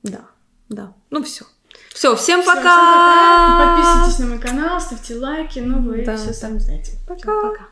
Да, 0.04 0.22
да. 0.70 0.94
Ну 1.10 1.24
все. 1.24 1.46
Все, 1.94 2.16
всем 2.16 2.42
Всё, 2.42 2.50
пока! 2.54 2.62
всем 2.62 3.58
пока. 3.58 3.76
Подписывайтесь 3.76 4.20
на 4.20 4.26
мой 4.28 4.40
канал, 4.40 4.80
ставьте 4.82 5.16
лайки, 5.16 5.60
ну 5.60 5.82
вы 5.82 6.04
Да, 6.06 6.16
все 6.18 6.28
да. 6.28 6.34
сами 6.34 6.58
знаете. 6.60 6.94
Пока. 7.08 7.22
Всё, 7.22 7.42
пока. 7.42 7.66